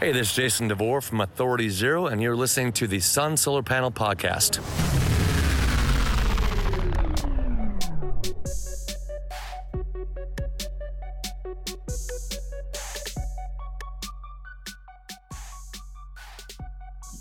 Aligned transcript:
Hey, 0.00 0.12
this 0.12 0.30
is 0.30 0.34
Jason 0.34 0.68
DeVore 0.68 1.02
from 1.02 1.20
Authority 1.20 1.68
Zero, 1.68 2.06
and 2.06 2.22
you're 2.22 2.34
listening 2.34 2.72
to 2.72 2.86
the 2.86 3.00
Sun 3.00 3.36
Solar 3.36 3.62
Panel 3.62 3.90
Podcast. 3.90 4.58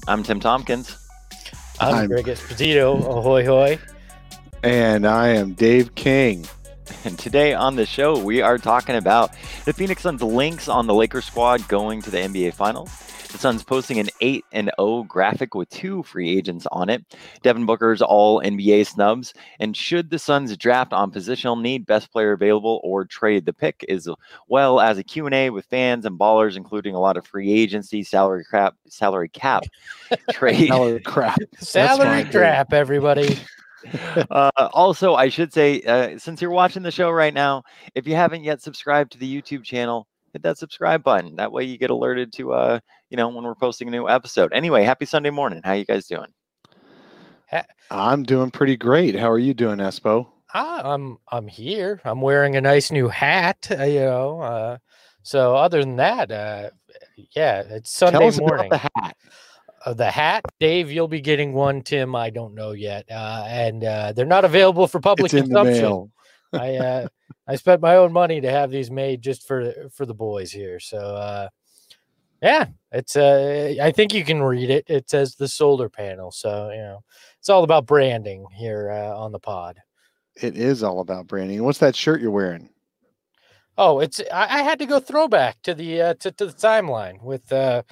I'm 0.07 0.23
Tim 0.23 0.39
Tompkins. 0.39 0.97
I'm, 1.79 1.95
I'm- 1.95 2.07
Greg 2.07 2.25
Esposito. 2.25 2.99
Ahoy, 2.99 3.45
hoy. 3.45 3.79
And 4.63 5.07
I 5.07 5.29
am 5.29 5.53
Dave 5.53 5.95
King. 5.95 6.45
And 7.05 7.17
today 7.17 7.53
on 7.53 7.75
the 7.75 7.85
show, 7.85 8.17
we 8.21 8.41
are 8.41 8.57
talking 8.57 8.95
about 8.95 9.31
the 9.65 9.73
Phoenix 9.73 10.01
Suns' 10.01 10.21
links 10.21 10.67
on 10.67 10.87
the 10.87 10.93
Lakers 10.93 11.25
squad 11.25 11.67
going 11.67 12.01
to 12.01 12.09
the 12.09 12.17
NBA 12.17 12.53
Finals. 12.53 12.89
The 13.31 13.37
Suns 13.37 13.63
posting 13.63 13.99
an 13.99 14.09
8 14.21 14.43
and 14.53 14.71
0 14.79 15.03
graphic 15.03 15.53
with 15.53 15.69
two 15.69 16.01
free 16.01 16.35
agents 16.35 16.65
on 16.71 16.89
it. 16.89 17.05
Devin 17.43 17.67
Booker's 17.67 18.01
all 18.01 18.41
NBA 18.41 18.87
snubs. 18.87 19.35
And 19.59 19.77
should 19.77 20.09
the 20.09 20.17
Suns 20.17 20.55
draft 20.57 20.93
on 20.93 21.11
positional 21.11 21.61
need, 21.61 21.85
best 21.85 22.11
player 22.11 22.31
available, 22.31 22.81
or 22.83 23.05
trade 23.05 23.45
the 23.45 23.53
pick, 23.53 23.85
as 23.87 24.09
well 24.47 24.79
as 24.79 24.97
a 24.97 25.03
Q&A 25.03 25.51
with 25.51 25.65
fans 25.65 26.05
and 26.05 26.19
ballers, 26.19 26.57
including 26.57 26.95
a 26.95 26.99
lot 26.99 27.17
of 27.17 27.27
free 27.27 27.51
agency, 27.51 28.01
salary 28.01 28.45
cap, 28.49 28.75
salary 28.87 29.29
cap 29.29 29.63
trade. 30.31 30.69
Salary 30.69 30.99
crap. 31.01 31.39
Salary 31.59 32.23
fine, 32.23 32.31
trap, 32.31 32.73
everybody. 32.73 33.37
Uh, 34.31 34.51
also, 34.73 35.15
I 35.15 35.29
should 35.29 35.53
say, 35.53 35.81
uh, 35.81 36.17
since 36.17 36.41
you're 36.41 36.51
watching 36.51 36.83
the 36.83 36.91
show 36.91 37.09
right 37.11 37.33
now, 37.33 37.63
if 37.95 38.07
you 38.07 38.15
haven't 38.15 38.43
yet 38.43 38.61
subscribed 38.61 39.11
to 39.13 39.17
the 39.17 39.41
YouTube 39.41 39.63
channel, 39.63 40.07
hit 40.33 40.43
that 40.43 40.57
subscribe 40.57 41.03
button. 41.03 41.35
That 41.35 41.51
way, 41.51 41.63
you 41.63 41.77
get 41.77 41.89
alerted 41.89 42.33
to, 42.33 42.53
uh, 42.53 42.79
you 43.09 43.17
know, 43.17 43.29
when 43.29 43.43
we're 43.43 43.55
posting 43.55 43.87
a 43.87 43.91
new 43.91 44.07
episode. 44.07 44.53
Anyway, 44.53 44.83
happy 44.83 45.05
Sunday 45.05 45.29
morning. 45.29 45.61
How 45.63 45.73
you 45.73 45.85
guys 45.85 46.07
doing? 46.07 46.33
I'm 47.89 48.23
doing 48.23 48.51
pretty 48.51 48.77
great. 48.77 49.15
How 49.15 49.31
are 49.31 49.39
you 49.39 49.53
doing, 49.55 49.79
Espo? 49.79 50.27
Ah, 50.53 50.93
I'm 50.93 51.17
I'm 51.31 51.47
here. 51.47 51.99
I'm 52.05 52.21
wearing 52.21 52.55
a 52.55 52.61
nice 52.61 52.91
new 52.91 53.07
hat. 53.07 53.67
Uh, 53.71 53.83
you 53.83 54.01
know. 54.01 54.41
Uh, 54.41 54.77
so 55.23 55.55
other 55.55 55.79
than 55.79 55.95
that, 55.95 56.31
uh, 56.31 56.69
yeah, 57.35 57.61
it's 57.61 57.91
Sunday 57.91 58.19
Tell 58.19 58.27
us 58.27 58.39
morning. 58.39 58.67
about 58.67 58.69
the 58.69 59.01
hat. 59.01 59.15
The 59.93 60.09
hat, 60.09 60.45
Dave, 60.59 60.91
you'll 60.91 61.07
be 61.07 61.21
getting 61.21 61.53
one. 61.53 61.81
Tim, 61.81 62.15
I 62.15 62.29
don't 62.29 62.53
know 62.53 62.71
yet, 62.71 63.05
uh, 63.09 63.45
and 63.47 63.83
uh, 63.83 64.13
they're 64.13 64.25
not 64.25 64.45
available 64.45 64.87
for 64.87 64.99
public 64.99 65.33
It's 65.33 65.33
in 65.33 65.49
the 65.49 65.63
consumption. 65.63 66.11
I 66.53 66.75
uh, 66.77 67.07
I 67.47 67.55
spent 67.55 67.81
my 67.81 67.95
own 67.95 68.13
money 68.13 68.41
to 68.41 68.49
have 68.49 68.71
these 68.71 68.91
made 68.91 69.21
just 69.21 69.47
for 69.47 69.73
for 69.91 70.05
the 70.05 70.13
boys 70.13 70.51
here. 70.51 70.79
So 70.79 70.97
uh, 70.97 71.49
yeah, 72.41 72.67
it's 72.91 73.15
uh, 73.15 73.75
I 73.81 73.91
think 73.91 74.13
you 74.13 74.23
can 74.23 74.41
read 74.41 74.69
it. 74.69 74.85
It 74.87 75.09
says 75.09 75.35
the 75.35 75.47
solar 75.47 75.89
panel. 75.89 76.31
So 76.31 76.69
you 76.71 76.77
know, 76.77 77.03
it's 77.39 77.49
all 77.49 77.63
about 77.63 77.85
branding 77.85 78.45
here 78.55 78.91
uh, 78.91 79.17
on 79.17 79.31
the 79.31 79.39
pod. 79.39 79.79
It 80.35 80.57
is 80.57 80.83
all 80.83 81.01
about 81.01 81.27
branding. 81.27 81.63
What's 81.63 81.79
that 81.79 81.95
shirt 81.95 82.21
you're 82.21 82.31
wearing? 82.31 82.69
Oh, 83.81 83.99
it's 84.01 84.19
I, 84.33 84.59
I 84.59 84.61
had 84.63 84.77
to 84.79 84.85
go 84.85 84.99
throwback 84.99 85.61
to 85.61 85.73
the 85.73 86.01
uh, 86.01 86.13
to, 86.15 86.31
to 86.33 86.47
the 86.47 86.51
timeline 86.51 87.23
with 87.23 87.49
uh, 87.53 87.83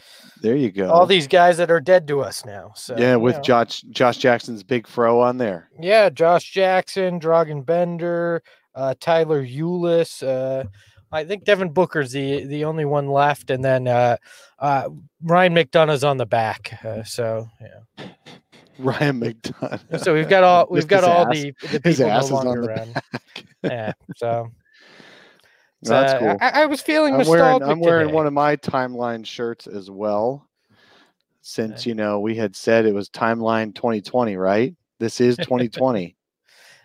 There 0.42 0.58
you 0.58 0.70
go. 0.70 0.90
all 0.92 1.06
these 1.06 1.28
guys 1.28 1.56
that 1.58 1.72
are 1.72 1.80
dead 1.80 2.10
to 2.10 2.20
us 2.20 2.44
now. 2.46 2.74
So 2.76 2.98
yeah, 2.98 3.14
you 3.14 3.20
with 3.22 3.38
know. 3.38 3.42
Josh 3.42 3.82
Josh 3.90 4.18
Jackson's 4.18 4.64
big 4.64 4.86
fro 4.86 5.22
on 5.22 5.38
there. 5.38 5.70
Yeah, 5.80 6.10
Josh 6.10 6.52
Jackson, 6.52 7.22
Dragan 7.22 7.66
Bender, 7.66 8.44
uh, 8.76 8.96
Tyler 9.00 9.42
Ulis. 9.46 10.22
Uh, 10.22 10.66
I 11.10 11.24
think 11.24 11.46
Devin 11.46 11.70
Booker's 11.70 12.12
the 12.12 12.44
the 12.46 12.66
only 12.66 12.84
one 12.84 13.08
left, 13.08 13.50
and 13.50 13.64
then 13.64 13.88
uh, 13.88 14.18
uh, 14.60 14.90
Ryan 15.24 15.54
McDonough's 15.54 16.04
on 16.04 16.18
the 16.18 16.26
back. 16.26 16.78
Uh, 16.84 17.04
so 17.04 17.48
yeah, 17.62 18.08
Ryan 18.78 19.22
McDonough. 19.22 20.04
so 20.04 20.14
we've 20.14 20.28
got 20.28 20.44
all 20.44 20.68
we've 20.70 20.82
Just 20.82 20.90
got 20.90 21.06
all 21.06 21.28
ass- 21.30 21.34
the 21.34 21.54
the 21.72 21.80
people 21.80 22.08
no 22.10 22.18
is 22.20 22.30
on 22.30 22.46
longer 22.46 22.62
the 22.64 22.68
around. 22.68 23.02
Yeah, 23.64 23.94
so. 24.18 24.52
That's 25.82 26.14
uh, 26.14 26.20
cool. 26.20 26.38
I, 26.42 26.64
I 26.64 26.66
was 26.66 26.82
feeling 26.82 27.14
I'm 27.14 27.28
wearing 27.28 27.44
nostalgic 27.44 27.68
I'm 27.68 27.80
wearing 27.80 28.08
today. 28.08 28.16
one 28.16 28.28
of 28.28 28.34
my 28.34 28.56
timeline 28.56 29.26
shirts 29.26 29.68
as 29.68 29.90
well. 29.90 30.48
Since 31.42 31.86
you 31.86 31.96
know 31.96 32.20
we 32.20 32.36
had 32.36 32.56
said 32.56 32.86
it 32.86 32.94
was 32.94 33.10
timeline 33.10 33.74
2020, 33.74 34.36
right? 34.36 34.76
This 35.00 35.22
is 35.22 35.38
2020. 35.38 36.16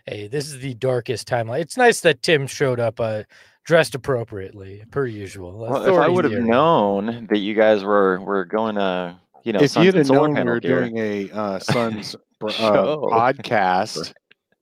Hey, 0.07 0.29
this 0.29 0.47
is 0.47 0.59
the 0.61 0.75
darkest 0.75 1.29
timeline. 1.29 1.61
It's 1.61 1.77
nice 1.77 2.01
that 2.01 2.23
Tim 2.23 2.47
showed 2.47 2.81
up 2.81 3.01
uh, 3.01 3.23
dressed 3.65 3.95
appropriately, 3.95 4.85
per 4.91 5.07
usual. 5.07 5.59
Well, 5.59 5.85
if 5.85 5.95
I 5.95 6.09
would 6.09 6.25
have 6.25 6.43
known 6.43 7.27
that 7.31 7.39
you 7.39 7.55
guys 7.55 7.85
were 7.85 8.21
were 8.21 8.45
going 8.45 8.75
to, 8.77 9.19
you 9.45 9.53
know, 9.53 9.61
if 9.61 9.73
Suns 9.73 9.87
you'd 9.87 9.95
have 9.95 10.09
known 10.09 10.31
we 10.31 10.37
panel 10.37 10.55
were 10.55 10.61
gear, 10.61 10.81
doing 10.81 10.99
a 10.99 11.31
uh, 11.31 11.59
Suns 11.59 12.15
uh, 12.43 12.49
podcast, 12.49 14.13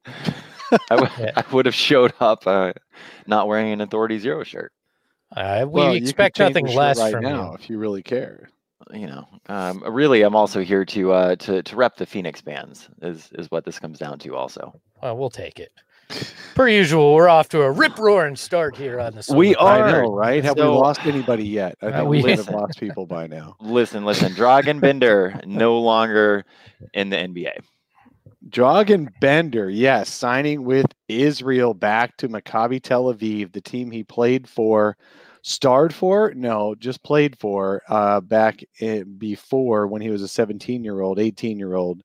I 0.90 0.94
would 0.96 1.10
Yeah. 1.18 1.32
I 1.36 1.44
would 1.52 1.66
have 1.66 1.74
showed 1.74 2.12
up 2.20 2.46
uh, 2.46 2.72
not 3.26 3.48
wearing 3.48 3.72
an 3.72 3.80
Authority 3.80 4.18
Zero 4.18 4.44
shirt. 4.44 4.72
Uh, 5.36 5.60
we 5.66 5.72
well, 5.80 5.92
expect 5.92 6.36
change 6.36 6.54
nothing 6.54 6.74
less 6.74 6.98
right 6.98 7.12
from 7.12 7.22
now 7.22 7.50
you. 7.50 7.54
if 7.54 7.70
you 7.70 7.78
really 7.78 8.02
care. 8.02 8.50
you 8.92 9.06
know, 9.06 9.24
um, 9.48 9.82
really, 9.86 10.22
I'm 10.22 10.34
also 10.34 10.60
here 10.62 10.84
to 10.86 11.12
uh, 11.12 11.36
to 11.36 11.62
to 11.62 11.76
rep 11.76 11.96
the 11.96 12.06
Phoenix 12.06 12.40
bands. 12.40 12.88
Is 13.02 13.28
is 13.38 13.50
what 13.50 13.64
this 13.64 13.78
comes 13.78 13.98
down 13.98 14.18
to. 14.20 14.34
Also, 14.34 14.72
Well, 15.02 15.16
we'll 15.16 15.30
take 15.30 15.60
it. 15.60 15.70
Per 16.56 16.66
usual, 16.68 17.14
we're 17.14 17.28
off 17.28 17.48
to 17.50 17.62
a 17.62 17.70
rip 17.70 17.96
roaring 17.96 18.34
start 18.34 18.74
here 18.74 18.98
on 18.98 19.14
the. 19.14 19.32
We 19.32 19.54
Solar 19.54 19.68
I 19.70 19.78
are. 19.80 20.02
know, 20.02 20.12
right? 20.12 20.42
Have 20.42 20.56
So- 20.58 20.72
we 20.72 20.78
lost 20.78 21.06
anybody 21.06 21.44
yet? 21.46 21.76
I 21.80 21.86
Uh, 21.86 21.92
think 21.98 22.08
we- 22.08 22.22
we 22.24 22.30
have 22.32 22.48
lost 22.50 22.80
people 22.80 23.06
by 23.06 23.28
now. 23.28 23.54
listen, 23.60 24.04
listen. 24.04 24.32
Dragan 24.32 24.80
Bender 24.80 25.38
no 25.46 25.78
longer 25.78 26.44
in 26.94 27.10
the 27.10 27.16
NBA. 27.16 27.52
Dragan 28.50 29.08
Bender, 29.20 29.70
yes, 29.70 30.12
signing 30.12 30.64
with 30.64 30.86
Israel 31.08 31.72
back 31.72 32.16
to 32.16 32.28
Maccabi 32.28 32.82
Tel 32.82 33.04
Aviv, 33.04 33.52
the 33.52 33.60
team 33.60 33.90
he 33.90 34.02
played 34.02 34.48
for, 34.48 34.96
starred 35.42 35.94
for, 35.94 36.32
no, 36.34 36.74
just 36.74 37.02
played 37.04 37.38
for 37.38 37.82
uh, 37.88 38.20
back 38.20 38.62
in, 38.80 39.16
before 39.18 39.86
when 39.86 40.02
he 40.02 40.10
was 40.10 40.22
a 40.22 40.28
17 40.28 40.82
year 40.82 41.00
old, 41.00 41.20
18 41.20 41.58
year 41.58 41.74
old, 41.74 42.02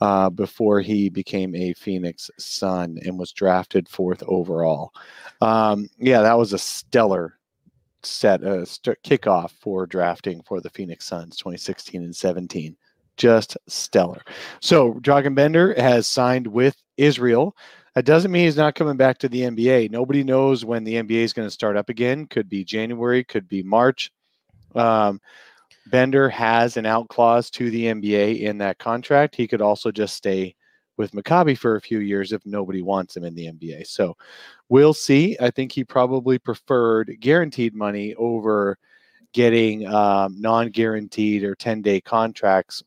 uh, 0.00 0.28
before 0.28 0.80
he 0.80 1.08
became 1.08 1.54
a 1.54 1.72
Phoenix 1.72 2.30
Sun 2.38 2.98
and 3.04 3.18
was 3.18 3.32
drafted 3.32 3.88
fourth 3.88 4.22
overall. 4.26 4.92
Um, 5.40 5.88
yeah, 5.98 6.20
that 6.20 6.38
was 6.38 6.52
a 6.52 6.58
stellar 6.58 7.38
set, 8.02 8.44
uh, 8.44 8.64
st- 8.64 9.02
kickoff 9.02 9.52
for 9.60 9.86
drafting 9.86 10.42
for 10.42 10.60
the 10.60 10.70
Phoenix 10.70 11.06
Suns 11.06 11.36
2016 11.38 12.02
and 12.02 12.14
17 12.14 12.76
just 13.18 13.58
stellar. 13.66 14.22
So 14.60 14.94
Dragan 14.94 15.34
Bender 15.34 15.74
has 15.76 16.08
signed 16.08 16.46
with 16.46 16.76
Israel. 16.96 17.54
That 17.94 18.04
doesn't 18.04 18.30
mean 18.30 18.44
he's 18.44 18.56
not 18.56 18.74
coming 18.74 18.96
back 18.96 19.18
to 19.18 19.28
the 19.28 19.42
NBA. 19.42 19.90
Nobody 19.90 20.24
knows 20.24 20.64
when 20.64 20.84
the 20.84 20.94
NBA 20.94 21.24
is 21.24 21.32
going 21.32 21.48
to 21.48 21.52
start 21.52 21.76
up 21.76 21.88
again. 21.88 22.26
Could 22.26 22.48
be 22.48 22.64
January, 22.64 23.24
could 23.24 23.48
be 23.48 23.62
March. 23.62 24.10
Um, 24.74 25.20
Bender 25.90 26.28
has 26.28 26.76
an 26.76 26.86
out 26.86 27.08
clause 27.08 27.50
to 27.50 27.70
the 27.70 27.86
NBA 27.86 28.40
in 28.42 28.58
that 28.58 28.78
contract. 28.78 29.34
He 29.34 29.48
could 29.48 29.62
also 29.62 29.90
just 29.90 30.14
stay 30.14 30.54
with 30.96 31.12
Maccabi 31.12 31.56
for 31.56 31.76
a 31.76 31.80
few 31.80 32.00
years 32.00 32.32
if 32.32 32.44
nobody 32.44 32.82
wants 32.82 33.16
him 33.16 33.24
in 33.24 33.34
the 33.34 33.46
NBA. 33.46 33.86
So 33.86 34.16
we'll 34.68 34.94
see. 34.94 35.36
I 35.40 35.50
think 35.50 35.72
he 35.72 35.84
probably 35.84 36.38
preferred 36.38 37.16
guaranteed 37.20 37.74
money 37.74 38.14
over 38.16 38.76
getting 39.32 39.86
um, 39.86 40.40
non-guaranteed 40.40 41.44
or 41.44 41.54
10-day 41.54 42.00
contracts 42.00 42.82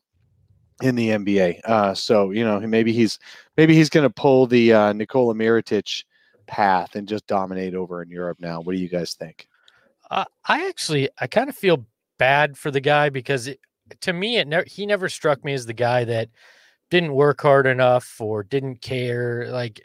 in 0.80 0.94
the 0.94 1.10
NBA. 1.10 1.60
Uh, 1.64 1.94
so 1.94 2.30
you 2.30 2.44
know, 2.44 2.60
maybe 2.60 2.92
he's 2.92 3.18
maybe 3.56 3.74
he's 3.74 3.90
going 3.90 4.04
to 4.04 4.10
pull 4.10 4.46
the 4.46 4.72
uh, 4.72 4.92
Nikola 4.92 5.34
Mirotic 5.34 6.04
path 6.46 6.96
and 6.96 7.08
just 7.08 7.26
dominate 7.26 7.74
over 7.74 8.02
in 8.02 8.10
Europe 8.10 8.38
now. 8.40 8.60
What 8.60 8.74
do 8.74 8.80
you 8.80 8.88
guys 8.88 9.14
think? 9.14 9.48
Uh, 10.10 10.24
I 10.44 10.68
actually, 10.68 11.08
I 11.20 11.26
kind 11.26 11.48
of 11.48 11.56
feel 11.56 11.86
bad 12.18 12.58
for 12.58 12.70
the 12.70 12.80
guy 12.80 13.08
because 13.08 13.48
it, 13.48 13.58
to 14.00 14.12
me, 14.12 14.36
it 14.36 14.46
never 14.46 14.64
he 14.66 14.86
never 14.86 15.08
struck 15.08 15.44
me 15.44 15.54
as 15.54 15.66
the 15.66 15.72
guy 15.72 16.04
that 16.04 16.28
didn't 16.90 17.14
work 17.14 17.40
hard 17.40 17.66
enough 17.66 18.20
or 18.20 18.42
didn't 18.42 18.82
care. 18.82 19.48
Like, 19.50 19.80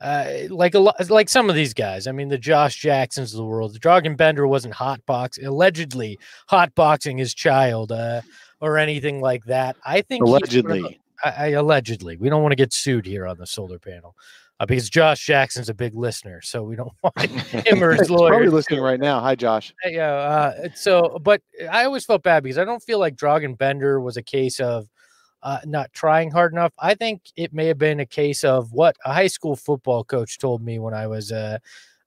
uh, 0.00 0.32
like 0.50 0.74
a 0.74 0.78
lot, 0.78 1.10
like 1.10 1.28
some 1.28 1.48
of 1.48 1.56
these 1.56 1.74
guys. 1.74 2.06
I 2.06 2.12
mean, 2.12 2.28
the 2.28 2.38
Josh 2.38 2.76
Jacksons 2.76 3.32
of 3.32 3.38
the 3.38 3.44
world. 3.44 3.74
The 3.74 3.80
Dragan 3.80 4.16
Bender 4.16 4.46
wasn't 4.46 4.74
hot 4.74 5.04
box 5.06 5.38
allegedly 5.42 6.18
hot 6.48 6.74
boxing 6.74 7.18
his 7.18 7.34
child, 7.34 7.92
uh, 7.92 8.20
or 8.62 8.78
anything 8.78 9.20
like 9.20 9.44
that. 9.44 9.76
I 9.84 10.00
think 10.00 10.24
Allegedly, 10.24 11.00
I, 11.22 11.30
I 11.30 11.46
allegedly. 11.48 12.16
We 12.16 12.30
don't 12.30 12.42
want 12.42 12.52
to 12.52 12.56
get 12.56 12.72
sued 12.72 13.04
here 13.04 13.26
on 13.26 13.36
the 13.36 13.46
solar 13.46 13.78
panel. 13.78 14.14
Uh, 14.60 14.66
because 14.66 14.88
Josh 14.88 15.26
Jackson's 15.26 15.68
a 15.68 15.74
big 15.74 15.94
listener, 15.96 16.40
so 16.40 16.62
we 16.62 16.76
don't 16.76 16.92
want 17.02 17.18
him 17.18 17.82
or 17.82 17.92
his 17.94 18.08
lawyer. 18.10 18.30
probably 18.30 18.48
listening 18.48 18.80
right 18.80 19.00
now. 19.00 19.20
Hi, 19.20 19.34
Josh. 19.34 19.74
yeah. 19.84 20.12
Uh, 20.12 20.68
so, 20.76 21.18
but 21.20 21.42
I 21.70 21.84
always 21.84 22.04
felt 22.04 22.22
bad 22.22 22.44
because 22.44 22.58
I 22.58 22.64
don't 22.64 22.82
feel 22.82 23.00
like 23.00 23.16
Dragan 23.16 23.58
Bender 23.58 24.00
was 24.00 24.16
a 24.16 24.22
case 24.22 24.60
of 24.60 24.86
uh, 25.42 25.58
not 25.64 25.92
trying 25.92 26.30
hard 26.30 26.52
enough. 26.52 26.72
I 26.78 26.94
think 26.94 27.22
it 27.34 27.52
may 27.52 27.66
have 27.66 27.78
been 27.78 27.98
a 27.98 28.06
case 28.06 28.44
of 28.44 28.72
what 28.72 28.96
a 29.04 29.12
high 29.12 29.26
school 29.26 29.56
football 29.56 30.04
coach 30.04 30.38
told 30.38 30.62
me 30.62 30.78
when 30.78 30.94
I 30.94 31.08
was 31.08 31.32
uh, 31.32 31.58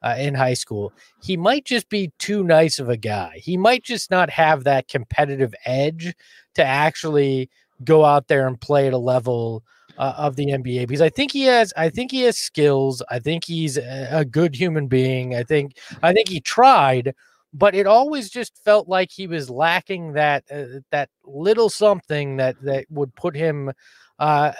uh, 0.06 0.16
in 0.18 0.34
high 0.36 0.54
school. 0.54 0.94
He 1.22 1.36
might 1.36 1.66
just 1.66 1.90
be 1.90 2.12
too 2.19 2.44
nice 2.44 2.80
of 2.80 2.88
a 2.90 2.96
guy. 2.98 3.40
He 3.44 3.57
might 3.57 3.84
just 3.84 4.10
not 4.12 4.30
have 4.30 4.63
that 4.63 4.88
competitive 4.88 5.54
edge 5.66 6.13
to 6.54 6.63
actually 6.63 7.50
go 7.84 8.06
out 8.06 8.28
there 8.28 8.48
and 8.48 8.60
play 8.62 8.88
at 8.88 8.94
a 8.94 8.98
level 8.98 9.63
uh, 9.98 10.13
of 10.18 10.36
the 10.36 10.48
NBA 10.52 10.88
because 10.88 11.02
I 11.02 11.10
think 11.10 11.31
he 11.31 11.44
has 11.44 11.74
I 11.75 11.90
think 11.90 12.12
he 12.12 12.22
has 12.22 12.38
skills. 12.38 13.02
I 13.10 13.19
think 13.19 13.46
he's 13.46 13.78
a, 13.78 14.10
a 14.12 14.25
good 14.25 14.56
human 14.56 14.88
being. 14.88 15.36
I 15.36 15.44
think 15.44 15.78
I 16.04 16.13
think 16.13 16.30
he 16.30 16.40
tried, 16.42 17.13
but 17.54 17.74
it 17.75 17.88
always 17.88 18.30
just 18.30 18.58
felt 18.63 18.88
like 18.88 19.10
he 19.12 19.25
was 19.28 19.50
lacking 19.50 20.13
that 20.13 20.44
uh, 20.51 20.80
that 20.92 21.10
little 21.25 21.69
something 21.69 22.38
that 22.38 22.56
that 22.63 22.86
would 22.90 23.16
put 23.16 23.36
him 23.36 23.72
uh, 24.19 24.51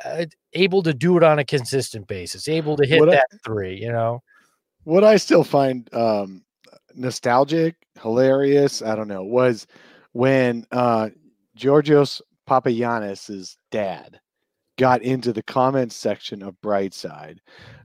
able 0.54 0.84
to 0.84 0.94
do 0.94 1.18
it 1.18 1.24
on 1.24 1.40
a 1.40 1.46
consistent 1.46 2.08
basis, 2.08 2.48
able 2.48 2.76
to 2.78 2.86
hit 2.86 3.00
What 3.00 3.10
I- 3.10 3.14
that 3.16 3.28
three, 3.46 3.76
you 3.76 3.92
know. 3.92 4.22
What 4.86 5.04
I 5.04 5.18
still 5.18 5.44
find 5.44 5.92
um, 5.94 6.44
nostalgic, 6.94 7.76
hilarious, 8.02 8.84
I 8.84 8.96
don't 8.96 9.08
know, 9.08 9.24
was 9.24 9.66
when 10.14 10.66
uh, 10.72 11.10
Georgios 11.56 12.22
Papagiannis's 12.48 13.58
dad 13.72 14.20
got 14.78 15.02
into 15.02 15.34
the 15.34 15.42
comments 15.42 15.96
section 15.96 16.44
of 16.44 16.56
Brightside 16.62 17.40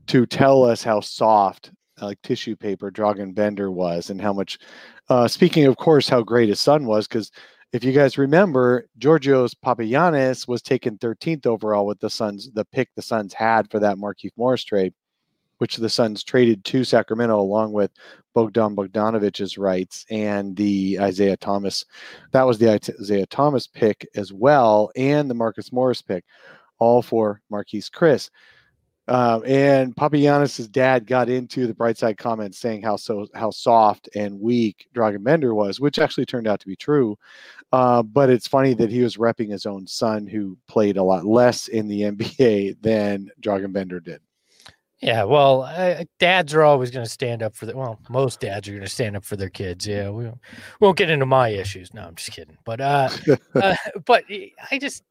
to 0.09 0.27
tell 0.27 0.63
us 0.63 0.83
how 0.83 1.01
soft 1.01 1.73
like 2.03 2.21
tissue 2.23 2.55
paper 2.55 2.91
Dragan 2.91 3.35
Bender 3.35 3.71
was 3.71 4.11
and 4.11 4.21
how 4.21 4.35
much 4.35 4.59
uh, 5.09 5.27
speaking 5.27 5.67
of 5.67 5.77
course 5.77 6.09
how 6.09 6.23
great 6.23 6.49
his 6.49 6.61
son 6.61 6.87
was 6.87 7.07
because 7.07 7.31
if 7.73 7.85
you 7.85 7.93
guys 7.93 8.19
remember 8.19 8.87
Georgios 8.99 9.55
Papagiannis 9.55 10.49
was 10.49 10.63
taken 10.63 10.99
13th 10.99 11.47
overall 11.47 11.87
with 11.87 12.01
the 12.01 12.11
Suns 12.11 12.51
the 12.55 12.65
pick 12.65 12.89
the 12.97 13.03
Suns 13.03 13.35
had 13.35 13.71
for 13.71 13.79
that 13.81 13.99
Markieff 13.99 14.33
Morris 14.37 14.65
trade 14.65 14.95
which 15.61 15.77
the 15.77 15.91
Suns 15.91 16.25
traded 16.25 16.65
to 16.65 16.85
Sacramento 16.85 17.39
along 17.39 17.73
with 17.73 17.91
Bogdan 18.35 18.75
Bogdanovic's 18.75 19.59
rights 19.59 20.07
and 20.11 20.57
the 20.57 20.99
Isaiah 20.99 21.37
Thomas. 21.37 21.85
That 22.33 22.47
was 22.47 22.57
the 22.57 22.73
Isaiah 22.73 23.27
Thomas 23.27 23.67
pick 23.67 24.09
as 24.15 24.33
well, 24.33 24.91
and 24.97 25.29
the 25.29 25.35
Marcus 25.35 25.71
Morris 25.71 26.01
pick, 26.01 26.25
all 26.79 27.03
for 27.03 27.43
Marquese 27.53 27.91
Chriss. 27.91 28.31
Um, 29.07 29.43
and 29.45 29.95
Papagiannis's 29.95 30.69
dad 30.69 31.07
got 31.07 31.29
into 31.29 31.67
the 31.67 31.75
bright 31.75 31.99
side 31.99 32.17
comments 32.17 32.59
saying 32.59 32.81
how 32.81 32.97
so 32.97 33.27
how 33.35 33.51
soft 33.51 34.09
and 34.15 34.41
weak 34.41 34.87
Dragan 34.95 35.25
Bender 35.25 35.55
was, 35.55 35.79
which 35.79 35.99
actually 35.99 36.27
turned 36.27 36.47
out 36.47 36.61
to 36.61 36.67
be 36.67 36.77
true. 36.77 37.19
Uh, 37.71 38.03
but 38.03 38.31
it's 38.31 38.47
funny 38.49 38.73
that 38.75 38.91
he 38.91 39.03
was 39.03 39.19
repping 39.19 39.51
his 39.51 39.67
own 39.67 39.87
son, 39.87 40.27
who 40.27 40.57
played 40.69 40.97
a 40.97 41.03
lot 41.03 41.27
less 41.27 41.69
in 41.69 41.87
the 41.87 42.01
NBA 42.13 42.81
than 42.81 43.29
Dragon 43.41 43.73
Bender 43.73 44.01
did. 44.01 44.21
Yeah, 45.01 45.25
well, 45.25 45.63
uh, 45.63 46.05
dads 46.19 46.53
are 46.53 46.63
always 46.63 46.91
going 46.91 47.05
to 47.07 47.11
stand 47.11 47.43
up 47.43 47.57
for 47.57 47.65
the. 47.65 47.75
Well, 47.75 47.99
most 48.11 48.41
dads 48.41 48.69
are 48.69 48.73
going 48.73 48.83
to 48.83 48.89
stand 48.89 49.17
up 49.17 49.25
for 49.25 49.37
their 49.37 49.49
kids. 49.49 49.87
Yeah, 49.87 50.11
we, 50.11 50.27
we 50.27 50.33
won't 50.79 50.99
get 50.99 51.09
into 51.09 51.25
my 51.25 51.49
issues. 51.49 51.95
No, 51.95 52.03
I'm 52.03 52.15
just 52.17 52.33
kidding. 52.33 52.59
But 52.65 52.83
uh, 52.83 53.09
uh 53.55 53.77
but 54.05 54.25
I 54.71 54.79
just, 54.79 55.03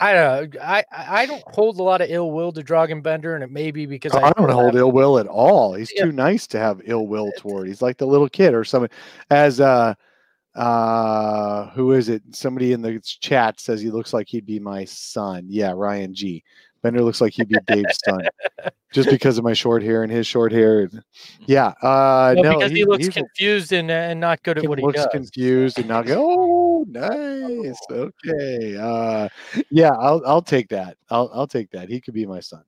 I 0.00 0.12
don't 0.12 0.54
know. 0.54 0.60
I 0.60 0.84
I 0.90 1.22
I 1.22 1.26
don't 1.26 1.44
hold 1.46 1.78
a 1.78 1.82
lot 1.84 2.00
of 2.00 2.10
ill 2.10 2.32
will 2.32 2.50
to 2.52 2.62
Dragan 2.62 3.04
Bender, 3.04 3.36
and 3.36 3.44
it 3.44 3.52
may 3.52 3.70
be 3.70 3.86
because 3.86 4.12
I 4.16 4.32
don't 4.32 4.50
hold 4.50 4.74
ill 4.74 4.90
will 4.90 5.20
at 5.20 5.28
all. 5.28 5.74
He's 5.74 5.92
Yeah. 5.94 6.06
too 6.06 6.12
nice 6.12 6.48
to 6.48 6.58
have 6.58 6.82
ill 6.84 7.06
will 7.06 7.30
toward. 7.38 7.68
He's 7.68 7.82
like 7.82 7.98
the 7.98 8.08
little 8.08 8.28
kid 8.28 8.52
or 8.52 8.64
something. 8.64 8.90
As 9.30 9.60
uh 9.60 9.94
uh 10.54 11.68
who 11.70 11.92
is 11.92 12.08
it? 12.08 12.22
Somebody 12.32 12.72
in 12.72 12.82
the 12.82 13.00
chat 13.20 13.58
says 13.60 13.80
he 13.80 13.90
looks 13.90 14.12
like 14.12 14.28
he'd 14.28 14.46
be 14.46 14.60
my 14.60 14.84
son. 14.84 15.46
Yeah, 15.48 15.72
Ryan 15.74 16.14
G. 16.14 16.42
Bender 16.82 17.00
looks 17.02 17.20
like 17.22 17.32
he'd 17.32 17.48
be 17.48 17.56
Dave's 17.66 17.98
son. 18.04 18.20
Just 18.92 19.08
because 19.16 19.38
of 19.38 19.44
my 19.44 19.54
short 19.54 19.82
hair 19.82 20.02
and 20.02 20.12
his 20.12 20.26
short 20.26 20.52
hair. 20.52 20.90
Yeah. 21.46 21.68
Uh 21.82 22.34
Well, 22.36 22.42
no, 22.44 22.58
because 22.58 22.70
he, 22.70 22.76
he's- 22.78 22.86
looks 22.88 23.04
he's 23.06 23.16
a- 23.16 23.20
confused 23.20 23.72
and 23.72 23.90
uh, 23.90 23.94
and 23.94 24.20
not 24.20 24.42
good 24.42 24.58
at 24.58 24.68
what 24.68 24.78
he 24.78 24.84
looks 24.84 24.98
does. 25.02 25.08
confused 25.10 25.78
and 25.78 25.88
not 25.88 26.06
go, 26.06 26.22
oh 26.22 26.84
nice. 26.88 27.78
Okay. 27.90 28.76
Uh 28.76 29.28
yeah, 29.70 29.92
I'll 29.98 30.22
I'll 30.26 30.42
take 30.42 30.68
that. 30.68 30.96
I'll 31.10 31.30
I'll 31.32 31.46
take 31.46 31.70
that. 31.70 31.88
He 31.88 32.00
could 32.00 32.14
be 32.14 32.26
my 32.26 32.40
son. 32.40 32.62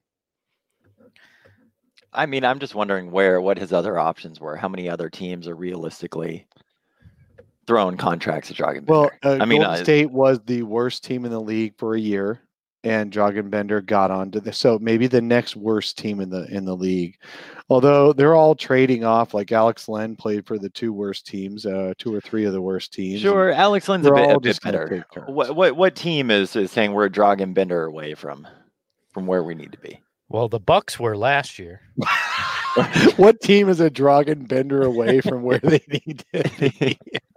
I 2.12 2.24
mean, 2.24 2.44
I'm 2.44 2.58
just 2.58 2.74
wondering 2.74 3.10
where 3.10 3.40
what 3.42 3.58
his 3.58 3.72
other 3.74 3.98
options 3.98 4.40
were. 4.40 4.56
How 4.56 4.68
many 4.68 4.88
other 4.88 5.10
teams 5.10 5.46
are 5.46 5.54
realistically 5.54 6.46
throwing 7.66 7.96
contracts 7.96 8.50
at 8.50 8.56
Dragan 8.56 8.86
Well, 8.86 9.10
Bender? 9.22 9.40
uh, 9.40 9.42
I 9.42 9.46
mean, 9.46 9.60
Golden 9.62 9.80
I- 9.80 9.82
State 9.82 10.10
was 10.10 10.40
the 10.46 10.62
worst 10.62 11.04
team 11.04 11.24
in 11.24 11.30
the 11.30 11.40
league 11.40 11.74
for 11.78 11.94
a 11.94 12.00
year, 12.00 12.40
and 12.84 13.12
Dragan 13.12 13.50
Bender 13.50 13.80
got 13.80 14.10
onto 14.10 14.40
the 14.40 14.52
so 14.52 14.78
maybe 14.78 15.06
the 15.06 15.20
next 15.20 15.56
worst 15.56 15.98
team 15.98 16.20
in 16.20 16.30
the 16.30 16.44
in 16.54 16.64
the 16.64 16.76
league. 16.76 17.16
Although 17.68 18.12
they're 18.12 18.36
all 18.36 18.54
trading 18.54 19.04
off, 19.04 19.34
like 19.34 19.50
Alex 19.50 19.88
Len 19.88 20.14
played 20.14 20.46
for 20.46 20.56
the 20.56 20.70
two 20.70 20.92
worst 20.92 21.26
teams, 21.26 21.66
uh, 21.66 21.94
two 21.98 22.14
or 22.14 22.20
three 22.20 22.44
of 22.44 22.52
the 22.52 22.62
worst 22.62 22.92
teams. 22.92 23.20
Sure, 23.20 23.50
Alex 23.50 23.88
Len's 23.88 24.06
a 24.06 24.12
bit, 24.12 24.30
a 24.30 24.38
bit 24.38 24.60
better. 24.62 25.04
What 25.26 25.56
what 25.56 25.76
what 25.76 25.96
team 25.96 26.30
is, 26.30 26.54
is 26.54 26.70
saying 26.70 26.92
we're 26.92 27.06
a 27.06 27.10
Dragan 27.10 27.54
Bender 27.54 27.84
away 27.84 28.14
from 28.14 28.46
from 29.12 29.26
where 29.26 29.42
we 29.42 29.54
need 29.56 29.72
to 29.72 29.78
be? 29.78 30.00
Well, 30.28 30.48
the 30.48 30.60
Bucks 30.60 30.98
were 31.00 31.16
last 31.16 31.58
year. 31.58 31.80
what 33.16 33.40
team 33.40 33.68
is 33.68 33.80
a 33.80 33.90
Dragan 33.90 34.46
Bender 34.46 34.82
away 34.82 35.20
from 35.20 35.42
where 35.42 35.58
they 35.60 35.80
need 35.88 36.24
to 36.32 36.70
be? 36.70 36.98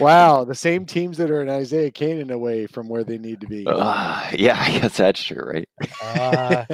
wow, 0.00 0.44
the 0.44 0.54
same 0.54 0.84
teams 0.86 1.16
that 1.18 1.30
are 1.30 1.42
in 1.42 1.48
Isaiah 1.48 1.90
Canaan 1.90 2.30
away 2.30 2.66
from 2.66 2.88
where 2.88 3.04
they 3.04 3.18
need 3.18 3.40
to 3.40 3.46
be. 3.46 3.66
Uh, 3.66 4.30
yeah, 4.32 4.60
I 4.60 4.78
guess 4.78 4.96
that's 4.96 5.22
true, 5.22 5.44
right? 5.44 5.68
Uh, 6.02 6.64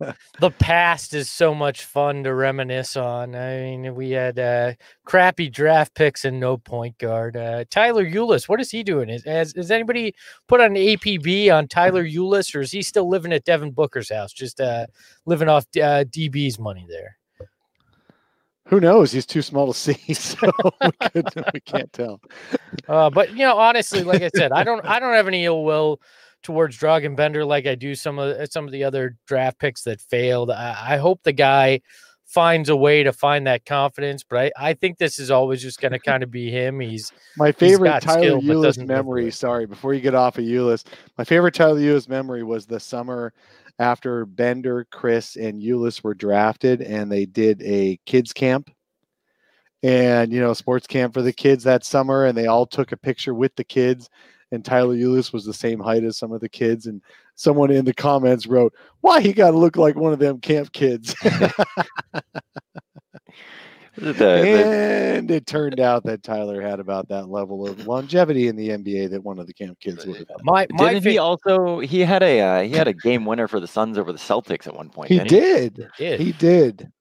the 0.40 0.50
past 0.58 1.14
is 1.14 1.30
so 1.30 1.54
much 1.54 1.84
fun 1.84 2.24
to 2.24 2.34
reminisce 2.34 2.96
on. 2.96 3.34
I 3.34 3.60
mean, 3.60 3.94
we 3.94 4.10
had 4.10 4.38
uh, 4.38 4.72
crappy 5.04 5.48
draft 5.48 5.94
picks 5.94 6.24
and 6.24 6.40
no 6.40 6.56
point 6.56 6.98
guard. 6.98 7.36
Uh, 7.36 7.64
Tyler 7.70 8.04
Ulis, 8.04 8.48
what 8.48 8.60
is 8.60 8.70
he 8.70 8.82
doing? 8.82 9.08
Is, 9.08 9.24
has, 9.24 9.54
has 9.56 9.70
anybody 9.70 10.14
put 10.48 10.60
an 10.60 10.74
APB 10.74 11.52
on 11.52 11.68
Tyler 11.68 12.04
Ulis, 12.04 12.54
or 12.54 12.60
is 12.60 12.72
he 12.72 12.82
still 12.82 13.08
living 13.08 13.32
at 13.32 13.44
Devin 13.44 13.72
Booker's 13.72 14.10
house, 14.10 14.32
just 14.32 14.60
uh, 14.60 14.86
living 15.24 15.48
off 15.48 15.64
uh, 15.76 16.04
DB's 16.04 16.58
money 16.58 16.86
there? 16.88 17.16
Who 18.66 18.80
knows? 18.80 19.12
He's 19.12 19.26
too 19.26 19.42
small 19.42 19.72
to 19.72 19.78
see, 19.78 20.14
so 20.14 20.50
we, 20.80 21.22
could, 21.22 21.44
we 21.54 21.60
can't 21.60 21.92
tell. 21.92 22.20
Uh, 22.88 23.10
but 23.10 23.30
you 23.30 23.38
know, 23.38 23.56
honestly, 23.56 24.02
like 24.02 24.22
I 24.22 24.30
said, 24.34 24.52
I 24.52 24.64
don't, 24.64 24.84
I 24.84 24.98
don't 24.98 25.14
have 25.14 25.28
any 25.28 25.44
ill 25.44 25.64
will 25.64 26.00
towards 26.42 26.78
Dragan 26.78 27.16
Bender 27.16 27.44
like 27.44 27.66
I 27.66 27.74
do 27.74 27.94
some 27.94 28.18
of 28.18 28.36
some 28.50 28.66
of 28.66 28.72
the 28.72 28.84
other 28.84 29.16
draft 29.26 29.58
picks 29.58 29.82
that 29.82 30.00
failed. 30.00 30.50
I, 30.50 30.94
I 30.94 30.96
hope 30.96 31.22
the 31.22 31.32
guy 31.32 31.80
finds 32.24 32.68
a 32.68 32.76
way 32.76 33.02
to 33.02 33.12
find 33.12 33.46
that 33.46 33.64
confidence, 33.64 34.24
but 34.28 34.38
I, 34.38 34.68
I 34.70 34.74
think 34.74 34.98
this 34.98 35.18
is 35.18 35.30
always 35.30 35.62
just 35.62 35.80
going 35.80 35.92
to 35.98 35.98
kind 35.98 36.22
of 36.22 36.30
be 36.30 36.50
him. 36.50 36.80
He's 36.80 37.12
My 37.36 37.52
favorite 37.52 37.88
got 37.88 38.02
Tyler 38.02 38.20
skill, 38.20 38.36
but 38.36 38.46
Ulis 38.46 38.62
doesn't 38.62 38.86
live 38.86 38.88
to 38.88 38.94
memory. 38.94 39.30
Sorry, 39.30 39.66
before 39.66 39.94
you 39.94 40.00
get 40.00 40.14
off 40.14 40.38
of 40.38 40.44
Ulis, 40.44 40.84
my 41.16 41.24
favorite 41.24 41.54
Tyler 41.54 41.80
Ulis 41.80 42.08
memory 42.08 42.42
was 42.42 42.66
the 42.66 42.80
summer 42.80 43.32
after 43.78 44.24
Bender, 44.24 44.86
Chriss, 44.92 45.36
and 45.36 45.60
Ulis 45.60 46.02
were 46.02 46.14
drafted, 46.14 46.80
and 46.82 47.10
they 47.10 47.26
did 47.26 47.62
a 47.62 47.98
kids 48.06 48.32
camp, 48.32 48.70
and 49.82 50.32
you 50.32 50.40
know, 50.40 50.54
sports 50.54 50.86
camp 50.86 51.14
for 51.14 51.22
the 51.22 51.32
kids 51.32 51.64
that 51.64 51.84
summer, 51.84 52.26
and 52.26 52.36
they 52.36 52.46
all 52.46 52.66
took 52.66 52.92
a 52.92 52.96
picture 52.96 53.34
with 53.34 53.54
the 53.56 53.64
kids. 53.64 54.08
And 54.52 54.64
Tyler 54.64 54.94
Ulis 54.94 55.32
was 55.32 55.44
the 55.44 55.52
same 55.52 55.80
height 55.80 56.04
as 56.04 56.16
some 56.16 56.32
of 56.32 56.40
the 56.40 56.48
kids, 56.48 56.86
and 56.86 57.02
someone 57.34 57.70
in 57.70 57.84
the 57.84 57.94
comments 57.94 58.46
wrote, 58.46 58.72
"Why 59.00 59.20
he 59.20 59.32
got 59.32 59.50
to 59.50 59.58
look 59.58 59.76
like 59.76 59.96
one 59.96 60.12
of 60.12 60.18
them 60.18 60.40
camp 60.40 60.72
kids?" 60.72 61.14
The, 63.96 64.12
the, 64.12 64.26
and 64.26 65.30
it 65.30 65.46
turned 65.46 65.80
out 65.80 66.04
that 66.04 66.22
Tyler 66.22 66.60
had 66.60 66.80
about 66.80 67.08
that 67.08 67.30
level 67.30 67.66
of 67.66 67.86
longevity 67.86 68.48
in 68.48 68.56
the 68.56 68.68
NBA 68.68 69.10
that 69.10 69.24
one 69.24 69.38
of 69.38 69.46
the 69.46 69.54
camp 69.54 69.80
kids 69.80 70.04
would 70.06 70.18
have. 70.18 70.28
had. 70.28 70.36
my 70.42 70.66
my 70.70 70.92
didn't 70.92 71.10
he 71.10 71.18
also 71.18 71.80
he 71.80 72.00
had 72.00 72.22
a 72.22 72.40
uh, 72.40 72.62
he 72.62 72.70
had 72.70 72.88
a 72.88 72.92
game 72.92 73.24
winner 73.24 73.48
for 73.48 73.58
the 73.58 73.66
Suns 73.66 73.96
over 73.96 74.12
the 74.12 74.18
Celtics 74.18 74.66
at 74.66 74.74
one 74.74 74.90
point. 74.90 75.10
He 75.10 75.18
didn't 75.18 75.30
did. 75.30 75.88
did, 75.96 76.20
He 76.20 76.32
did. 76.32 76.92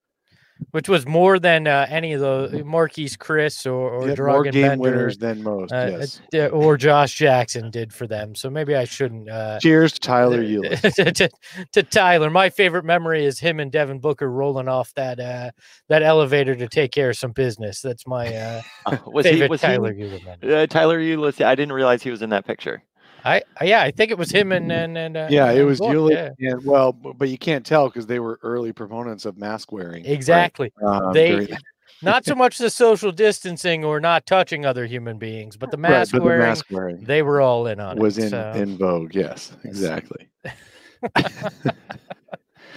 Which 0.71 0.87
was 0.87 1.05
more 1.05 1.37
than 1.37 1.67
uh, 1.67 1.85
any 1.89 2.13
of 2.13 2.21
the 2.21 2.63
Marquese 2.63 3.17
Chriss 3.17 3.65
or 3.65 3.89
or 3.89 4.07
He 4.07 4.13
Dragan 4.13 4.25
more 4.31 4.43
game 4.43 4.61
Bender 4.67 4.81
winners 4.81 5.17
than 5.17 5.43
most. 5.43 5.73
uh, 5.73 5.87
yes. 5.99 6.21
uh, 6.33 6.47
or 6.47 6.77
Josh 6.77 7.15
Jackson 7.15 7.69
did 7.71 7.93
for 7.93 8.07
them. 8.07 8.35
So 8.35 8.49
maybe 8.49 8.75
I 8.75 8.85
shouldn't. 8.85 9.29
Uh, 9.29 9.59
Cheers 9.59 9.93
to 9.93 9.99
Tyler 9.99 10.43
Ulis. 10.43 10.95
to, 10.95 11.11
to, 11.11 11.29
to 11.73 11.83
Tyler. 11.83 12.29
My 12.29 12.49
favorite 12.49 12.85
memory 12.85 13.25
is 13.25 13.39
him 13.39 13.59
and 13.59 13.71
Devin 13.71 13.99
Booker 13.99 14.31
rolling 14.31 14.67
off 14.67 14.93
that 14.93 15.19
uh, 15.19 15.51
that 15.89 16.03
elevator 16.03 16.55
to 16.55 16.67
take 16.67 16.91
care 16.91 17.09
of 17.09 17.17
some 17.17 17.31
business. 17.31 17.81
That's 17.81 18.07
my 18.07 18.33
uh, 18.33 18.61
he? 18.89 18.97
was 19.11 19.25
he 19.25 19.33
favorite 19.33 19.49
was 19.49 19.61
Tyler 19.61 19.93
he, 19.93 20.03
Euler 20.03 20.61
uh, 20.61 20.67
Tyler 20.67 20.99
Ulis? 20.99 21.43
I 21.43 21.55
didn't 21.55 21.73
realize 21.73 22.01
he 22.01 22.11
was 22.11 22.21
in 22.21 22.29
that 22.29 22.45
picture. 22.45 22.81
I 23.25 23.41
I- 23.59 23.65
yeah, 23.65 23.81
I 23.81 23.91
think 23.91 24.11
it 24.11 24.17
was 24.17 24.29
him 24.31 24.51
and 24.51 24.71
and, 24.71 24.97
and 24.97 25.17
uh, 25.17 25.27
yeah, 25.29 25.51
it 25.51 25.63
was 25.63 25.79
Book, 25.79 25.89
Ulis. 25.95 26.33
yeah. 26.39 26.51
And 26.51 26.63
well, 26.65 26.93
but 26.93 27.27
you 27.29 27.37
can't 27.37 27.65
tell 27.65 27.89
because 27.89 28.05
they 28.07 28.19
were 28.19 28.39
early 28.43 28.71
proponents 28.71 29.25
of 29.25 29.37
mask 29.37 29.71
wearing. 29.71 30.03
right? 30.03 30.11
Exactly. 30.11 30.71
Um, 30.85 31.11
They- 31.13 31.47
Not 32.01 32.25
so 32.25 32.35
much 32.35 32.57
the 32.57 32.69
social 32.69 33.11
distancing 33.13 33.85
or 33.85 33.99
not 34.01 34.25
touching 34.25 34.65
other 34.65 34.85
human 34.85 35.17
beings, 35.17 35.55
but 35.55 35.71
the 35.71 35.77
right, 35.77 35.91
mask 35.91 36.11
but 36.11 36.19
the 36.19 36.25
wearing. 36.25 36.41
mask 36.41 36.65
wearing 36.69 37.03
They 37.03 37.21
were 37.23 37.39
all 37.39 37.67
in 37.67 37.79
on 37.79 37.97
it. 37.97 38.01
was 38.01 38.17
it. 38.17 38.25
in 38.25 38.29
so- 38.31 38.51
in 38.53 38.77
vogue. 38.77 39.15
Yes, 39.15 39.53
exactly. 39.63 40.27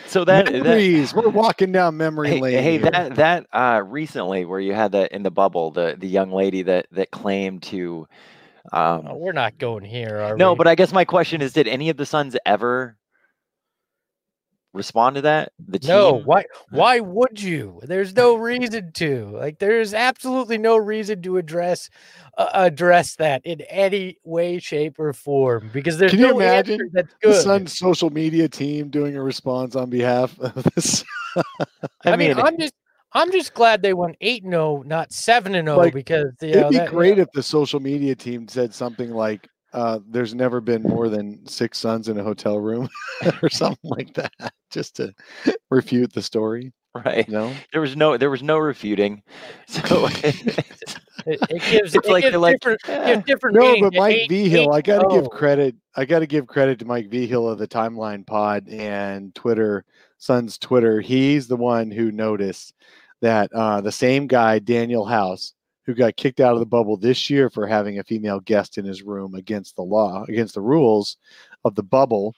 So 0.07 0.25
that, 0.25 0.47
that 0.47 1.13
We're 1.15 1.29
walking 1.29 1.71
down 1.71 1.99
memory 1.99 2.31
hey, 2.31 2.41
lane. 2.41 2.63
hey 2.63 2.79
here. 2.79 2.91
that 2.91 3.15
that 3.17 3.47
uh 3.53 3.83
recently 3.85 4.47
where 4.47 4.59
you 4.61 4.73
had 4.73 4.93
that 4.93 5.13
in 5.13 5.23
the 5.23 5.31
bubble 5.31 5.71
the 5.71 5.97
the 5.99 6.07
young 6.09 6.31
lady 6.33 6.63
that 6.63 6.87
that 6.93 7.11
claimed 7.11 7.63
to 7.65 8.09
um 8.73 9.07
Oh, 9.09 9.17
we're 9.17 9.33
not 9.33 9.59
going 9.59 9.85
here, 9.85 10.19
are 10.21 10.37
no 10.37 10.53
we? 10.53 10.59
but 10.59 10.67
i 10.69 10.75
guess 10.75 10.93
my 10.93 11.05
question 11.05 11.43
is 11.43 11.53
did 11.53 11.69
any 11.69 11.89
of 11.91 11.97
the 11.97 12.07
sons 12.07 12.37
ever 12.47 12.97
respond 14.75 15.17
to 15.17 15.23
that 15.23 15.53
the 15.67 15.79
team? 15.79 15.89
no. 15.89 16.17
team? 16.19 16.25
Why? 16.25 16.45
Why 16.71 17.01
would 17.01 17.41
you? 17.41 17.81
There's 17.85 18.15
no 18.15 18.37
reason 18.37 18.93
to. 18.93 19.31
Like, 19.33 19.59
there's 19.59 19.95
absolutely 19.95 20.59
no 20.59 20.77
reason 20.77 21.23
to 21.23 21.39
address 21.39 21.89
uh, 22.37 22.49
address 22.55 23.17
that 23.17 23.45
in 23.45 23.61
any 23.63 24.19
way, 24.25 24.59
shape, 24.59 24.99
or 24.99 25.13
form 25.13 25.71
because 25.73 25.99
there's 25.99 26.13
Can 26.13 26.21
you 26.21 26.29
no 26.29 26.41
answer 26.41 26.73
imagine 26.75 26.91
that's 26.93 27.15
the 27.23 27.29
good. 27.29 27.43
Sun's 27.43 27.77
social 27.77 28.11
media 28.11 28.49
team 28.49 28.89
doing 28.89 29.17
a 29.17 29.23
response 29.23 29.75
on 29.75 29.91
behalf 29.91 30.39
of 30.41 30.63
this. 30.75 31.05
I, 32.05 32.17
mean, 32.17 32.39
I'm 32.39 32.59
just 32.59 32.75
I'm 33.13 33.33
just 33.33 33.55
glad 33.55 33.83
they 33.83 33.95
went 33.95 34.17
eight 34.21 34.43
and 34.45 34.53
zero, 34.53 34.83
not 34.87 35.13
seven 35.13 35.55
and 35.55 35.67
zero, 35.69 35.79
Like, 35.79 35.95
because 35.95 36.33
you 36.43 36.49
it'd 36.49 36.63
know, 36.63 36.71
be 36.71 36.77
that- 36.79 36.91
great 36.91 37.19
if 37.19 37.31
the 37.33 37.43
social 37.43 37.81
media 37.81 38.15
team 38.15 38.47
said 38.49 38.75
something 38.75 39.11
like, 39.11 39.49
uh, 39.73 40.01
"There's 40.09 40.35
never 40.35 40.61
been 40.61 40.83
more 40.83 41.09
than 41.09 41.47
six 41.47 41.79
sons 41.79 42.09
in 42.09 42.19
a 42.19 42.23
hotel 42.25 42.59
room," 42.59 42.89
or 43.43 43.49
something 43.49 43.79
like 43.91 44.15
that, 44.15 44.33
just 44.71 44.97
to 44.97 45.15
refute 45.71 46.13
the 46.13 46.23
story. 46.23 46.73
right 46.95 47.29
No, 47.29 47.53
there 47.73 47.81
was 47.83 47.95
no 47.97 48.17
there 48.17 48.31
was 48.31 48.43
no 48.43 48.57
refuting 48.59 49.23
so 49.69 50.09
It, 51.27 51.39
it 51.51 51.63
gives 51.71 51.95
It's 51.95 52.07
it 52.07 52.11
like 52.11 52.23
gives 52.23 52.37
like, 52.37 52.61
different, 52.61 52.81
gives 52.85 53.25
different 53.25 53.57
no, 53.57 53.81
but 53.81 53.93
Mike 53.95 54.17
eight- 54.17 54.29
Vigil, 54.31 54.73
I 54.73 54.81
got 54.81 55.01
to 55.03 55.09
give 55.15 55.27
oh. 55.27 55.29
credit. 55.29 55.75
I 55.97 56.05
got 56.05 56.21
to 56.21 56.27
give 56.27 56.47
credit 56.47 56.79
to 56.79 56.85
Mike 56.87 57.11
Vigil 57.11 57.49
of 57.49 57.59
the 57.59 57.67
Timeline 57.69 58.25
Pod 58.27 58.69
and 58.69 59.35
Twitter, 59.35 59.85
Sun's 60.19 60.59
Twitter. 60.59 61.01
He's 61.01 61.47
the 61.49 61.57
one 61.57 61.91
who 61.91 62.13
noticed 62.13 62.75
that 63.21 63.53
uh, 63.53 63.81
the 63.81 63.93
same 63.93 64.27
guy, 64.27 64.61
Danuel 64.61 65.09
House, 65.09 65.55
who 65.87 65.95
got 65.95 66.17
kicked 66.17 66.41
out 66.41 66.53
of 66.53 66.61
the 66.61 66.67
bubble 66.67 66.97
this 66.97 67.31
year 67.31 67.49
for 67.49 67.67
having 67.67 67.99
a 67.99 68.05
female 68.05 68.41
guest 68.41 68.77
in 68.77 68.85
his 68.85 69.03
room 69.03 69.35
against 69.35 69.77
the 69.77 69.83
law, 69.83 70.25
against 70.29 70.55
the 70.55 70.61
rules 70.61 71.17
of 71.65 71.75
the 71.75 71.83
bubble, 71.83 72.35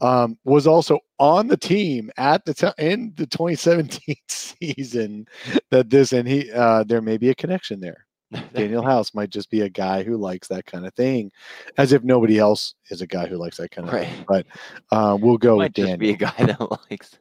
um, 0.00 0.38
was 0.44 0.66
also 0.66 1.00
on 1.18 1.48
the 1.48 1.56
team 1.56 2.10
at 2.16 2.44
the 2.44 2.54
time 2.54 2.72
in 2.78 3.12
the 3.16 3.26
2017 3.26 4.14
season. 4.28 5.26
That 5.70 5.90
this 5.90 6.12
and 6.12 6.28
he, 6.28 6.50
uh, 6.52 6.84
there 6.84 7.02
may 7.02 7.16
be 7.16 7.30
a 7.30 7.34
connection 7.34 7.80
there. 7.80 8.06
Danuel 8.54 8.84
House 8.84 9.14
might 9.14 9.30
just 9.30 9.50
be 9.50 9.62
a 9.62 9.68
guy 9.68 10.02
who 10.02 10.16
likes 10.16 10.48
that 10.48 10.66
kind 10.66 10.86
of 10.86 10.94
thing, 10.94 11.30
as 11.76 11.92
if 11.92 12.02
nobody 12.04 12.38
else 12.38 12.74
is 12.90 13.00
a 13.00 13.06
guy 13.06 13.26
who 13.26 13.36
likes 13.36 13.56
that 13.56 13.70
kind 13.70 13.88
of 13.88 13.94
thing. 13.94 14.24
But 14.26 14.46
uh, 14.90 15.16
we'll 15.20 15.38
go 15.38 15.56
might 15.56 15.76
with 15.76 15.86
just 15.86 15.98
be 15.98 16.10
a 16.10 16.16
guy 16.16 16.34
that 16.38 16.60
likes. 16.90 17.18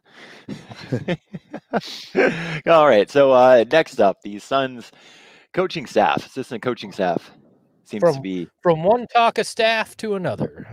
All 2.68 2.88
right. 2.88 3.10
So 3.10 3.32
uh, 3.32 3.64
next 3.72 4.00
up, 4.00 4.22
the 4.22 4.40
Suns 4.40 4.92
coaching 5.54 5.86
staff, 5.86 6.26
assistant 6.26 6.62
coaching 6.62 6.92
staff, 6.92 7.32
seems 7.86 8.04
to 8.04 8.20
be 8.20 8.50
from 8.62 8.84
one 8.84 9.08
talk 9.08 9.38
of 9.38 9.48
staff 9.48 9.96
to 9.98 10.16
another. 10.16 10.68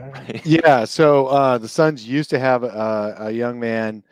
Yeah, 0.45 0.85
so 0.85 1.26
uh, 1.26 1.59
the 1.59 1.69
Suns 1.69 2.07
used 2.07 2.31
to 2.31 2.41
have 2.41 2.64
a, 2.64 3.17
a 3.21 3.31
young 3.31 3.61
man 3.61 4.03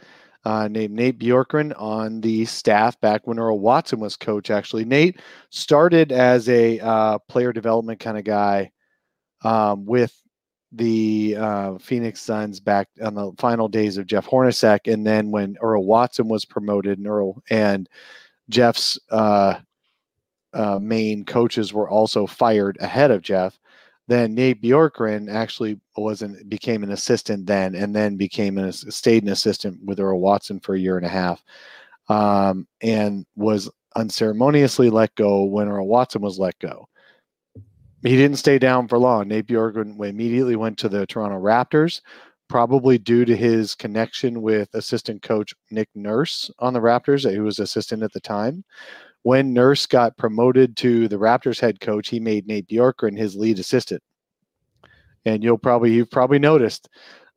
uh, 0.44 0.68
named 0.68 0.94
Nate 0.94 1.18
Bjorkgren 1.18 1.72
on 1.80 2.20
the 2.20 2.44
staff 2.44 3.00
back 3.00 3.26
when 3.26 3.38
Earl 3.38 3.58
Watson 3.58 4.00
was 4.00 4.16
coach. 4.16 4.50
Actually, 4.50 4.84
Nate 4.84 5.20
started 5.50 6.12
as 6.12 6.48
a 6.48 6.80
uh, 6.80 7.18
player 7.28 7.52
development 7.52 8.00
kind 8.00 8.18
of 8.18 8.24
guy 8.24 8.72
um, 9.42 9.84
with 9.84 10.16
the 10.72 11.36
uh, 11.38 11.78
Phoenix 11.78 12.20
Suns 12.20 12.58
back 12.58 12.88
on 13.02 13.14
the 13.14 13.32
final 13.38 13.68
days 13.68 13.98
of 13.98 14.06
Jeff 14.06 14.26
Hornacek, 14.26 14.92
and 14.92 15.06
then 15.06 15.30
when 15.30 15.56
Earl 15.60 15.84
Watson 15.84 16.28
was 16.28 16.44
promoted, 16.44 16.98
and 16.98 17.06
Earl 17.06 17.42
and 17.50 17.88
Jeff's 18.48 18.98
uh, 19.10 19.58
uh, 20.54 20.78
main 20.80 21.24
coaches 21.24 21.72
were 21.72 21.88
also 21.88 22.26
fired 22.26 22.78
ahead 22.80 23.10
of 23.10 23.22
Jeff 23.22 23.58
then 24.08 24.34
Nate 24.34 24.62
Bjorkgren 24.62 25.32
actually 25.32 25.78
wasn't 25.96 26.48
became 26.48 26.82
an 26.82 26.92
assistant 26.92 27.46
then, 27.46 27.74
and 27.74 27.94
then 27.94 28.16
became 28.16 28.58
an 28.58 28.72
stayed 28.72 29.22
an 29.22 29.28
assistant 29.28 29.82
with 29.84 30.00
Earl 30.00 30.20
Watson 30.20 30.60
for 30.60 30.74
a 30.74 30.78
year 30.78 30.96
and 30.96 31.06
a 31.06 31.10
half, 31.10 31.42
um, 32.08 32.66
and 32.80 33.24
was 33.36 33.70
unceremoniously 33.94 34.90
let 34.90 35.14
go 35.14 35.44
when 35.44 35.68
Earl 35.68 35.86
Watson 35.86 36.22
was 36.22 36.38
let 36.38 36.58
go. 36.58 36.88
He 38.02 38.16
didn't 38.16 38.38
stay 38.38 38.58
down 38.58 38.88
for 38.88 38.98
long. 38.98 39.28
Nate 39.28 39.46
Bjorkgren 39.46 40.04
immediately 40.04 40.56
went 40.56 40.78
to 40.78 40.88
the 40.88 41.06
Toronto 41.06 41.38
Raptors, 41.38 42.00
probably 42.48 42.98
due 42.98 43.24
to 43.24 43.36
his 43.36 43.76
connection 43.76 44.42
with 44.42 44.68
assistant 44.74 45.22
coach 45.22 45.54
Nick 45.70 45.88
Nurse 45.94 46.50
on 46.58 46.74
the 46.74 46.80
Raptors, 46.80 47.32
who 47.32 47.44
was 47.44 47.60
assistant 47.60 48.02
at 48.02 48.12
the 48.12 48.20
time 48.20 48.64
when 49.22 49.52
Nurse 49.52 49.86
got 49.86 50.16
promoted 50.16 50.76
to 50.78 51.08
the 51.08 51.16
Raptors 51.16 51.60
head 51.60 51.80
coach, 51.80 52.08
he 52.08 52.20
made 52.20 52.46
Nate 52.46 52.68
Bjorkgren 52.68 53.16
his 53.16 53.36
lead 53.36 53.58
assistant. 53.58 54.02
And 55.24 55.42
you'll 55.42 55.58
probably 55.58 55.92
you've 55.92 56.10
probably 56.10 56.40
noticed 56.40 56.88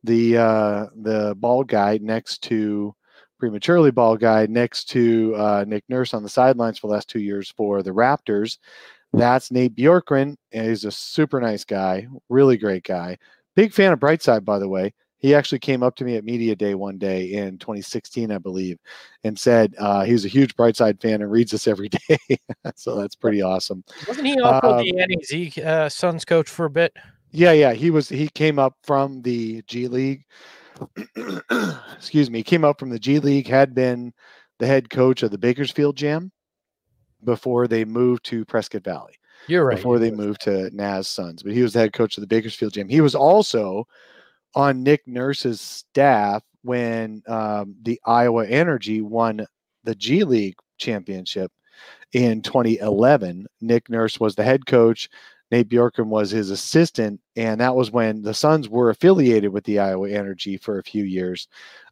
the 0.03 0.37
uh, 0.37 0.85
the 0.95 1.35
bald 1.37 1.67
guy 1.67 1.99
next 2.01 2.41
to 2.43 2.95
prematurely 3.39 3.91
bald 3.91 4.19
guy 4.19 4.47
next 4.47 4.85
to 4.85 5.35
uh, 5.35 5.65
Nick 5.67 5.83
Nurse 5.89 6.13
on 6.13 6.23
the 6.23 6.29
sidelines 6.29 6.79
for 6.79 6.87
the 6.87 6.93
last 6.93 7.09
two 7.09 7.19
years 7.19 7.53
for 7.55 7.83
the 7.83 7.91
Raptors. 7.91 8.57
That's 9.13 9.51
Nate 9.51 9.75
Bjorkgren, 9.75 10.35
and 10.51 10.67
he's 10.67 10.85
a 10.85 10.91
super 10.91 11.39
nice 11.39 11.63
guy, 11.63 12.07
really 12.29 12.57
great 12.57 12.83
guy. 12.83 13.17
Big 13.55 13.71
fan 13.71 13.93
of 13.93 13.99
Brightside, 13.99 14.43
by 14.43 14.59
the 14.59 14.67
way. 14.67 14.93
He 15.25 15.33
actually 15.33 15.57
came 15.57 15.81
up 15.81 15.95
to 15.95 16.03
me 16.03 16.17
at 16.17 16.23
Media 16.23 16.55
Day 16.55 16.75
one 16.75 16.99
day 16.99 17.33
in 17.33 17.57
2016, 17.57 18.31
I 18.31 18.37
believe, 18.37 18.77
and 19.23 19.39
said 19.39 19.73
uh, 19.79 20.03
he's 20.03 20.23
a 20.23 20.27
huge 20.27 20.55
Brightside 20.55 21.01
fan 21.01 21.23
and 21.23 21.31
reads 21.31 21.51
us 21.51 21.67
every 21.67 21.89
day. 22.07 22.19
so 22.75 22.95
that's 22.95 23.15
pretty 23.15 23.41
awesome. 23.41 23.83
Wasn't 24.07 24.27
he 24.27 24.39
also 24.39 24.77
Um, 24.77 24.85
the 24.85 25.63
uh, 25.65 25.89
Suns 25.89 26.25
coach 26.25 26.47
for 26.47 26.65
a 26.65 26.69
bit? 26.69 26.93
Yeah, 27.31 27.53
yeah, 27.53 27.73
he 27.73 27.89
was. 27.89 28.07
He 28.07 28.27
came 28.27 28.59
up 28.59 28.75
from 28.83 29.23
the 29.23 29.63
G 29.63 29.87
League. 29.87 30.25
Excuse 31.95 32.29
me, 32.29 32.43
came 32.43 32.63
up 32.63 32.79
from 32.79 32.91
the 32.91 32.99
G 32.99 33.17
League. 33.17 33.47
Had 33.47 33.73
been 33.73 34.13
the 34.59 34.67
head 34.67 34.91
coach 34.91 35.23
of 35.23 35.31
the 35.31 35.39
Bakersfield 35.39 35.97
Jam 35.97 36.31
before 37.23 37.67
they 37.67 37.83
moved 37.83 38.25
to 38.25 38.45
Prescott 38.45 38.83
Valley. 38.83 39.15
You're 39.47 39.65
right. 39.65 39.75
before 39.75 39.97
they 39.97 40.11
moved 40.11 40.41
to 40.41 40.69
NAZ 40.71 41.07
Suns. 41.07 41.41
But 41.41 41.53
he 41.53 41.63
was 41.63 41.73
the 41.73 41.79
head 41.79 41.93
coach 41.93 42.15
of 42.15 42.21
the 42.21 42.27
Bakersfield 42.27 42.73
Jam. 42.73 42.87
He 42.87 43.01
was 43.01 43.15
also 43.15 43.87
on 44.55 44.83
Nick 44.83 45.05
Nurse's 45.05 45.61
staff 45.61 46.43
when 46.63 47.21
um, 47.27 47.75
the 47.83 47.99
Iowa 48.05 48.47
Energy 48.47 49.01
won 49.01 49.45
the 49.83 49.95
G 49.95 50.23
League 50.23 50.55
championship 50.77 51.51
in 52.13 52.41
2011. 52.41 53.45
Nick 53.61 53.89
Nurse 53.89 54.19
was 54.19 54.35
the 54.35 54.43
head 54.43 54.65
coach. 54.65 55.09
Nate 55.51 55.69
Bjorkgren 55.69 56.07
was 56.07 56.31
his 56.31 56.49
assistant, 56.49 57.21
and 57.35 57.61
that 57.61 57.75
was 57.75 57.91
when 57.91 58.23
the 58.23 58.33
Suns 58.33 58.67
were 58.67 58.89
affiliated 58.89 59.51
with 59.51 59.63
the 59.65 59.77
Iowa 59.77 60.09
Energy 60.09 60.57
for 60.57 60.79
a 60.79 60.83
few 60.83 61.03
years, 61.03 61.47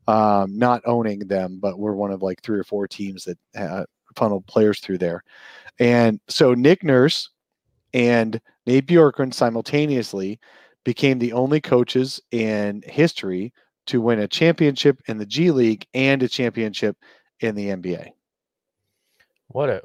um, 0.08 0.58
not 0.58 0.82
owning 0.86 1.20
them, 1.20 1.60
but 1.62 1.78
were 1.78 1.96
one 1.96 2.12
of 2.12 2.24
like 2.24 2.42
three 2.42 2.58
or 2.58 2.64
four 2.64 2.88
teams 2.88 3.26
that 3.26 3.38
uh, 3.56 3.86
funneled 4.16 4.48
players 4.48 4.80
through 4.80 4.98
there. 4.98 5.24
And 5.80 6.20
so 6.28 6.56
Nick 6.56 6.84
Nurse 6.84 7.30
and 7.94 8.42
Nate 8.66 8.88
Bjorkgren 8.88 9.34
simultaneously 9.34 10.40
became 10.84 11.20
the 11.20 11.34
only 11.34 11.62
coaches 11.62 12.22
in 12.32 12.84
history 12.86 13.54
to 13.88 14.02
win 14.02 14.20
a 14.20 14.28
championship 14.28 15.02
in 15.08 15.18
the 15.18 15.26
G 15.26 15.52
League 15.52 15.86
and 15.94 16.22
a 16.24 16.28
championship 16.28 16.98
in 17.40 17.56
the 17.56 17.68
NBA. 17.68 18.10
What 19.48 19.70
a 19.70 19.82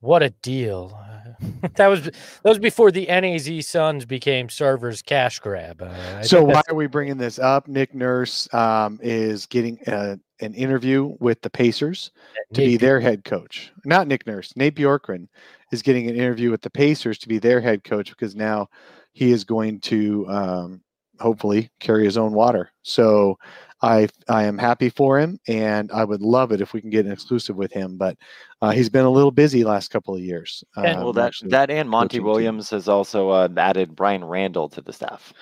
what 0.00 0.22
a 0.22 0.30
deal! 0.30 0.98
that 1.76 1.86
was 1.86 2.04
that 2.04 2.14
was 2.44 2.58
before 2.58 2.90
the 2.90 3.06
NAZ 3.06 3.66
Suns 3.66 4.04
became 4.04 4.48
Sarver's 4.48 5.00
cash 5.02 5.38
grab. 5.38 5.80
Uh, 5.80 6.22
So 6.22 6.42
why 6.42 6.62
are 6.68 6.74
we 6.74 6.86
bringing 6.86 7.18
this 7.18 7.38
up? 7.38 7.68
Nick 7.68 7.94
Nurse 7.94 8.52
um, 8.52 8.98
is 9.02 9.46
getting 9.46 9.78
uh 9.86 10.16
an 10.40 10.54
interview 10.54 11.14
with 11.20 11.40
the 11.42 11.50
Pacers 11.50 12.10
to 12.52 12.62
be 12.62 12.76
their 12.76 12.98
head 12.98 13.24
coach. 13.24 13.72
Not 13.84 14.08
Nick 14.08 14.26
Nurse. 14.26 14.52
Nate 14.56 14.74
Bjorkgren 14.74 15.28
is 15.70 15.82
getting 15.82 16.08
an 16.08 16.16
interview 16.16 16.50
with 16.50 16.62
the 16.62 16.70
Pacers 16.70 17.18
to 17.18 17.28
be 17.28 17.38
their 17.38 17.60
head 17.60 17.84
coach 17.84 18.10
because 18.10 18.34
now 18.34 18.68
he 19.12 19.32
is 19.32 19.44
going 19.44 19.80
to 19.80 20.26
um, 20.28 20.80
hopefully 21.20 21.70
carry 21.80 22.04
his 22.04 22.16
own 22.16 22.32
water. 22.32 22.70
So 22.82 23.38
I 23.82 24.08
I 24.28 24.44
am 24.44 24.58
happy 24.58 24.88
for 24.88 25.18
him, 25.18 25.38
and 25.48 25.90
I 25.90 26.04
would 26.04 26.22
love 26.22 26.52
it 26.52 26.60
if 26.60 26.72
we 26.72 26.80
can 26.80 26.90
get 26.90 27.04
an 27.04 27.10
exclusive 27.10 27.56
with 27.56 27.72
him. 27.72 27.96
But 27.96 28.16
uh, 28.60 28.70
he's 28.70 28.88
been 28.88 29.04
a 29.04 29.10
little 29.10 29.32
busy 29.32 29.64
last 29.64 29.88
couple 29.90 30.14
of 30.14 30.20
years. 30.20 30.62
Yeah, 30.76 30.98
well 30.98 31.08
um, 31.08 31.14
that 31.16 31.32
that 31.48 31.70
and 31.70 31.90
Monty 31.90 32.18
coaching 32.18 32.20
team. 32.20 32.26
Williams 32.26 32.70
has 32.70 32.88
also 32.88 33.30
uh, 33.30 33.48
added 33.56 33.96
Brian 33.96 34.24
Randle 34.24 34.68
to 34.68 34.80
the 34.80 34.92
staff. 34.92 35.32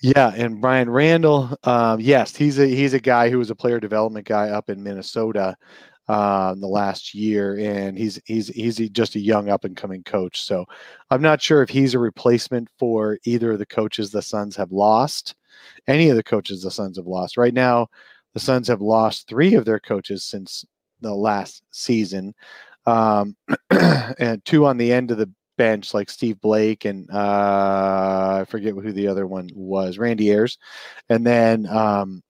Yeah, 0.00 0.32
and 0.34 0.60
Brian 0.60 0.88
Randle, 0.88 1.56
um, 1.64 2.00
yes, 2.00 2.36
he's 2.36 2.60
a 2.60 2.66
he's 2.66 2.94
a 2.94 3.00
guy 3.00 3.30
who 3.30 3.38
was 3.38 3.50
a 3.50 3.56
player 3.56 3.80
development 3.80 4.26
guy 4.26 4.50
up 4.50 4.70
in 4.70 4.82
Minnesota 4.82 5.56
uh, 6.08 6.52
in 6.54 6.60
the 6.60 6.68
last 6.68 7.14
year, 7.14 7.58
and 7.58 7.98
he's 7.98 8.20
he's 8.24 8.48
he's 8.48 8.78
just 8.90 9.14
a 9.14 9.20
young 9.20 9.48
up 9.48 9.64
and 9.64 9.76
coming 9.76 10.02
coach. 10.02 10.42
So 10.42 10.64
I'm 11.10 11.22
not 11.22 11.42
sure 11.42 11.62
if 11.62 11.68
he's 11.68 11.94
a 11.94 11.98
replacement 11.98 12.68
for 12.78 13.18
either 13.24 13.52
of 13.52 13.58
the 13.58 13.66
coaches 13.66 14.10
the 14.10 14.22
Suns 14.22 14.56
have 14.56 14.72
lost, 14.72 15.34
any 15.86 16.08
of 16.08 16.16
the 16.16 16.22
coaches 16.22 16.62
the 16.62 16.70
Suns 16.70 16.96
have 16.96 17.06
lost 17.06 17.36
right 17.36 17.54
now. 17.54 17.88
The 18.34 18.40
Suns 18.40 18.68
have 18.68 18.80
lost 18.80 19.28
three 19.28 19.54
of 19.54 19.64
their 19.64 19.80
coaches 19.80 20.24
since 20.24 20.64
the 21.00 21.14
last 21.14 21.62
season, 21.70 22.34
um, 22.86 23.36
and 23.70 24.44
two 24.44 24.66
on 24.66 24.78
the 24.78 24.92
end 24.92 25.10
of 25.10 25.18
the 25.18 25.30
bench, 25.58 25.92
like 25.92 26.08
Steve 26.08 26.40
Blake 26.40 26.84
and 26.86 27.10
uh, 27.10 28.38
I 28.40 28.46
forget 28.48 28.74
who 28.74 28.92
the 28.92 29.08
other 29.08 29.26
one 29.26 29.50
was, 29.54 29.98
Randy 29.98 30.30
Ayers, 30.30 30.56
and 31.10 31.26
then 31.26 31.66
um, 31.66 32.22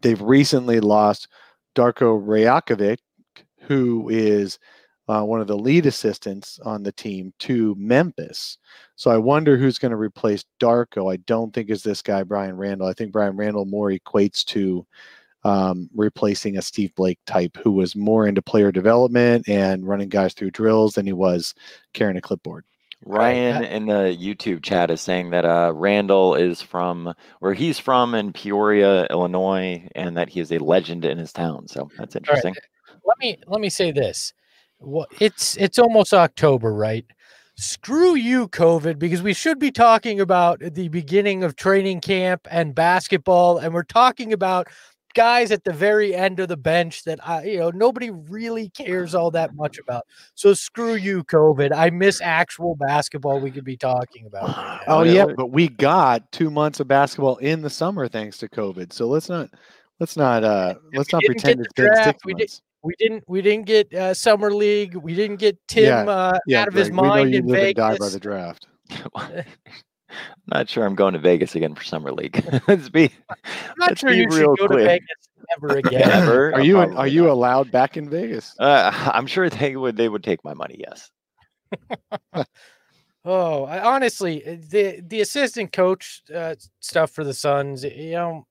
they've 0.00 0.20
recently 0.20 0.78
lost 0.78 1.28
Darko 1.78 2.20
Rajakovic, 2.20 2.98
who 3.60 4.08
is 4.08 4.58
uh, 5.06 5.22
one 5.22 5.40
of 5.40 5.46
the 5.46 5.56
lead 5.56 5.86
assistants 5.86 6.58
on 6.64 6.82
the 6.82 6.90
team 6.90 7.32
to 7.38 7.76
Memphis. 7.78 8.58
So 8.96 9.12
I 9.12 9.16
wonder 9.16 9.56
who's 9.56 9.78
going 9.78 9.92
to 9.92 9.96
replace 9.96 10.44
Darko. 10.60 11.12
I 11.12 11.18
don't 11.18 11.54
think 11.54 11.70
is 11.70 11.84
this 11.84 12.02
guy 12.02 12.24
Brian 12.24 12.56
Randle. 12.56 12.88
I 12.88 12.94
think 12.94 13.12
Brian 13.12 13.36
Randle 13.36 13.64
more 13.64 13.92
equates 13.92 14.44
to 14.46 14.84
um, 15.44 15.88
replacing 15.94 16.58
a 16.58 16.62
Steve 16.62 16.92
Blake 16.96 17.20
type 17.26 17.56
who 17.62 17.70
was 17.70 17.94
more 17.94 18.26
into 18.26 18.42
player 18.42 18.72
development 18.72 19.48
and 19.48 19.86
running 19.86 20.08
guys 20.08 20.34
through 20.34 20.50
drills 20.50 20.94
than 20.94 21.06
he 21.06 21.12
was 21.12 21.54
carrying 21.94 22.16
a 22.16 22.20
clipboard. 22.20 22.64
Ryan 23.04 23.64
in 23.64 23.86
the 23.86 24.16
YouTube 24.20 24.62
chat 24.62 24.90
is 24.90 25.00
saying 25.00 25.30
that 25.30 25.44
uh, 25.44 25.72
Randle 25.74 26.34
is 26.34 26.60
from 26.60 27.14
where 27.40 27.54
he's 27.54 27.78
from 27.78 28.14
in 28.14 28.32
Peoria, 28.32 29.06
Illinois, 29.06 29.88
and 29.94 30.16
that 30.16 30.28
he 30.28 30.40
is 30.40 30.52
a 30.52 30.58
legend 30.58 31.04
in 31.04 31.16
his 31.16 31.32
town. 31.32 31.68
So 31.68 31.88
that's 31.96 32.16
interesting. 32.16 32.54
Right. 32.54 32.98
Let 33.04 33.18
me 33.18 33.38
let 33.46 33.60
me 33.60 33.70
say 33.70 33.92
this: 33.92 34.32
well, 34.78 35.06
it's 35.20 35.56
it's 35.56 35.78
almost 35.78 36.12
October, 36.12 36.74
right? 36.74 37.06
Screw 37.56 38.14
you, 38.14 38.48
COVID, 38.48 38.98
because 38.98 39.20
we 39.20 39.34
should 39.34 39.58
be 39.58 39.72
talking 39.72 40.20
about 40.20 40.60
the 40.60 40.88
beginning 40.88 41.42
of 41.42 41.56
training 41.56 42.00
camp 42.00 42.46
and 42.50 42.74
basketball, 42.74 43.58
and 43.58 43.74
we're 43.74 43.82
talking 43.82 44.32
about 44.32 44.68
guys 45.18 45.50
at 45.50 45.64
the 45.64 45.72
very 45.72 46.14
end 46.14 46.38
of 46.38 46.46
the 46.46 46.56
bench 46.56 47.02
that 47.02 47.18
I, 47.26 47.42
you 47.42 47.58
know, 47.58 47.70
nobody 47.70 48.08
really 48.08 48.68
cares 48.68 49.16
all 49.16 49.32
that 49.32 49.52
much 49.56 49.80
about. 49.80 50.06
So 50.36 50.54
screw 50.54 50.94
you, 50.94 51.24
COVID. 51.24 51.76
I 51.76 51.90
miss 51.90 52.20
actual 52.20 52.76
basketball 52.76 53.40
we 53.40 53.50
could 53.50 53.64
be 53.64 53.76
talking 53.76 54.26
about. 54.26 54.78
Oh 54.86 55.02
yeah, 55.02 55.26
but 55.36 55.50
we 55.50 55.68
got 55.68 56.30
two 56.32 56.50
months 56.50 56.80
of 56.80 56.88
basketball 56.88 57.36
in 57.38 57.60
the 57.60 57.68
summer 57.68 58.08
thanks 58.08 58.38
to 58.38 58.48
COVID. 58.48 58.92
So 58.92 59.06
let's 59.06 59.28
not 59.28 59.50
let's 59.98 60.16
not 60.16 60.44
uh 60.44 60.74
let's 60.94 61.12
not 61.12 61.24
pretend 61.24 61.60
it's 61.60 61.72
been 61.74 61.94
six 62.04 62.24
we 62.24 62.32
months. 62.32 62.54
Did, 62.54 62.62
we 62.82 62.94
didn't 62.98 63.24
we 63.26 63.42
didn't 63.42 63.66
get 63.66 63.92
uh, 63.92 64.14
summer 64.14 64.52
league. 64.52 64.94
We 64.94 65.14
didn't 65.14 65.36
get 65.36 65.58
Tim 65.66 65.84
Yeah, 65.84 66.12
uh, 66.12 66.38
Yeah, 66.46 66.62
out 66.62 66.68
of 66.68 66.74
his 66.74 66.88
Greg, 66.88 67.00
we 67.00 67.08
know 67.08 67.14
mind 67.14 67.30
you 67.32 67.38
in 67.40 67.46
live 67.46 67.62
and 67.64 67.74
die 67.74 67.98
by 67.98 68.08
the 68.08 68.20
draft. 68.20 68.66
Not 70.46 70.68
sure 70.68 70.84
I'm 70.84 70.94
going 70.94 71.14
to 71.14 71.18
Vegas 71.18 71.54
again 71.54 71.74
for 71.74 71.84
summer 71.84 72.12
league. 72.12 72.44
Let's 72.68 72.88
be 72.88 73.10
I'm 73.28 73.36
not 73.78 73.90
let's 73.90 74.00
sure 74.00 74.10
be 74.10 74.16
you 74.16 74.30
should 74.30 74.40
real 74.40 74.56
go 74.56 74.66
clear. 74.68 74.78
to 74.80 74.84
Vegas 74.86 75.28
ever 75.56 75.76
again. 75.78 76.08
Never. 76.08 76.52
Are 76.54 76.60
you 76.60 76.78
are 76.78 77.06
you 77.06 77.30
allowed 77.30 77.70
back 77.70 77.96
in 77.96 78.08
Vegas? 78.08 78.54
Uh, 78.58 78.90
I'm 79.12 79.26
sure 79.26 79.48
they 79.50 79.76
would. 79.76 79.96
They 79.96 80.08
would 80.08 80.24
take 80.24 80.44
my 80.44 80.54
money. 80.54 80.76
Yes. 80.78 81.10
Oh, 83.24 83.64
I, 83.64 83.80
honestly, 83.80 84.42
uh, 84.46 84.56
the 84.70 85.02
the 85.06 85.20
assistant 85.20 85.72
coach 85.72 86.22
uh, 86.34 86.54
stuff 86.80 87.10
for 87.10 87.24
the 87.24 87.34
Suns, 87.34 87.84
you 87.84 88.12
know, 88.12 88.46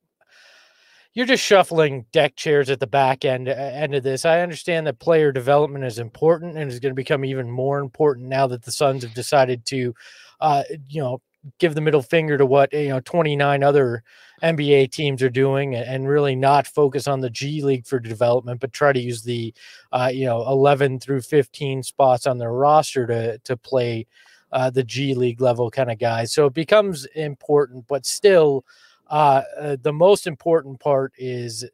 you're 1.14 1.26
just 1.26 1.44
shuffling 1.44 2.06
deck 2.12 2.36
chairs 2.36 2.70
at 2.70 2.80
the 2.80 2.86
back 2.86 3.26
end 3.26 3.50
uh, 3.50 3.54
end 3.54 3.96
of 3.96 4.04
this. 4.04 4.24
I 4.24 4.42
understand 4.42 4.86
that 4.86 5.00
player 5.00 5.32
development 5.32 5.86
is 5.86 5.98
important 5.98 6.58
and 6.58 6.72
is 6.72 6.80
going 6.80 6.92
to 6.92 6.96
become 6.96 7.26
even 7.26 7.50
more 7.50 7.80
important 7.80 8.28
now 8.28 8.46
that 8.46 8.64
the 8.64 8.72
Suns 8.72 9.02
have 9.04 9.16
decided 9.16 9.66
to, 9.66 9.96
uh, 10.42 10.62
you 10.88 11.02
know, 11.02 11.22
give 11.60 11.76
the 11.76 11.82
middle 11.82 12.02
finger 12.02 12.38
to 12.38 12.46
what 12.46 12.74
you 12.74 12.90
know 12.90 13.00
29 13.00 13.64
other 13.64 14.04
NBA 14.44 14.92
teams 14.92 15.24
are 15.24 15.30
doing 15.30 15.76
and, 15.76 16.08
really 16.08 16.36
not 16.36 16.68
focus 16.68 17.08
on 17.08 17.22
the 17.22 17.30
G 17.30 17.62
League 17.62 17.88
for 17.88 18.00
development, 18.00 18.60
but 18.60 18.72
try 18.72 18.94
to 18.94 19.00
use 19.00 19.24
the, 19.24 19.54
uh, 19.92 20.12
you 20.14 20.26
know, 20.26 20.48
11 20.48 21.00
through 21.00 21.22
15 21.22 21.84
spots 21.84 22.28
on 22.28 22.38
their 22.38 22.52
roster 22.52 23.08
to 23.08 23.38
to 23.40 23.58
play 23.58 24.06
uh, 24.52 24.70
the 24.70 24.84
G 24.84 25.14
League 25.16 25.42
level 25.42 25.70
kind 25.72 25.92
of 25.92 26.00
guys. 26.00 26.32
So 26.32 26.46
it 26.46 26.54
becomes 26.54 27.06
important, 27.16 27.86
but 27.88 28.06
still, 28.06 28.66
uh, 29.10 29.42
uh, 29.60 29.78
the 29.82 29.94
most 29.94 30.28
important 30.28 30.80
part 30.80 31.14
is 31.18 31.66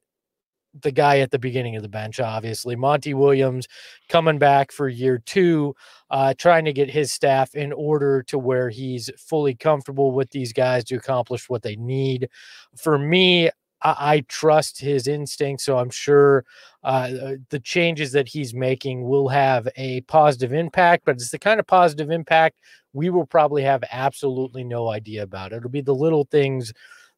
the 0.81 0.91
guy 0.91 1.19
at 1.19 1.31
the 1.31 1.39
beginning 1.39 1.75
of 1.75 1.83
the 1.83 1.89
bench, 1.89 2.19
obviously. 2.19 2.75
Monty 2.75 3.13
Williams 3.13 3.67
coming 4.09 4.39
back 4.39 4.71
for 4.71 4.87
year 4.87 5.19
two, 5.19 5.75
uh, 6.09 6.33
trying 6.37 6.65
to 6.65 6.73
get 6.73 6.89
his 6.89 7.11
staff 7.11 7.55
in 7.55 7.71
order 7.73 8.23
to 8.23 8.37
where 8.37 8.69
he's 8.69 9.09
fully 9.17 9.55
comfortable 9.55 10.11
with 10.11 10.29
these 10.31 10.53
guys 10.53 10.83
to 10.85 10.95
accomplish 10.95 11.49
what 11.49 11.61
they 11.61 11.75
need. 11.75 12.29
For 12.75 12.97
me, 12.97 13.49
I, 13.81 13.95
I 13.99 14.19
trust 14.27 14.79
his 14.79 15.07
instincts, 15.07 15.65
so 15.65 15.77
I'm 15.77 15.89
sure 15.89 16.45
uh, 16.83 17.35
the 17.49 17.59
changes 17.59 18.11
that 18.13 18.27
he's 18.27 18.53
making 18.53 19.07
will 19.07 19.27
have 19.27 19.67
a 19.77 20.01
positive 20.01 20.53
impact, 20.53 21.05
but 21.05 21.15
it's 21.15 21.31
the 21.31 21.39
kind 21.39 21.59
of 21.59 21.67
positive 21.67 22.09
impact 22.09 22.57
we 22.93 23.09
will 23.09 23.25
probably 23.25 23.63
have 23.63 23.83
absolutely 23.91 24.63
no 24.63 24.89
idea 24.89 25.23
about. 25.23 25.51
It'll 25.51 25.69
be 25.69 25.81
the 25.81 25.95
little 25.95 26.25
things 26.25 26.73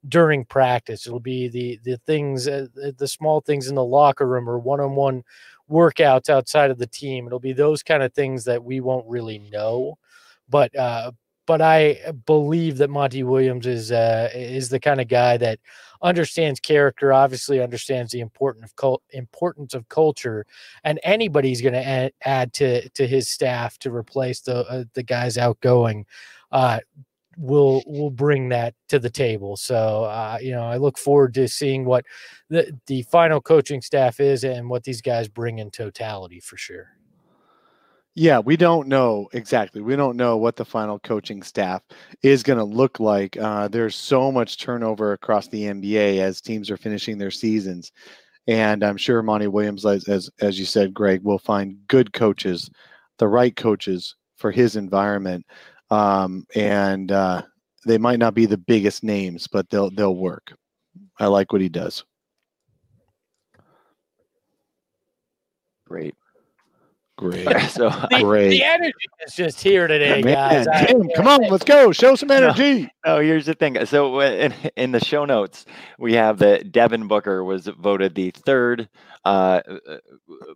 during 0.08 0.46
practice. 0.46 1.08
It'll 1.08 1.20
be 1.20 1.48
the 1.48 1.80
the 1.84 1.98
things, 2.06 2.48
uh, 2.48 2.68
the 2.98 3.08
small 3.08 3.42
things 3.42 3.68
in 3.68 3.76
the 3.76 3.84
locker 3.84 4.28
room 4.28 4.50
or 4.50 4.60
one-on-one 4.60 5.24
workouts 5.70 6.30
outside 6.30 6.72
of 6.72 6.78
the 6.78 6.88
team. 6.88 7.26
It'll 7.26 7.40
be 7.40 7.54
those 7.54 7.84
kind 7.84 8.04
of 8.04 8.14
things 8.14 8.44
that 8.46 8.64
we 8.64 8.80
won't 8.82 9.08
really 9.08 9.40
know. 9.40 9.98
But 10.50 10.76
uh, 10.76 11.12
but 11.48 11.62
I 11.62 12.12
believe 12.26 12.78
that 12.78 12.90
Monty 12.90 13.24
Williams 13.24 13.68
is 13.68 13.92
uh, 13.92 14.30
is 14.34 14.70
the 14.70 14.80
kind 14.80 15.00
of 15.00 15.08
guy 15.08 15.38
that 15.38 15.60
understands 16.02 16.60
character. 16.60 17.14
Obviously, 17.14 17.62
understands 17.62 18.12
the 18.12 18.20
important 18.20 18.66
of 18.66 18.76
cult, 18.76 19.04
importance 19.12 19.74
of 19.74 19.88
culture, 19.90 20.46
and 20.84 21.00
anybody's 21.04 21.62
going 21.62 21.74
to 21.74 21.86
add, 21.86 22.14
add 22.24 22.54
to 22.54 22.88
to 22.90 23.08
his 23.08 23.30
staff 23.30 23.78
to 23.80 23.92
replace 23.92 24.42
the 24.42 24.68
uh, 24.70 24.84
the 24.94 25.04
guys 25.04 25.38
outgoing. 25.38 26.06
Uh, 26.52 26.80
will 27.38 27.84
will 27.86 28.10
bring 28.10 28.50
that 28.50 28.74
to 28.90 29.00
the 29.00 29.10
table. 29.10 29.58
So 29.58 30.04
uh, 30.06 30.38
you 30.42 30.52
know, 30.52 30.64
I 30.64 30.78
look 30.78 30.98
forward 30.98 31.34
to 31.36 31.48
seeing 31.48 31.86
what 31.86 32.06
the 32.50 32.78
the 32.88 33.04
final 33.04 33.42
coaching 33.42 33.82
staff 33.82 34.20
is 34.20 34.44
and 34.44 34.70
what 34.70 34.84
these 34.84 35.02
guys 35.02 35.28
bring 35.28 35.60
in 35.60 35.72
totality 35.72 36.40
for 36.40 36.58
sure. 36.58 36.96
Yeah, 38.18 38.40
we 38.40 38.56
don't 38.56 38.88
know 38.88 39.28
exactly. 39.34 39.82
We 39.82 39.98
don't 39.98 40.16
know 40.16 40.38
what 40.38 40.56
the 40.56 40.64
final 40.64 41.00
coaching 41.00 41.44
staff 41.44 41.84
is 42.24 42.44
going 42.44 42.60
to 42.60 42.64
look 42.64 43.02
like. 43.02 43.36
Uh, 43.36 43.68
there's 43.68 43.98
so 43.98 44.32
much 44.32 44.58
turnover 44.58 45.12
across 45.12 45.50
the 45.50 45.64
NBA 45.64 46.20
as 46.20 46.40
teams 46.40 46.72
are 46.72 46.78
finishing 46.78 47.18
their 47.18 47.32
seasons, 47.32 47.92
and 48.48 48.86
I'm 48.86 48.96
sure 48.96 49.22
Monty 49.22 49.48
Williams, 49.48 49.86
as 49.86 50.08
as, 50.08 50.30
as 50.40 50.58
you 50.58 50.66
said, 50.66 50.94
Greg, 50.94 51.24
will 51.24 51.40
find 51.40 51.78
good 51.90 52.14
coaches, 52.14 52.70
the 53.18 53.28
right 53.28 53.54
coaches 53.54 54.16
for 54.38 54.50
his 54.50 54.78
environment, 54.78 55.46
um, 55.92 56.46
and 56.56 57.12
uh, 57.12 57.42
they 57.86 57.98
might 57.98 58.20
not 58.20 58.34
be 58.34 58.46
the 58.46 58.58
biggest 58.58 59.04
names, 59.04 59.48
but 59.48 59.70
they'll 59.70 59.90
they'll 59.92 60.16
work. 60.16 60.54
I 61.20 61.28
like 61.28 61.52
what 61.52 61.62
he 61.62 61.70
does. 61.70 62.04
Great. 65.88 66.16
Great, 67.18 67.48
So 67.70 67.90
The, 67.90 68.20
Great. 68.22 68.50
the 68.50 68.64
energy 68.64 68.94
is 69.26 69.36
just 69.36 69.62
here 69.62 69.88
today, 69.88 70.22
man. 70.22 70.66
guys. 70.66 70.88
Tim, 70.88 71.08
come 71.16 71.28
on, 71.28 71.44
let's 71.50 71.64
go. 71.64 71.94
Show 71.94 72.16
some 72.16 72.30
energy. 72.30 72.90
Oh, 73.06 73.22
here's 73.22 73.46
the 73.46 73.54
thing. 73.54 73.86
So 73.86 74.20
uh, 74.20 74.24
in, 74.26 74.54
in 74.76 74.92
the 74.92 75.00
show 75.00 75.24
notes, 75.24 75.66
we 75.98 76.14
have 76.14 76.40
that 76.40 76.74
Devin 76.74 77.08
Booker 77.08 77.44
was 77.46 77.68
voted 77.68 78.16
the 78.16 78.32
third 78.32 78.90
uh, 79.24 79.62
uh, 79.68 79.98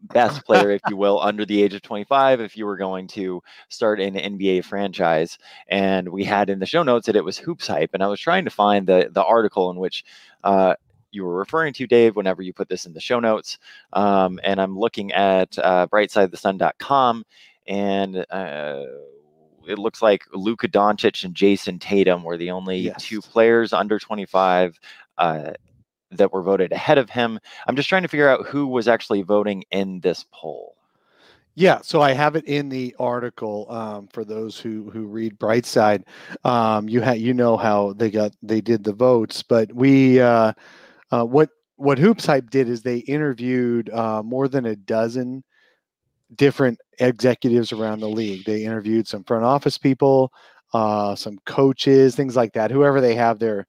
best 0.04 0.44
player, 0.46 0.72
if 0.72 0.82
you 0.90 0.98
will, 0.98 1.22
under 1.22 1.46
the 1.46 1.64
age 1.64 1.74
of 1.74 1.82
25. 1.82 2.42
If 2.42 2.58
you 2.58 2.66
were 2.66 2.78
going 2.78 3.08
to 3.10 3.42
start 3.70 4.02
an 4.02 4.16
NBA 4.16 4.66
franchise, 4.66 5.38
and 5.70 6.10
we 6.10 6.26
had 6.26 6.50
in 6.50 6.60
the 6.60 6.66
show 6.66 6.84
notes 6.84 7.06
that 7.06 7.16
it 7.16 7.24
was 7.24 7.38
Hoops 7.38 7.68
Hype, 7.68 7.92
and 7.94 8.04
I 8.04 8.08
was 8.08 8.20
trying 8.20 8.44
to 8.44 8.52
find 8.52 8.86
the 8.86 9.10
the 9.12 9.24
article 9.24 9.70
in 9.72 9.78
which. 9.78 10.04
Uh, 10.44 10.76
you 11.12 11.24
were 11.26 11.36
referring 11.36 11.74
to 11.74 11.88
Dave 11.88 12.16
whenever 12.16 12.42
you 12.42 12.54
put 12.54 12.70
this 12.70 12.86
in 12.86 12.94
the 12.94 13.00
show 13.00 13.20
notes, 13.20 13.58
um, 13.94 14.40
and 14.44 14.60
I'm 14.62 14.78
looking 14.78 15.12
at 15.14 15.58
uh, 15.60 15.88
brightside.thesun.com, 15.88 17.26
and 17.68 18.26
uh, 18.30 18.84
it 19.68 19.78
looks 19.80 20.02
like 20.02 20.26
Luka 20.34 20.68
Doncic 20.68 21.24
and 21.24 21.36
Jayson 21.36 21.80
Tatum 21.80 22.24
were 22.24 22.38
the 22.38 22.52
only 22.52 22.78
Yes. 22.80 23.04
two 23.04 23.22
players 23.22 23.74
under 23.74 24.00
25 24.00 24.80
uh, 25.18 25.52
that 26.12 26.34
were 26.34 26.42
voted 26.42 26.72
ahead 26.72 26.98
of 26.98 27.10
him. 27.10 27.40
I'm 27.68 27.76
just 27.76 27.90
trying 27.90 28.02
to 28.02 28.08
figure 28.08 28.30
out 28.30 28.48
who 28.48 28.66
was 28.68 28.88
actually 28.88 29.22
voting 29.22 29.64
in 29.72 30.00
this 30.00 30.26
poll. 30.32 30.76
Yeah, 31.56 31.80
so 31.82 32.02
I 32.02 32.14
have 32.14 32.36
it 32.38 32.46
in 32.46 32.70
the 32.70 32.96
article 33.00 33.68
um, 33.70 34.08
for 34.08 34.24
those 34.24 34.58
who 34.58 34.90
who 34.92 35.06
read 35.08 35.38
Brightside. 35.38 36.04
Um, 36.46 36.88
you 36.88 37.02
ha- 37.02 37.12
you 37.12 37.34
know 37.34 37.58
how 37.58 37.94
they 37.94 38.10
got 38.10 38.32
they 38.42 38.62
did 38.62 38.84
the 38.84 38.94
votes, 38.94 39.44
but 39.44 39.72
we 39.74 40.22
uh, 40.22 40.54
uh, 41.12 41.26
what 41.26 41.50
what 41.78 41.98
Hoops 41.98 42.26
Hype 42.26 42.50
did 42.50 42.70
is 42.70 42.82
they 42.82 42.98
interviewed 43.00 43.90
uh, 43.92 44.22
more 44.24 44.48
than 44.48 44.66
a 44.66 44.76
dozen 44.76 45.44
different 46.36 46.80
executives 47.00 47.72
around 47.72 48.00
the 48.00 48.10
league. 48.10 48.46
They 48.46 48.64
interviewed 48.64 49.08
some 49.08 49.24
front 49.24 49.44
office 49.46 49.78
people, 49.78 50.32
uh, 50.74 51.16
some 51.16 51.40
coaches, 51.46 52.16
things 52.16 52.36
like 52.36 52.54
that. 52.54 52.72
Whoever 52.72 53.02
they 53.02 53.16
have 53.16 53.40
their 53.40 53.66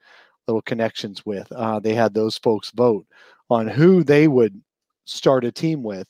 little 0.46 0.62
connections 0.62 1.24
with. 1.24 1.50
Uh, 1.52 1.80
they 1.80 1.94
had 1.94 2.14
those 2.14 2.38
folks 2.38 2.70
vote 2.72 3.06
on 3.50 3.66
who 3.66 4.02
they 4.04 4.28
would 4.28 4.60
start 5.06 5.44
a 5.44 5.52
team 5.52 5.82
with 5.82 6.08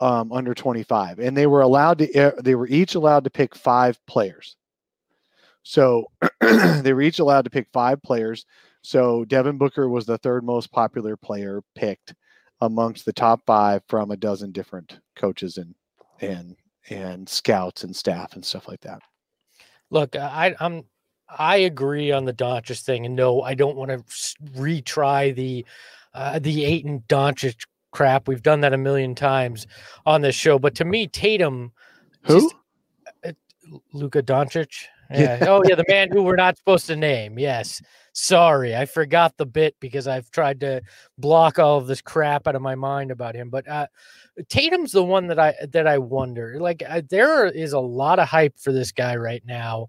um, 0.00 0.32
under 0.32 0.54
25, 0.54 1.18
and 1.20 1.36
they 1.36 1.46
were 1.46 1.62
allowed 1.62 1.98
to. 1.98 2.12
eh, 2.14 2.32
They 2.42 2.54
were 2.54 2.68
each 2.68 2.94
allowed 2.94 3.24
to 3.24 3.30
pick 3.30 3.54
five 3.54 3.98
players. 4.06 4.56
So 5.62 6.06
they 6.40 6.92
were 6.92 7.02
each 7.02 7.18
allowed 7.18 7.42
to 7.44 7.50
pick 7.50 7.68
five 7.72 8.02
players. 8.02 8.44
So 8.84 9.24
Devin 9.24 9.56
Booker 9.56 9.88
was 9.88 10.04
the 10.04 10.18
third 10.18 10.44
most 10.44 10.70
popular 10.70 11.16
player 11.16 11.62
picked 11.74 12.14
amongst 12.60 13.06
the 13.06 13.14
top 13.14 13.40
five 13.46 13.82
from 13.88 14.10
a 14.10 14.16
dozen 14.16 14.52
different 14.52 15.00
coaches 15.16 15.56
and 15.56 15.74
and 16.20 16.54
and 16.90 17.26
scouts 17.26 17.82
and 17.82 17.96
staff 17.96 18.34
and 18.34 18.44
stuff 18.44 18.68
like 18.68 18.82
that. 18.82 19.00
Look, 19.90 20.16
I, 20.16 20.54
I'm 20.60 20.84
I 21.30 21.56
agree 21.56 22.12
on 22.12 22.26
the 22.26 22.34
Doncic 22.34 22.82
thing, 22.82 23.06
and 23.06 23.16
no, 23.16 23.40
I 23.40 23.54
don't 23.54 23.76
want 23.76 23.90
to 23.90 24.04
retry 24.52 25.34
the 25.34 25.64
uh, 26.12 26.38
the 26.38 26.66
Ayton 26.66 27.04
Doncic 27.08 27.64
crap. 27.90 28.28
We've 28.28 28.42
done 28.42 28.60
that 28.60 28.74
a 28.74 28.78
million 28.78 29.14
times 29.14 29.66
on 30.04 30.20
this 30.20 30.34
show, 30.34 30.58
but 30.58 30.74
to 30.74 30.84
me, 30.84 31.06
Tatum, 31.06 31.72
Who? 32.24 32.50
Luka 33.94 34.22
Doncic. 34.22 34.84
Yeah. 35.14 35.38
oh 35.48 35.62
yeah, 35.66 35.74
the 35.74 35.84
man 35.88 36.10
who 36.10 36.22
we're 36.22 36.36
not 36.36 36.56
supposed 36.56 36.86
to 36.86 36.96
name. 36.96 37.38
Yes. 37.38 37.80
Sorry, 38.12 38.76
I 38.76 38.86
forgot 38.86 39.36
the 39.36 39.46
bit 39.46 39.74
because 39.80 40.06
I've 40.06 40.30
tried 40.30 40.60
to 40.60 40.82
block 41.18 41.58
all 41.58 41.78
of 41.78 41.88
this 41.88 42.00
crap 42.00 42.46
out 42.46 42.54
of 42.54 42.62
my 42.62 42.76
mind 42.76 43.10
about 43.10 43.34
him. 43.34 43.50
But 43.50 43.66
uh, 43.68 43.88
Tatum's 44.48 44.92
the 44.92 45.02
one 45.02 45.26
that 45.28 45.38
I 45.38 45.54
that 45.72 45.86
I 45.86 45.98
wonder. 45.98 46.58
Like 46.60 46.82
uh, 46.88 47.02
there 47.10 47.46
is 47.46 47.72
a 47.72 47.80
lot 47.80 48.20
of 48.20 48.28
hype 48.28 48.58
for 48.58 48.72
this 48.72 48.92
guy 48.92 49.16
right 49.16 49.42
now, 49.44 49.88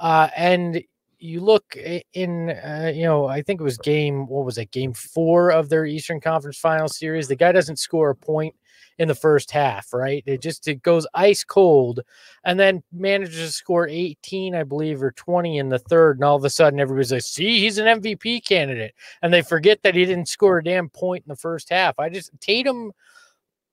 uh, 0.00 0.28
and 0.36 0.82
you 1.20 1.40
look 1.40 1.76
in, 2.14 2.50
uh, 2.50 2.90
you 2.94 3.04
know, 3.04 3.26
I 3.26 3.42
think 3.42 3.60
it 3.60 3.64
was 3.64 3.78
game 3.78 4.26
what 4.26 4.44
was 4.44 4.58
it, 4.58 4.70
game 4.70 4.94
four 4.94 5.50
of 5.50 5.68
their 5.68 5.84
Eastern 5.84 6.20
Conference 6.20 6.58
Final 6.58 6.88
series. 6.88 7.28
The 7.28 7.36
guy 7.36 7.52
doesn't 7.52 7.78
score 7.78 8.10
a 8.10 8.16
point 8.16 8.56
in 9.00 9.08
the 9.08 9.14
first 9.14 9.50
half, 9.50 9.94
right? 9.94 10.22
It 10.26 10.42
just 10.42 10.68
it 10.68 10.82
goes 10.82 11.06
ice 11.14 11.42
cold, 11.42 12.00
and 12.44 12.60
then 12.60 12.82
manages 12.92 13.36
to 13.36 13.50
score 13.50 13.88
18, 13.88 14.54
I 14.54 14.62
believe, 14.62 15.02
or 15.02 15.10
20 15.12 15.56
in 15.56 15.70
the 15.70 15.78
third, 15.78 16.18
and 16.18 16.24
all 16.24 16.36
of 16.36 16.44
a 16.44 16.50
sudden 16.50 16.78
everybody's 16.78 17.10
like, 17.10 17.22
"See, 17.22 17.60
he's 17.60 17.78
an 17.78 17.86
MVP 17.86 18.44
candidate," 18.44 18.94
and 19.22 19.32
they 19.32 19.40
forget 19.40 19.82
that 19.82 19.94
he 19.94 20.04
didn't 20.04 20.28
score 20.28 20.58
a 20.58 20.64
damn 20.64 20.90
point 20.90 21.24
in 21.24 21.30
the 21.30 21.36
first 21.36 21.70
half. 21.70 21.98
I 21.98 22.10
just 22.10 22.30
Tatum. 22.40 22.92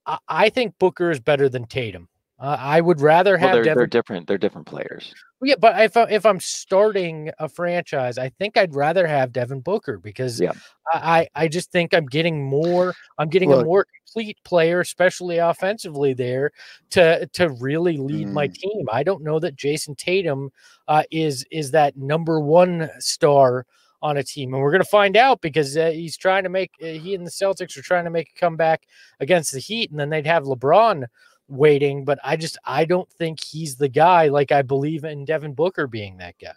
I, 0.05 0.17
I 0.29 0.49
think 0.49 0.79
Booker 0.79 1.11
is 1.11 1.19
better 1.19 1.49
than 1.49 1.65
Tatum. 1.65 2.07
Uh, 2.39 2.55
I 2.59 2.81
would 2.81 3.01
rather 3.01 3.31
Well, 3.31 3.39
have 3.47 3.53
they're, 3.53 3.63
Devin 3.63 3.77
they're 3.79 3.87
different. 3.87 4.27
They're 4.27 4.37
different 4.37 4.67
players. 4.67 5.13
yeah, 5.41 5.55
but 5.59 5.79
if 5.81 5.97
if 6.11 6.23
I'm 6.23 6.39
starting 6.39 7.31
a 7.39 7.49
franchise, 7.49 8.19
I 8.19 8.29
think 8.29 8.57
I'd 8.57 8.75
rather 8.75 9.07
have 9.07 9.31
Devin 9.31 9.61
Booker 9.61 9.97
because 9.97 10.39
Yeah. 10.39 10.51
I 10.93 11.27
I 11.33 11.47
just 11.47 11.71
think 11.71 11.93
I'm 11.95 12.05
getting 12.05 12.43
more. 12.45 12.93
I'm 13.17 13.29
getting 13.29 13.51
a 13.51 13.63
more 13.63 13.85
complete 14.05 14.37
player, 14.43 14.81
especially 14.81 15.39
offensively 15.39 16.13
there, 16.13 16.51
to 16.91 17.25
to 17.33 17.49
really 17.59 17.97
lead 17.97 18.27
my 18.29 18.47
Mm. 18.47 18.53
team. 18.53 18.85
I 18.91 19.01
don't 19.01 19.23
know 19.23 19.39
that 19.39 19.55
Jayson 19.55 19.95
Tatum 19.95 20.51
uh, 20.87 21.03
is 21.09 21.43
is 21.49 21.71
that 21.71 21.97
number 21.97 22.39
one 22.39 22.89
star 22.99 23.65
on 24.03 24.17
a 24.17 24.23
team, 24.23 24.53
and 24.53 24.61
we're 24.61 24.71
gonna 24.71 24.83
find 24.83 25.17
out 25.17 25.41
because 25.41 25.75
uh, 25.75 25.89
he's 25.89 26.15
trying 26.15 26.43
to 26.43 26.49
make 26.49 26.69
uh, 26.83 26.85
he 26.85 27.15
and 27.15 27.25
the 27.25 27.31
Celtics 27.31 27.75
are 27.77 27.81
trying 27.81 28.03
to 28.03 28.11
make 28.11 28.29
a 28.35 28.39
comeback 28.39 28.83
against 29.19 29.51
the 29.53 29.59
Heat, 29.59 29.89
and 29.89 29.99
then 29.99 30.11
they'd 30.11 30.27
have 30.27 30.43
LeBron 30.43 31.07
waiting, 31.47 32.05
but 32.05 32.19
I 32.23 32.35
just 32.35 32.57
I 32.65 32.85
don't 32.85 33.11
think 33.13 33.43
he's 33.43 33.75
the 33.75 33.89
guy 33.89 34.27
like 34.27 34.51
I 34.51 34.61
believe 34.61 35.03
in 35.03 35.25
Devin 35.25 35.53
Booker 35.53 35.87
being 35.87 36.17
that 36.17 36.35
guy. 36.41 36.51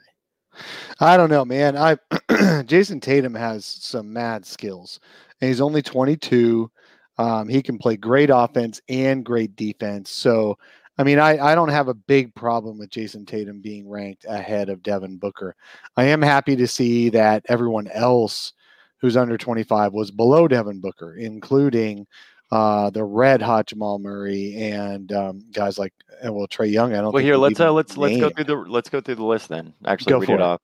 I 0.98 1.16
don't 1.16 1.31
know, 1.31 1.44
man. 1.44 1.76
I 1.76 1.96
Jayson 2.64 3.00
Tatum 3.00 3.35
has 3.35 3.64
some 3.64 4.12
mad 4.12 4.44
skills, 4.44 5.00
and 5.40 5.48
he's 5.48 5.61
only 5.61 5.83
22. 5.83 6.70
Um, 7.18 7.48
he 7.48 7.62
can 7.62 7.79
play 7.79 7.96
great 7.96 8.31
offense 8.33 8.81
and 8.88 9.24
great 9.24 9.55
defense. 9.55 10.11
So, 10.11 10.57
I 10.98 11.05
mean, 11.05 11.18
I, 11.18 11.38
I 11.38 11.55
don't 11.55 11.68
have 11.68 11.88
a 11.88 11.94
big 11.94 12.35
problem 12.35 12.79
with 12.79 12.90
Jayson 12.90 13.26
Tatum 13.26 13.61
being 13.61 13.88
ranked 13.88 14.24
ahead 14.29 14.70
of 14.70 14.83
Devin 14.83 15.18
Booker. 15.18 15.55
I 15.96 16.05
am 16.05 16.22
happy 16.22 16.57
to 16.57 16.66
see 16.66 17.11
that 17.11 17.44
everyone 17.48 17.88
else 17.88 18.55
who's 19.00 19.16
under 19.16 19.37
25 19.38 19.92
was 19.92 20.11
below 20.11 20.48
Devin 20.48 20.81
Booker, 20.81 21.16
including 21.16 22.07
uh, 22.50 22.90
the 22.90 23.04
red 23.04 23.40
hot 23.42 23.66
Jamal 23.66 23.98
Murray 23.98 24.56
and 24.56 25.12
um, 25.12 25.44
guys 25.52 25.78
like 25.78 25.92
uh, 26.24 26.32
well 26.32 26.48
Trae 26.48 26.70
Young. 26.70 26.92
I 26.92 26.96
don't. 26.96 27.04
Well, 27.04 27.12
think 27.12 27.24
here 27.24 27.36
let's 27.36 27.60
uh, 27.60 27.72
let's 27.72 27.96
let's 27.96 28.18
go 28.18 28.30
through 28.30 28.44
the 28.44 28.56
let's 28.56 28.88
go 28.88 29.00
through 29.00 29.16
the 29.16 29.24
list 29.24 29.48
then. 29.48 29.72
Actually, 29.86 30.10
Go 30.10 30.18
read 30.18 30.26
for 30.26 30.32
it 30.32 30.40
it. 30.40 30.42
off. 30.42 30.60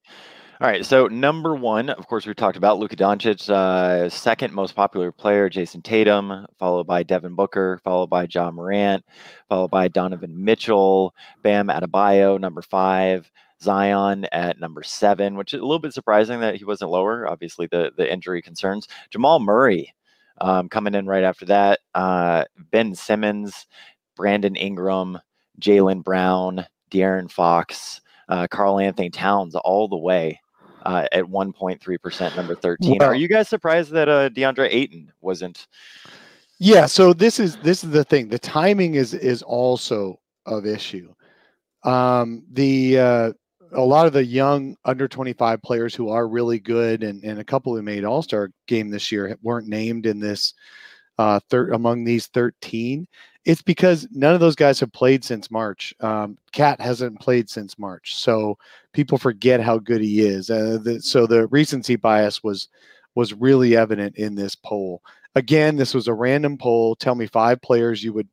All 0.60 0.66
right. 0.66 0.84
So 0.86 1.06
number 1.06 1.54
one, 1.54 1.90
of 1.90 2.06
course, 2.06 2.26
we 2.26 2.34
talked 2.34 2.56
about 2.56 2.78
Luka 2.78 2.96
Doncic. 2.96 3.48
Uh, 3.48 4.08
second 4.08 4.54
most 4.54 4.74
popular 4.74 5.12
player, 5.12 5.48
Jayson 5.50 5.82
Tatum, 5.82 6.46
followed 6.58 6.86
by 6.86 7.02
Devin 7.02 7.34
Booker, 7.34 7.78
followed 7.84 8.08
by 8.08 8.26
John 8.26 8.54
Morant, 8.54 9.04
followed 9.48 9.70
by 9.70 9.88
Donovan 9.88 10.44
Mitchell, 10.44 11.14
Bam 11.42 11.68
Adebayo, 11.68 12.40
number 12.40 12.62
five. 12.62 13.30
Zion 13.62 14.26
at 14.32 14.60
number 14.60 14.82
seven, 14.82 15.34
which 15.34 15.54
is 15.54 15.60
a 15.60 15.64
little 15.64 15.78
bit 15.78 15.94
surprising 15.94 16.40
that 16.40 16.56
he 16.56 16.64
wasn't 16.66 16.90
lower. 16.90 17.26
Obviously, 17.26 17.66
the 17.66 17.90
the 17.96 18.10
injury 18.12 18.42
concerns. 18.42 18.86
Jamal 19.08 19.40
Murray 19.40 19.94
um, 20.40 20.68
coming 20.68 20.94
in 20.94 21.06
right 21.06 21.24
after 21.24 21.46
that. 21.46 21.80
Uh, 21.94 22.44
ben 22.70 22.94
Simmons, 22.94 23.66
Brandon 24.16 24.56
Ingram, 24.56 25.18
Jaylen 25.60 26.02
Brown, 26.02 26.66
De'Aaron 26.90 27.30
Fox, 27.30 28.00
uh, 28.28 28.46
Karl 28.50 28.78
Anthony 28.78 29.10
Towns, 29.10 29.54
all 29.54 29.88
the 29.88 29.96
way 29.96 30.40
uh, 30.84 31.06
at 31.12 31.24
1.3%, 31.24 32.36
number 32.36 32.54
13. 32.54 33.02
Are 33.02 33.14
you 33.14 33.28
guys 33.28 33.48
surprised 33.48 33.90
that 33.92 34.08
uh, 34.08 34.28
DeAndre 34.30 34.68
Ayton 34.70 35.12
wasn't? 35.20 35.66
Yeah, 36.58 36.86
so 36.86 37.12
this 37.12 37.38
is 37.38 37.56
this 37.56 37.84
is 37.84 37.90
the 37.90 38.04
thing. 38.04 38.28
The 38.28 38.38
timing 38.38 38.94
is 38.94 39.12
is 39.12 39.42
also 39.42 40.18
of 40.46 40.64
issue. 40.64 41.12
Um, 41.82 42.44
the 42.50 42.98
uh, 42.98 43.32
a 43.72 43.80
lot 43.80 44.06
of 44.06 44.12
the 44.12 44.24
young 44.24 44.76
under 44.84 45.08
25 45.08 45.62
players 45.62 45.94
who 45.94 46.08
are 46.08 46.28
really 46.28 46.58
good 46.58 47.02
and, 47.02 47.22
and 47.24 47.38
a 47.38 47.44
couple 47.44 47.74
who 47.74 47.82
made 47.82 48.04
all-star 48.04 48.50
game 48.66 48.90
this 48.90 49.10
year 49.10 49.36
weren't 49.42 49.68
named 49.68 50.06
in 50.06 50.20
this 50.20 50.54
uh 51.18 51.40
third 51.48 51.72
among 51.72 52.04
these 52.04 52.26
13 52.28 53.06
it's 53.44 53.62
because 53.62 54.08
none 54.10 54.34
of 54.34 54.40
those 54.40 54.56
guys 54.56 54.80
have 54.80 54.92
played 54.92 55.24
since 55.24 55.50
march. 55.50 55.94
Um 56.00 56.36
cat 56.52 56.80
hasn't 56.80 57.20
played 57.20 57.48
since 57.48 57.78
march 57.78 58.16
so 58.16 58.58
people 58.92 59.18
forget 59.18 59.60
how 59.60 59.78
good 59.78 60.00
he 60.00 60.20
is. 60.20 60.48
Uh, 60.50 60.78
the, 60.82 61.00
so 61.00 61.26
the 61.26 61.46
recency 61.48 61.96
bias 61.96 62.42
was 62.42 62.68
was 63.14 63.32
really 63.34 63.76
evident 63.76 64.16
in 64.16 64.34
this 64.34 64.54
poll. 64.54 65.02
Again 65.34 65.76
this 65.76 65.94
was 65.94 66.08
a 66.08 66.14
random 66.14 66.58
poll. 66.58 66.94
Tell 66.96 67.14
me 67.14 67.26
five 67.26 67.60
players 67.62 68.02
you 68.02 68.12
would 68.12 68.28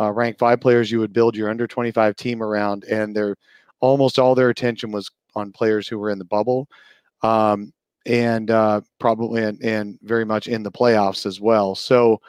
uh, 0.00 0.12
rank 0.12 0.38
five 0.38 0.60
players 0.60 0.90
you 0.90 0.98
would 0.98 1.12
build 1.12 1.36
your 1.36 1.50
under 1.50 1.66
25 1.66 2.16
team 2.16 2.42
around 2.42 2.84
and 2.84 3.14
they're 3.14 3.36
almost 3.80 4.18
all 4.18 4.34
their 4.34 4.50
attention 4.50 4.92
was 4.92 5.10
on 5.34 5.52
players 5.52 5.88
who 5.88 5.98
were 5.98 6.10
in 6.10 6.18
the 6.18 6.24
bubble 6.24 6.68
um, 7.22 7.72
and 8.06 8.50
uh, 8.50 8.80
probably 8.98 9.42
and, 9.42 9.62
and 9.62 9.98
very 10.02 10.24
much 10.24 10.48
in 10.48 10.62
the 10.62 10.72
playoffs 10.72 11.26
as 11.26 11.40
well. 11.40 11.74
So 11.74 12.20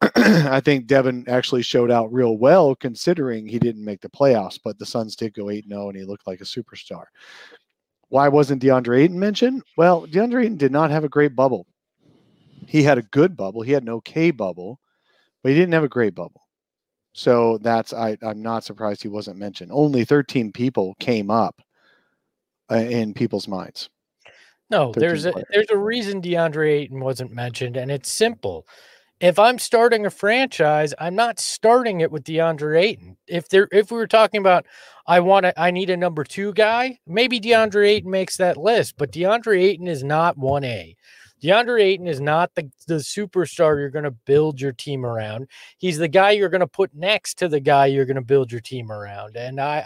I 0.16 0.60
think 0.60 0.86
Devin 0.86 1.26
actually 1.28 1.62
showed 1.62 1.90
out 1.90 2.12
real 2.12 2.38
well 2.38 2.74
considering 2.74 3.46
he 3.46 3.58
didn't 3.58 3.84
make 3.84 4.00
the 4.00 4.08
playoffs, 4.08 4.58
but 4.62 4.78
the 4.78 4.86
Suns 4.86 5.14
did 5.14 5.34
go 5.34 5.50
8 5.50 5.66
0 5.68 5.88
and 5.88 5.98
he 5.98 6.04
looked 6.04 6.26
like 6.26 6.40
a 6.40 6.44
superstar. 6.44 7.04
Why 8.08 8.28
wasn't 8.28 8.62
DeAndre 8.62 9.02
Ayton 9.02 9.18
mentioned? 9.18 9.62
Well, 9.76 10.06
DeAndre 10.06 10.42
Ayton 10.42 10.56
did 10.56 10.72
not 10.72 10.90
have 10.90 11.04
a 11.04 11.08
great 11.08 11.36
bubble. 11.36 11.66
He 12.66 12.82
had 12.82 12.98
a 12.98 13.02
good 13.02 13.36
bubble, 13.36 13.62
he 13.62 13.72
had 13.72 13.82
an 13.82 13.88
okay 13.90 14.30
bubble, 14.30 14.80
but 15.42 15.50
he 15.50 15.58
didn't 15.58 15.74
have 15.74 15.84
a 15.84 15.88
great 15.88 16.14
bubble. 16.14 16.42
So 17.12 17.58
that's 17.58 17.92
I, 17.92 18.16
I'm 18.22 18.42
not 18.42 18.64
surprised 18.64 19.02
he 19.02 19.08
wasn't 19.08 19.38
mentioned. 19.38 19.70
Only 19.72 20.04
13 20.04 20.52
people 20.52 20.94
came 21.00 21.30
up 21.30 21.60
uh, 22.70 22.76
in 22.76 23.14
people's 23.14 23.48
minds. 23.48 23.90
No, 24.70 24.92
there's 24.92 25.24
a 25.24 25.32
players. 25.32 25.48
there's 25.50 25.70
a 25.70 25.76
reason 25.76 26.22
DeAndre 26.22 26.70
Ayton 26.70 27.00
wasn't 27.00 27.32
mentioned, 27.32 27.76
and 27.76 27.90
it's 27.90 28.10
simple. 28.10 28.66
If 29.20 29.38
I'm 29.38 29.58
starting 29.58 30.06
a 30.06 30.10
franchise, 30.10 30.94
I'm 30.98 31.14
not 31.14 31.38
starting 31.40 32.00
it 32.00 32.10
with 32.10 32.24
DeAndre 32.24 32.80
Ayton. 32.80 33.16
If 33.26 33.48
there 33.48 33.68
if 33.72 33.90
we 33.90 33.96
were 33.96 34.06
talking 34.06 34.38
about 34.38 34.66
I 35.06 35.20
want 35.20 35.44
to 35.44 35.60
I 35.60 35.72
need 35.72 35.90
a 35.90 35.96
number 35.96 36.22
two 36.22 36.52
guy, 36.52 37.00
maybe 37.06 37.40
DeAndre 37.40 37.88
Ayton 37.88 38.10
makes 38.10 38.36
that 38.36 38.56
list, 38.56 38.94
but 38.96 39.10
DeAndre 39.10 39.60
Ayton 39.60 39.88
is 39.88 40.04
not 40.04 40.38
one 40.38 40.62
A. 40.62 40.96
DeAndre 41.42 41.82
Ayton 41.82 42.06
is 42.06 42.20
not 42.20 42.54
the, 42.54 42.70
the 42.86 42.96
superstar 42.96 43.78
you're 43.78 43.90
going 43.90 44.04
to 44.04 44.10
build 44.10 44.60
your 44.60 44.72
team 44.72 45.06
around. 45.06 45.48
He's 45.78 45.98
the 45.98 46.08
guy 46.08 46.32
you're 46.32 46.48
going 46.48 46.60
to 46.60 46.66
put 46.66 46.94
next 46.94 47.34
to 47.38 47.48
the 47.48 47.60
guy 47.60 47.86
you're 47.86 48.04
going 48.04 48.16
to 48.16 48.20
build 48.22 48.52
your 48.52 48.60
team 48.60 48.92
around. 48.92 49.36
And 49.36 49.60
I, 49.60 49.82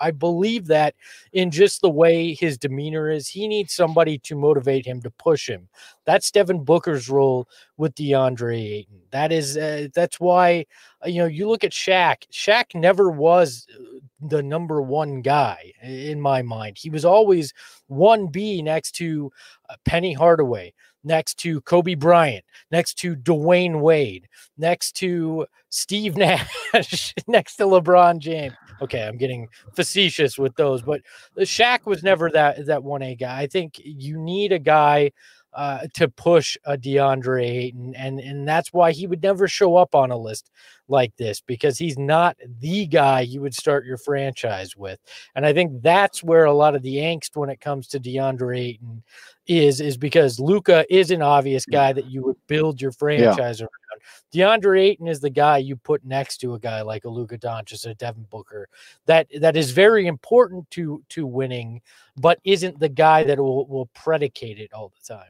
I 0.00 0.06
I 0.08 0.10
believe 0.10 0.66
that 0.66 0.94
in 1.32 1.50
just 1.50 1.80
the 1.80 1.90
way 1.90 2.34
his 2.34 2.58
demeanor 2.58 3.10
is. 3.10 3.28
He 3.28 3.48
needs 3.48 3.72
somebody 3.72 4.18
to 4.18 4.36
motivate 4.36 4.86
him 4.86 5.02
to 5.02 5.10
push 5.10 5.48
him. 5.48 5.68
That's 6.04 6.30
Devin 6.30 6.64
Booker's 6.64 7.08
role 7.08 7.48
with 7.76 7.94
DeAndre 7.94 8.60
Ayton. 8.60 9.00
That 9.10 9.32
is 9.32 9.56
uh, 9.56 9.88
that's 9.94 10.20
why 10.20 10.66
uh, 11.04 11.08
you 11.08 11.20
know 11.20 11.26
you 11.26 11.48
look 11.48 11.64
at 11.64 11.72
Shaq. 11.72 12.28
Shaq 12.32 12.74
never 12.74 13.10
was 13.10 13.66
uh, 13.74 13.98
the 14.20 14.42
number 14.42 14.80
one 14.80 15.20
guy 15.20 15.72
in 15.82 16.20
my 16.20 16.42
mind. 16.42 16.78
He 16.78 16.90
was 16.90 17.04
always 17.04 17.52
1B 17.90 18.62
next 18.62 18.92
to 18.92 19.30
uh, 19.68 19.74
Penny 19.84 20.12
Hardaway, 20.12 20.72
next 21.04 21.38
to 21.38 21.60
Kobe 21.62 21.94
Bryant, 21.94 22.44
next 22.70 22.94
to 22.98 23.16
Dwyane 23.16 23.80
Wade, 23.80 24.28
next 24.56 24.92
to 24.96 25.46
Steve 25.70 26.16
Nash, 26.74 27.14
next 27.26 27.56
to 27.56 27.64
LeBron 27.64 28.18
James. 28.18 28.54
Okay, 28.80 29.06
I'm 29.06 29.16
getting 29.16 29.48
facetious 29.74 30.38
with 30.38 30.54
those, 30.56 30.82
but 30.82 31.00
Shaq 31.38 31.86
was 31.86 32.02
never 32.02 32.30
that 32.30 32.66
that 32.66 32.80
1A 32.80 33.18
guy. 33.18 33.40
I 33.40 33.46
think 33.46 33.80
you 33.84 34.18
need 34.18 34.52
a 34.52 34.58
guy 34.58 35.12
uh, 35.54 35.86
to 35.94 36.08
push 36.08 36.56
a 36.64 36.76
DeAndre 36.76 37.44
Ayton, 37.46 37.94
and 37.94 38.18
and 38.20 38.48
that's 38.48 38.72
why 38.72 38.92
he 38.92 39.06
would 39.06 39.22
never 39.22 39.46
show 39.46 39.76
up 39.76 39.94
on 39.94 40.10
a 40.10 40.16
list 40.16 40.50
like 40.88 41.16
this 41.16 41.40
because 41.40 41.78
he's 41.78 41.98
not 41.98 42.36
the 42.60 42.86
guy 42.86 43.20
you 43.20 43.40
would 43.40 43.54
start 43.54 43.84
your 43.84 43.96
franchise 43.96 44.76
with. 44.76 44.98
And 45.34 45.44
I 45.44 45.52
think 45.52 45.82
that's 45.82 46.22
where 46.22 46.44
a 46.44 46.52
lot 46.52 46.74
of 46.74 46.82
the 46.82 46.96
angst 46.96 47.36
when 47.36 47.50
it 47.50 47.60
comes 47.60 47.86
to 47.88 48.00
DeAndre 48.00 48.58
Ayton 48.58 49.02
is 49.46 49.80
is 49.80 49.96
because 49.96 50.38
Luka 50.38 50.86
is 50.94 51.10
an 51.10 51.22
obvious 51.22 51.66
guy 51.66 51.92
that 51.92 52.06
you 52.06 52.22
would 52.22 52.36
build 52.46 52.80
your 52.80 52.92
franchise 52.92 53.60
yeah. 53.60 53.66
around. 53.66 54.62
DeAndre 54.62 54.80
Ayton 54.80 55.08
is 55.08 55.20
the 55.20 55.30
guy 55.30 55.58
you 55.58 55.76
put 55.76 56.04
next 56.04 56.38
to 56.38 56.54
a 56.54 56.58
guy 56.58 56.82
like 56.82 57.04
a 57.04 57.08
Luka 57.08 57.38
Doncic 57.38 57.86
or 57.86 57.94
Devin 57.94 58.26
Booker 58.30 58.68
that 59.06 59.26
that 59.40 59.56
is 59.56 59.72
very 59.72 60.06
important 60.06 60.70
to 60.70 61.02
to 61.10 61.26
winning, 61.26 61.82
but 62.16 62.38
isn't 62.44 62.78
the 62.78 62.88
guy 62.88 63.24
that 63.24 63.38
will 63.38 63.66
will 63.66 63.86
predicate 63.94 64.58
it 64.58 64.72
all 64.72 64.92
the 64.96 65.14
time. 65.14 65.28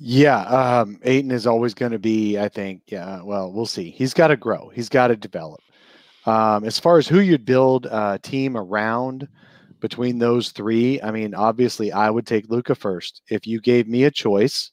Yeah, 0.00 0.40
um, 0.42 1.00
Ayton 1.02 1.32
is 1.32 1.46
always 1.46 1.74
going 1.74 1.92
to 1.92 1.98
be. 1.98 2.38
I 2.38 2.48
think. 2.48 2.82
Yeah. 2.86 3.22
Well, 3.22 3.52
we'll 3.52 3.66
see. 3.66 3.90
He's 3.90 4.14
got 4.14 4.28
to 4.28 4.36
grow. 4.36 4.68
He's 4.68 4.88
got 4.88 5.08
to 5.08 5.16
develop. 5.16 5.60
Um, 6.26 6.64
as 6.64 6.78
far 6.78 6.98
as 6.98 7.08
who 7.08 7.20
you'd 7.20 7.44
build 7.44 7.86
a 7.86 8.18
team 8.22 8.56
around 8.56 9.28
between 9.80 10.18
those 10.18 10.50
three, 10.50 11.00
I 11.02 11.10
mean, 11.10 11.34
obviously, 11.34 11.90
I 11.90 12.10
would 12.10 12.26
take 12.26 12.50
Luka 12.50 12.74
first. 12.74 13.22
If 13.28 13.46
you 13.46 13.60
gave 13.60 13.88
me 13.88 14.04
a 14.04 14.10
choice, 14.10 14.72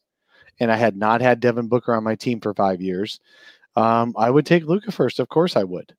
and 0.60 0.72
I 0.72 0.76
had 0.76 0.96
not 0.98 1.22
had 1.22 1.40
Devin 1.40 1.68
Booker 1.68 1.94
on 1.94 2.04
my 2.04 2.16
team 2.16 2.40
for 2.40 2.54
five 2.54 2.82
years, 2.82 3.20
um, 3.76 4.14
I 4.18 4.30
would 4.30 4.46
take 4.46 4.66
Luka 4.66 4.92
first. 4.92 5.20
Of 5.20 5.30
course, 5.30 5.56
I 5.56 5.64
would. 5.64 5.94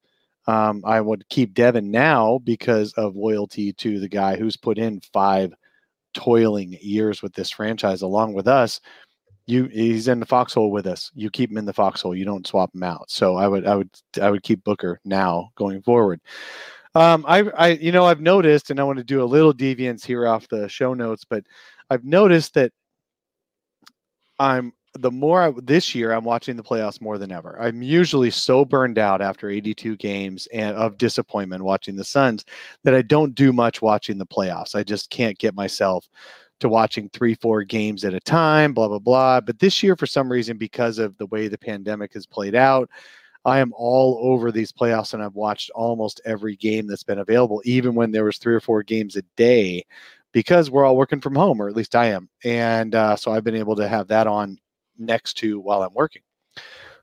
Um, 0.47 0.83
I 0.85 1.01
would 1.01 1.29
keep 1.29 1.55
Devin 1.55 1.91
now 1.91 2.39
because 2.39 2.93
of 2.95 3.17
loyalty 3.17 3.73
to 3.75 3.99
the 3.99 4.09
guy 4.09 4.37
who's 4.37 4.57
put 4.57 4.79
in 4.79 5.01
five 5.13 5.53
toiling 6.17 6.79
years 6.81 7.23
with 7.23 7.35
this 7.35 7.51
franchise 7.51 8.03
along 8.03 8.33
with 8.33 8.49
us 8.49 8.81
you 9.47 9.67
he's 9.67 10.09
in 10.09 10.19
the 10.21 10.27
foxhole 10.27 10.71
with 10.71 10.87
us. 10.87 11.11
You 11.15 11.31
keep 11.31 11.51
him 11.51 11.59
in 11.59 11.65
the 11.65 11.73
foxhole. 11.73 12.17
You 12.17 12.25
don't 12.25 12.47
swap 12.47 12.75
him 12.75 12.83
out. 12.83 13.11
So 13.11 13.37
i 13.37 13.47
would 13.47 13.67
i 13.67 13.77
would 13.77 13.91
i 14.21 14.31
would 14.31 14.43
keep 14.43 14.63
booker 14.65 15.01
now 15.05 15.51
going 15.55 15.83
forward. 15.83 16.21
Um 16.95 17.25
i 17.29 17.43
i 17.57 17.69
you 17.69 17.93
know 17.93 18.05
i've 18.07 18.21
noticed 18.21 18.71
and 18.71 18.81
i 18.81 18.85
want 18.85 18.99
to 18.99 19.05
do 19.05 19.23
a 19.23 19.25
little 19.25 19.55
deviance 19.55 20.05
here 20.05 20.27
off 20.27 20.49
the 20.49 20.69
show 20.69 20.95
notes 20.95 21.25
but 21.29 21.45
i've 21.91 22.05
noticed 22.05 22.55
that 22.55 22.73
i'm 24.39 24.73
the 24.97 25.11
more 25.11 25.43
I, 25.43 25.53
this 25.63 25.95
year 25.95 26.13
I'm 26.13 26.25
watching 26.25 26.57
the 26.57 26.63
playoffs 26.63 27.01
more 27.01 27.19
than 27.19 27.33
ever. 27.33 27.61
I'm 27.61 27.83
usually 27.83 28.31
so 28.31 28.65
burned 28.65 28.99
out 28.99 29.23
after 29.23 29.49
82 29.49 29.97
games 29.97 30.47
and 30.53 30.77
of 30.77 30.99
disappointment 30.99 31.65
watching 31.65 31.97
the 31.97 32.05
Suns 32.05 32.45
that 32.85 32.95
I 32.95 33.03
don't 33.03 33.35
do 33.35 33.53
much 33.53 33.83
watching 33.83 34.19
the 34.19 34.27
playoffs. 34.27 34.75
I 34.75 34.83
just 34.83 35.11
can't 35.11 35.39
get 35.39 35.55
myself 35.55 36.09
to 36.61 36.69
watching 36.69 37.11
three, 37.11 37.35
four 37.35 37.65
games 37.65 38.05
at 38.05 38.15
a 38.15 38.21
time, 38.21 38.73
blah, 38.73 38.89
blah, 38.89 38.99
blah. 38.99 39.41
But 39.41 39.59
this 39.59 39.83
year, 39.83 39.97
for 39.97 40.07
some 40.07 40.31
reason, 40.31 40.57
because 40.57 40.99
of 40.99 41.17
the 41.19 41.27
way 41.27 41.49
the 41.49 41.59
pandemic 41.59 42.15
has 42.15 42.27
played 42.27 42.55
out, 42.55 42.89
I 43.45 43.61
am 43.61 43.73
all 43.77 44.19
over 44.23 44.51
these 44.51 44.73
playoffs 44.73 45.15
and 45.15 45.23
I've 45.23 45.35
watched 45.35 45.71
almost 45.71 46.21
every 46.25 46.57
game 46.57 46.87
that's 46.87 47.05
been 47.05 47.21
available, 47.21 47.63
even 47.65 47.95
when 47.95 48.11
there 48.11 48.25
was 48.25 48.39
three 48.39 48.55
or 48.55 48.61
four 48.61 48.83
games 48.83 49.17
a 49.17 49.23
day 49.37 49.85
because 50.33 50.71
we're 50.71 50.85
all 50.85 50.97
working 50.97 51.21
from 51.21 51.35
home, 51.35 51.63
or 51.63 51.69
at 51.69 51.77
least 51.77 51.95
I 51.95 52.07
am. 52.07 52.29
And 52.45 52.95
uh, 52.95 53.17
so 53.17 53.33
I've 53.33 53.45
been 53.45 53.55
able 53.55 53.77
to 53.77 53.89
have 53.89 54.09
that 54.09 54.27
on 54.27 54.59
next 54.99 55.35
to 55.35 55.61
while 55.61 55.83
I'm 55.83 55.95
working. 55.95 56.23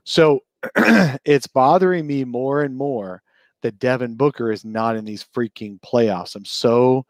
So 0.04 0.40
it's 1.24 1.46
bothering 1.46 2.06
me 2.06 2.24
more 2.24 2.62
and 2.62 2.76
more 2.76 3.22
that 3.62 3.78
Devin 3.78 4.14
Booker 4.16 4.52
is 4.52 4.64
not 4.64 4.96
in 4.96 5.04
these 5.04 5.24
freaking 5.34 5.80
playoffs. 5.80 6.36
I'm 6.36 6.44
so 6.44 7.06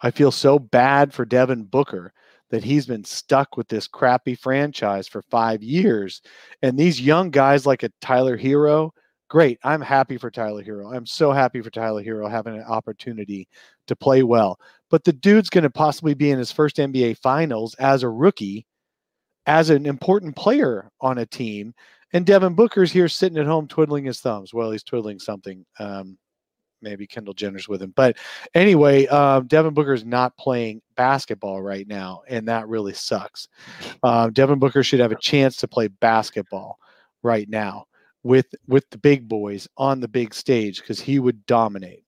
I 0.00 0.10
feel 0.10 0.30
so 0.30 0.58
bad 0.58 1.14
for 1.14 1.24
Devin 1.24 1.64
Booker 1.64 2.12
that 2.50 2.62
he's 2.62 2.86
been 2.86 3.04
stuck 3.04 3.56
with 3.56 3.68
this 3.68 3.88
crappy 3.88 4.34
franchise 4.34 5.08
for 5.08 5.22
5 5.22 5.62
years 5.62 6.20
and 6.62 6.78
these 6.78 7.00
young 7.00 7.30
guys 7.30 7.66
like 7.66 7.82
a 7.82 7.90
Tyler 8.00 8.36
Herro, 8.36 8.90
great. 9.28 9.58
I'm 9.64 9.80
happy 9.80 10.16
for 10.18 10.30
Tyler 10.30 10.62
Herro. 10.62 10.94
I'm 10.94 11.06
so 11.06 11.32
happy 11.32 11.60
for 11.60 11.70
Tyler 11.70 12.04
Herro 12.04 12.30
having 12.30 12.54
an 12.54 12.62
opportunity 12.62 13.48
to 13.86 13.96
play 13.96 14.22
well. 14.22 14.58
But 14.90 15.04
the 15.04 15.12
dude's 15.12 15.50
going 15.50 15.64
to 15.64 15.70
possibly 15.70 16.14
be 16.14 16.30
in 16.30 16.38
his 16.38 16.52
first 16.52 16.76
NBA 16.76 17.18
finals 17.18 17.74
as 17.74 18.02
a 18.02 18.08
rookie 18.08 18.66
as 19.46 19.70
an 19.70 19.86
important 19.86 20.36
player 20.36 20.90
on 21.00 21.18
a 21.18 21.26
team. 21.26 21.74
And 22.12 22.24
Devin 22.24 22.54
Booker's 22.54 22.92
here 22.92 23.08
sitting 23.08 23.38
at 23.38 23.46
home 23.46 23.66
twiddling 23.66 24.04
his 24.04 24.20
thumbs. 24.20 24.54
Well, 24.54 24.70
he's 24.70 24.84
twiddling 24.84 25.18
something. 25.18 25.64
Um, 25.78 26.16
maybe 26.84 27.06
Kendall 27.06 27.34
Jenner's 27.34 27.68
with 27.68 27.82
him. 27.82 27.92
But 27.96 28.18
anyway, 28.54 29.06
um, 29.06 29.46
Devin 29.48 29.74
Booker's 29.74 30.04
not 30.04 30.36
playing 30.36 30.82
basketball 30.96 31.60
right 31.62 31.88
now, 31.88 32.22
and 32.28 32.46
that 32.46 32.68
really 32.68 32.92
sucks. 32.92 33.48
Um, 34.04 34.32
Devin 34.32 34.60
Booker 34.60 34.84
should 34.84 35.00
have 35.00 35.10
a 35.10 35.18
chance 35.18 35.56
to 35.56 35.68
play 35.68 35.88
basketball 35.88 36.78
right 37.22 37.48
now 37.48 37.86
with 38.22 38.46
with 38.68 38.88
the 38.90 38.98
big 38.98 39.26
boys 39.28 39.66
on 39.76 39.98
the 39.98 40.08
big 40.08 40.34
stage 40.34 40.80
because 40.80 41.00
he 41.00 41.18
would 41.18 41.44
dominate. 41.46 42.04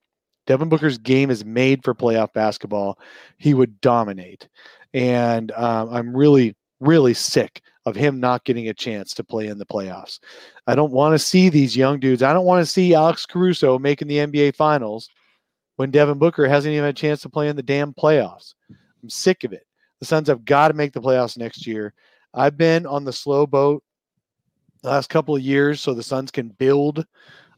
Devin 0.46 0.68
Booker's 0.68 0.98
game 0.98 1.30
is 1.30 1.44
made 1.44 1.82
for 1.82 1.94
playoff 1.94 2.32
basketball. 2.32 3.00
He 3.38 3.54
would 3.54 3.80
dominate, 3.80 4.48
and 4.94 5.50
um, 5.52 5.88
I'm 5.92 6.16
really 6.16 6.54
really 6.80 7.14
sick 7.14 7.62
of 7.86 7.94
him 7.94 8.18
not 8.18 8.44
getting 8.44 8.68
a 8.68 8.74
chance 8.74 9.14
to 9.14 9.24
play 9.24 9.46
in 9.46 9.58
the 9.58 9.66
playoffs. 9.66 10.18
I 10.66 10.74
don't 10.74 10.92
want 10.92 11.14
to 11.14 11.18
see 11.18 11.48
these 11.48 11.76
young 11.76 12.00
dudes. 12.00 12.22
I 12.22 12.32
don't 12.32 12.44
want 12.44 12.60
to 12.60 12.70
see 12.70 12.94
Alex 12.94 13.24
Caruso 13.26 13.78
making 13.78 14.08
the 14.08 14.18
NBA 14.18 14.56
finals 14.56 15.08
when 15.76 15.90
Devin 15.90 16.18
Booker 16.18 16.48
hasn't 16.48 16.72
even 16.72 16.84
had 16.84 16.94
a 16.94 16.98
chance 16.98 17.20
to 17.22 17.28
play 17.28 17.48
in 17.48 17.56
the 17.56 17.62
damn 17.62 17.94
playoffs. 17.94 18.54
I'm 19.02 19.08
sick 19.08 19.44
of 19.44 19.52
it. 19.52 19.66
The 20.00 20.06
Suns 20.06 20.28
have 20.28 20.44
got 20.44 20.68
to 20.68 20.74
make 20.74 20.92
the 20.92 21.00
playoffs 21.00 21.38
next 21.38 21.66
year. 21.66 21.94
I've 22.34 22.56
been 22.56 22.86
on 22.86 23.04
the 23.04 23.12
slow 23.12 23.46
boat 23.46 23.82
the 24.82 24.90
last 24.90 25.08
couple 25.08 25.36
of 25.36 25.42
years 25.42 25.80
so 25.80 25.94
the 25.94 26.02
Suns 26.02 26.30
can 26.30 26.48
build 26.48 27.06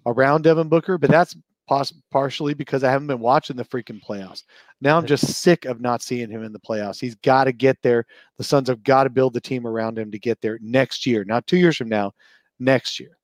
around 0.07 0.43
Devin 0.43 0.69
Booker, 0.69 0.99
but 0.99 1.11
that's 1.11 1.37
poss- 1.69 1.93
partially 2.11 2.55
because 2.55 2.83
I 2.83 2.91
haven't 2.91 3.07
been 3.07 3.21
watching 3.21 3.57
the 3.57 3.65
freaking 3.65 4.03
playoffs. 4.03 4.45
Now 4.81 4.97
I'm 4.97 5.07
just 5.07 5.27
sick 5.27 5.67
of 5.67 5.81
not 5.81 6.03
seeing 6.03 6.31
him 6.31 6.43
in 6.43 6.53
the 6.53 6.59
playoffs. 6.59 7.01
He's 7.01 7.15
got 7.17 7.45
to 7.45 7.53
get 7.53 7.81
there. 7.83 8.07
The 8.39 8.45
Suns 8.45 8.69
have 8.69 8.83
got 8.83 9.05
to 9.05 9.11
build 9.11 9.35
the 9.35 9.41
team 9.41 9.67
around 9.67 9.99
him 9.99 10.11
to 10.11 10.19
get 10.19 10.41
there 10.41 10.59
next 10.63 11.07
year, 11.07 11.25
not 11.25 11.47
two 11.47 11.59
years 11.59 11.77
from 11.77 11.89
now, 11.89 12.13
next 12.59 12.99
year. 12.99 13.19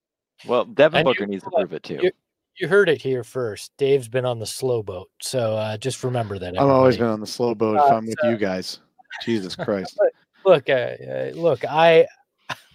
Well, 0.47 0.65
Devin 0.67 1.01
and 1.01 1.05
Booker 1.05 1.27
needs 1.27 1.45
to 1.45 1.51
prove 1.51 1.73
it 1.73 1.83
too. 1.83 2.01
You, 2.03 2.13
you, 2.59 2.69
heard 2.69 2.89
it 2.89 3.01
here 3.01 3.25
first. 3.25 3.73
Dave's 3.79 4.09
been 4.09 4.27
on 4.27 4.39
the 4.39 4.47
slow 4.47 4.83
boat, 4.83 5.09
so 5.21 5.57
uh, 5.57 5.77
just 5.79 6.05
remember 6.05 6.39
that. 6.39 6.49
Everybody. 6.49 6.69
I've 6.69 6.77
always 6.77 6.97
been 6.99 7.07
on 7.07 7.21
the 7.21 7.27
slow 7.27 7.55
boat. 7.55 7.77
If 7.77 7.83
uh, 7.83 7.97
I'm 7.97 8.07
with 8.07 8.19
you 8.25 8.37
guys, 8.37 8.81
Jesus 9.23 9.57
Christ. 9.65 9.99
look, 10.45 10.69
uh, 10.69 10.73
uh, 10.73 11.31
look, 11.35 11.65
I 11.65 12.07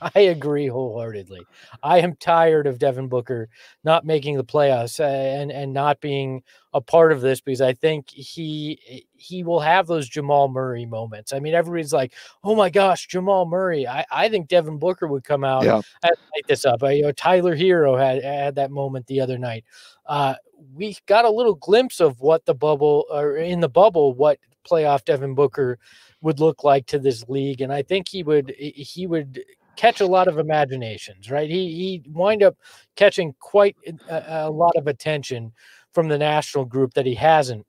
I 0.16 0.20
agree 0.22 0.68
wholeheartedly. 0.68 1.46
I 1.84 2.00
am 2.00 2.16
tired 2.16 2.68
of 2.68 2.80
Devin 2.80 3.08
Booker 3.08 3.50
not 3.84 4.06
making 4.06 4.38
the 4.38 4.44
playoffs 4.44 5.00
and 5.00 5.52
and 5.52 5.74
not 5.74 6.00
being 6.02 6.44
a 6.74 6.82
part 6.82 7.12
of 7.12 7.22
this 7.22 7.42
because 7.42 7.62
I 7.62 7.74
think 7.74 8.10
he 8.10 9.06
he 9.16 9.44
will 9.44 9.60
have 9.60 9.88
those 9.88 10.08
Jamal 10.08 10.48
Murray 10.48 10.86
moments. 10.86 11.34
I 11.34 11.40
mean, 11.40 11.54
everybody's 11.54 11.94
like, 11.94 12.14
"Oh 12.44 12.56
my 12.56 12.70
gosh, 12.70 13.08
Jamal 13.08 13.46
Murray!" 13.46 13.88
I, 13.88 14.06
I 14.12 14.30
think 14.30 14.48
Devin 14.48 14.78
Booker 14.78 15.08
would 15.08 15.24
come 15.24 15.44
out 15.44 15.64
yeah. 15.64 15.82
and 16.04 16.16
light 16.36 16.48
this 16.48 16.66
up. 16.66 16.84
I, 16.84 16.92
you 16.92 17.04
know, 17.04 17.12
Tyler 17.12 17.56
Herro 17.56 17.98
had 17.98 18.24
had 18.24 18.56
that 18.56 18.72
moment 18.72 19.08
the 19.08 19.22
other 19.22 19.38
night. 19.38 19.66
Uh, 20.06 20.36
we 20.74 20.98
got 21.06 21.26
a 21.26 21.30
little 21.30 21.56
glimpse 21.56 22.00
of 22.00 22.22
what 22.22 22.46
the 22.46 22.56
bubble 22.56 23.06
or 23.12 23.38
in 23.38 23.60
the 23.60 23.70
bubble 23.70 24.14
what 24.14 24.40
playoff 24.70 25.04
Devin 25.06 25.36
Booker 25.36 25.80
would 26.22 26.40
look 26.40 26.64
like 26.64 26.86
to 26.86 27.00
this 27.00 27.28
league 27.30 27.62
and 27.62 27.72
i 27.72 27.82
think 27.82 28.10
he 28.10 28.24
would 28.24 28.54
he 28.58 29.08
would 29.08 29.42
catch 29.80 30.02
a 30.02 30.06
lot 30.06 30.28
of 30.28 30.38
imaginations, 30.38 31.32
right? 31.32 31.50
He 31.50 31.74
he 31.74 32.04
wind 32.12 32.44
up 32.44 32.58
catching 32.98 33.34
quite 33.40 33.78
a, 34.10 34.48
a 34.48 34.52
lot 34.52 34.76
of 34.76 34.88
attention 34.88 35.54
from 35.94 36.10
the 36.10 36.18
national 36.18 36.66
group 36.66 36.94
that 36.96 37.06
he 37.06 37.16
hasn't 37.16 37.66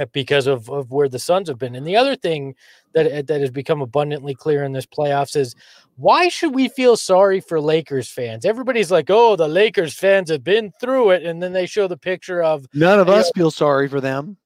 uh, 0.00 0.06
because 0.12 0.48
of, 0.48 0.68
of 0.68 0.90
where 0.90 1.08
the 1.08 1.18
Suns 1.20 1.48
have 1.48 1.58
been. 1.58 1.76
And 1.76 1.86
the 1.86 1.96
other 1.96 2.16
thing 2.16 2.56
that 2.94 3.06
uh, 3.06 3.22
that 3.28 3.40
has 3.40 3.52
become 3.52 3.80
abundantly 3.80 4.34
clear 4.34 4.64
in 4.64 4.72
this 4.72 4.86
playoffs 4.86 5.36
is 5.36 5.54
why 5.94 6.28
should 6.28 6.56
we 6.56 6.68
feel 6.68 6.96
sorry 6.96 7.40
for 7.40 7.60
Lakers 7.60 8.08
fans? 8.08 8.44
Everybody's 8.44 8.90
like, 8.90 9.08
"Oh, 9.08 9.36
the 9.36 9.46
Lakers 9.46 9.94
fans 9.94 10.30
have 10.30 10.42
been 10.42 10.72
through 10.80 11.10
it," 11.10 11.22
and 11.22 11.40
then 11.40 11.52
they 11.52 11.66
show 11.66 11.86
the 11.86 11.96
picture 11.96 12.42
of 12.42 12.66
none 12.74 12.98
of 12.98 13.08
us 13.08 13.26
know, 13.26 13.42
feel 13.42 13.50
sorry 13.52 13.86
for 13.86 14.00
them. 14.00 14.38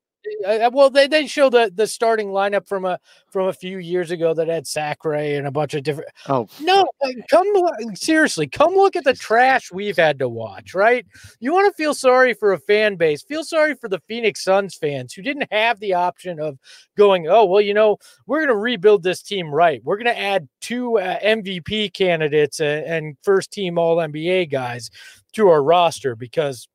Uh, 0.47 0.71
well, 0.73 0.90
they, 0.90 1.07
they 1.07 1.27
show 1.27 1.49
the 1.49 1.71
the 1.75 1.87
starting 1.87 2.29
lineup 2.29 2.66
from 2.66 2.85
a 2.85 2.99
from 3.31 3.49
a 3.49 3.53
few 3.53 3.79
years 3.79 4.11
ago 4.11 4.35
that 4.35 4.49
had 4.49 4.66
Sacre 4.66 5.14
and 5.14 5.47
a 5.47 5.51
bunch 5.51 5.75
of 5.75 5.83
different. 5.83 6.11
Oh 6.29 6.49
No, 6.61 6.85
like, 7.03 7.16
come 7.29 7.47
seriously, 7.95 8.47
come 8.47 8.75
look 8.75 8.97
at 8.97 9.05
the 9.05 9.14
trash 9.14 9.73
we've 9.73 9.97
had 9.97 10.18
to 10.18 10.29
watch. 10.29 10.75
Right? 10.75 11.07
You 11.40 11.53
want 11.53 11.75
to 11.75 11.83
feel 11.83 11.95
sorry 11.95 12.35
for 12.35 12.53
a 12.53 12.59
fan 12.59 12.97
base? 12.97 13.23
Feel 13.23 13.45
sorry 13.45 13.75
for 13.75 13.88
the 13.88 14.01
Phoenix 14.09 14.45
Suns 14.45 14.75
fans 14.75 15.12
who 15.12 15.23
didn't 15.23 15.53
have 15.53 15.81
the 15.81 15.95
option 15.95 16.40
of 16.40 16.59
going. 16.97 17.27
Oh 17.29 17.45
well, 17.45 17.61
you 17.61 17.75
know, 17.75 17.99
we're 18.27 18.40
going 18.40 18.49
to 18.49 18.57
rebuild 18.57 19.03
this 19.03 19.23
team. 19.23 19.53
Right? 19.53 19.83
We're 19.85 19.97
going 19.97 20.07
to 20.07 20.18
add 20.18 20.49
two 20.61 20.99
uh, 20.99 21.18
MVP 21.21 21.95
candidates 21.95 22.61
and, 22.61 22.85
and 22.85 23.16
first 23.23 23.53
team 23.53 23.79
All 23.79 23.97
NBA 23.97 24.51
guys 24.51 24.90
to 25.33 25.49
our 25.49 25.62
roster 25.62 26.14
because 26.14 26.68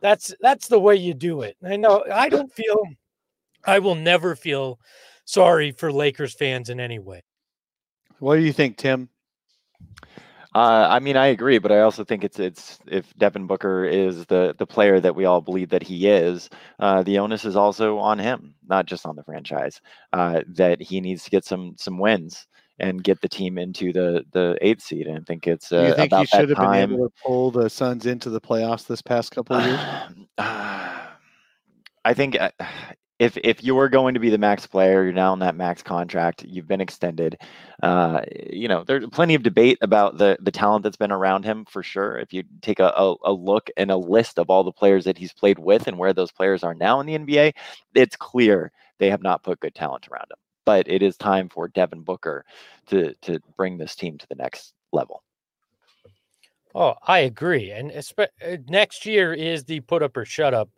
that's 0.00 0.34
that's 0.40 0.68
the 0.68 0.78
way 0.78 0.96
you 0.96 1.14
do 1.14 1.42
it. 1.42 1.56
I 1.64 1.76
know 1.76 2.04
I 2.12 2.28
don't 2.28 2.52
feel 2.52 2.78
I 3.64 3.78
will 3.78 3.94
never 3.94 4.36
feel 4.36 4.78
sorry 5.24 5.72
for 5.72 5.92
Lakers 5.92 6.34
fans 6.34 6.70
in 6.70 6.80
any 6.80 6.98
way. 6.98 7.22
what 8.18 8.36
do 8.36 8.42
you 8.42 8.52
think, 8.52 8.76
Tim? 8.76 9.08
Uh, 10.54 10.86
I 10.88 11.00
mean, 11.00 11.18
I 11.18 11.26
agree, 11.26 11.58
but 11.58 11.70
I 11.70 11.80
also 11.80 12.02
think 12.02 12.24
it's 12.24 12.38
it's 12.38 12.78
if 12.86 13.14
Devin 13.18 13.46
Booker 13.46 13.84
is 13.84 14.24
the 14.26 14.54
the 14.58 14.66
player 14.66 15.00
that 15.00 15.14
we 15.14 15.26
all 15.26 15.42
believe 15.42 15.68
that 15.68 15.82
he 15.82 16.08
is, 16.08 16.48
uh, 16.78 17.02
the 17.02 17.18
onus 17.18 17.44
is 17.44 17.56
also 17.56 17.98
on 17.98 18.18
him, 18.18 18.54
not 18.66 18.86
just 18.86 19.04
on 19.04 19.16
the 19.16 19.22
franchise. 19.22 19.82
Uh, 20.14 20.40
that 20.48 20.80
he 20.80 21.02
needs 21.02 21.24
to 21.24 21.30
get 21.30 21.44
some 21.44 21.74
some 21.76 21.98
wins 21.98 22.46
and 22.78 23.02
get 23.02 23.20
the 23.20 23.28
team 23.28 23.58
into 23.58 23.92
the 23.92 24.24
the 24.32 24.58
eighth 24.60 24.82
seed. 24.82 25.06
And 25.06 25.18
I 25.18 25.20
think 25.20 25.46
it's 25.46 25.72
uh, 25.72 25.86
you 25.88 25.94
think 25.94 26.08
about 26.08 26.20
you 26.20 26.26
should 26.26 26.48
that 26.48 26.48
have 26.48 26.58
been 26.58 26.66
time. 26.66 26.92
able 26.92 27.08
to 27.08 27.14
pull 27.24 27.50
the 27.50 27.70
Suns 27.70 28.06
into 28.06 28.30
the 28.30 28.40
playoffs 28.40 28.86
this 28.86 29.02
past 29.02 29.32
couple 29.32 29.56
of 29.56 29.64
years? 29.64 29.80
I 30.38 32.14
think 32.14 32.40
uh, 32.40 32.50
if 33.18 33.36
if 33.38 33.64
you're 33.64 33.88
going 33.88 34.14
to 34.14 34.20
be 34.20 34.30
the 34.30 34.38
max 34.38 34.66
player, 34.66 35.02
you're 35.04 35.12
now 35.12 35.32
on 35.32 35.38
that 35.38 35.56
max 35.56 35.82
contract. 35.82 36.44
You've 36.44 36.68
been 36.68 36.80
extended. 36.80 37.38
Uh, 37.82 38.20
you 38.50 38.68
know, 38.68 38.84
there's 38.84 39.06
plenty 39.08 39.34
of 39.34 39.42
debate 39.42 39.78
about 39.80 40.18
the 40.18 40.36
the 40.40 40.50
talent 40.50 40.82
that's 40.82 40.96
been 40.96 41.12
around 41.12 41.44
him 41.44 41.64
for 41.64 41.82
sure. 41.82 42.18
If 42.18 42.32
you 42.32 42.44
take 42.60 42.78
a, 42.78 42.92
a, 42.96 43.14
a 43.24 43.32
look 43.32 43.70
and 43.76 43.90
a 43.90 43.96
list 43.96 44.38
of 44.38 44.50
all 44.50 44.64
the 44.64 44.72
players 44.72 45.04
that 45.04 45.18
he's 45.18 45.32
played 45.32 45.58
with 45.58 45.86
and 45.86 45.98
where 45.98 46.12
those 46.12 46.30
players 46.30 46.62
are 46.62 46.74
now 46.74 47.00
in 47.00 47.06
the 47.06 47.18
NBA, 47.18 47.54
it's 47.94 48.16
clear 48.16 48.70
they 48.98 49.10
have 49.10 49.22
not 49.22 49.42
put 49.42 49.60
good 49.60 49.74
talent 49.74 50.08
around 50.08 50.30
him. 50.30 50.38
But 50.66 50.86
it 50.88 51.00
is 51.00 51.16
time 51.16 51.48
for 51.48 51.68
Devin 51.68 52.02
Booker 52.02 52.44
to 52.88 53.14
to 53.22 53.40
bring 53.56 53.78
this 53.78 53.96
team 53.96 54.18
to 54.18 54.26
the 54.28 54.34
next 54.34 54.74
level. 54.92 55.22
Oh, 56.74 56.94
I 57.06 57.20
agree. 57.20 57.70
And 57.70 57.90
uh, 58.18 58.26
next 58.68 59.06
year 59.06 59.32
is 59.32 59.64
the 59.64 59.80
put 59.80 60.02
up 60.02 60.14
or 60.14 60.26
shut 60.26 60.52
up 60.52 60.68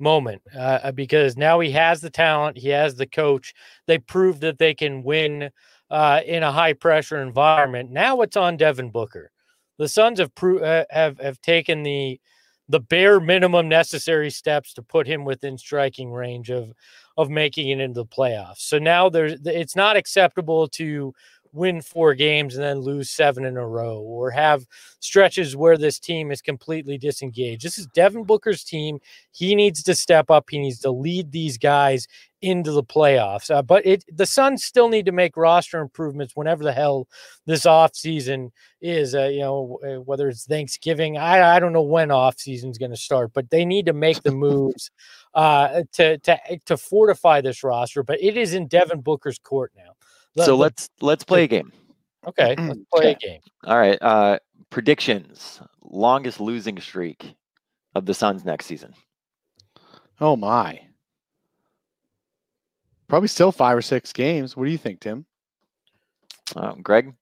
moment 0.00 0.40
uh, 0.58 0.90
because 0.92 1.36
now 1.36 1.60
he 1.60 1.70
has 1.72 2.00
the 2.00 2.08
talent, 2.08 2.56
he 2.56 2.70
has 2.70 2.94
the 2.94 3.06
coach. 3.06 3.52
They 3.86 3.98
proved 3.98 4.40
that 4.40 4.58
they 4.58 4.72
can 4.72 5.02
win 5.02 5.50
uh, 5.90 6.20
in 6.24 6.42
a 6.42 6.52
high 6.52 6.72
pressure 6.72 7.20
environment. 7.20 7.90
Now 7.90 8.22
it's 8.22 8.38
on 8.38 8.56
Devin 8.56 8.90
Booker. 8.90 9.30
The 9.78 9.88
Suns 9.88 10.18
have 10.18 10.34
pro- 10.34 10.60
uh, 10.60 10.84
have 10.90 11.18
have 11.18 11.40
taken 11.40 11.82
the 11.82 12.20
the 12.68 12.80
bare 12.80 13.20
minimum 13.20 13.68
necessary 13.68 14.30
steps 14.30 14.72
to 14.74 14.82
put 14.82 15.06
him 15.06 15.24
within 15.24 15.58
striking 15.58 16.12
range 16.12 16.50
of 16.50 16.72
of 17.16 17.30
making 17.30 17.68
it 17.68 17.80
into 17.80 18.00
the 18.00 18.06
playoffs. 18.06 18.58
So 18.60 18.78
now 18.78 19.08
there's 19.08 19.40
it's 19.44 19.76
not 19.76 19.96
acceptable 19.96 20.68
to 20.68 21.14
win 21.54 21.80
four 21.80 22.14
games 22.14 22.56
and 22.56 22.64
then 22.64 22.80
lose 22.80 23.08
seven 23.10 23.44
in 23.44 23.56
a 23.56 23.66
row 23.66 24.00
or 24.00 24.30
have 24.30 24.66
stretches 24.98 25.56
where 25.56 25.78
this 25.78 26.00
team 26.00 26.32
is 26.32 26.42
completely 26.42 26.98
disengaged. 26.98 27.62
This 27.62 27.78
is 27.78 27.86
Devin 27.94 28.24
Booker's 28.24 28.64
team. 28.64 28.98
He 29.30 29.54
needs 29.54 29.82
to 29.84 29.94
step 29.94 30.30
up. 30.30 30.50
He 30.50 30.58
needs 30.58 30.80
to 30.80 30.90
lead 30.90 31.30
these 31.30 31.56
guys 31.56 32.08
into 32.44 32.70
the 32.72 32.82
playoffs. 32.82 33.50
Uh, 33.50 33.62
but 33.62 33.84
it 33.86 34.04
the 34.12 34.26
Suns 34.26 34.64
still 34.64 34.88
need 34.88 35.06
to 35.06 35.12
make 35.12 35.36
roster 35.36 35.80
improvements 35.80 36.36
whenever 36.36 36.62
the 36.62 36.72
hell 36.72 37.08
this 37.46 37.64
offseason 37.64 38.50
is. 38.80 39.14
Uh, 39.14 39.24
you 39.28 39.40
know, 39.40 39.78
uh, 39.84 40.00
whether 40.02 40.28
it's 40.28 40.46
Thanksgiving, 40.46 41.16
I, 41.18 41.56
I 41.56 41.60
don't 41.60 41.72
know 41.72 41.82
when 41.82 42.10
off 42.10 42.38
season 42.38 42.70
is 42.70 42.78
going 42.78 42.90
to 42.90 42.96
start, 42.96 43.32
but 43.32 43.50
they 43.50 43.64
need 43.64 43.86
to 43.86 43.92
make 43.92 44.22
the 44.22 44.32
moves 44.32 44.90
uh, 45.34 45.82
to 45.92 46.18
to 46.18 46.38
to 46.66 46.76
fortify 46.76 47.40
this 47.40 47.64
roster. 47.64 48.02
But 48.02 48.22
it 48.22 48.36
is 48.36 48.54
in 48.54 48.66
Devin 48.68 49.00
Booker's 49.00 49.38
court 49.38 49.72
now. 49.76 49.92
The- 50.34 50.44
So 50.44 50.56
let's 50.56 50.90
let's 51.00 51.24
play 51.24 51.44
a 51.44 51.48
game. 51.48 51.72
okay, 52.26 52.54
let's 52.58 52.80
play 52.94 53.10
a 53.12 53.14
game. 53.14 53.40
All 53.64 53.78
right. 53.78 53.98
Uh, 54.00 54.38
predictions: 54.70 55.60
longest 55.82 56.40
losing 56.40 56.78
streak 56.80 57.34
of 57.94 58.06
the 58.06 58.14
Suns 58.14 58.44
next 58.44 58.66
season. 58.66 58.92
Oh 60.20 60.36
my. 60.36 60.80
Probably 63.14 63.28
still 63.28 63.52
five 63.52 63.76
or 63.76 63.80
six 63.80 64.12
games. 64.12 64.56
What 64.56 64.64
do 64.64 64.72
you 64.72 64.76
think, 64.76 64.98
Tim? 64.98 65.24
Um, 66.56 66.82
Greg, 66.82 67.14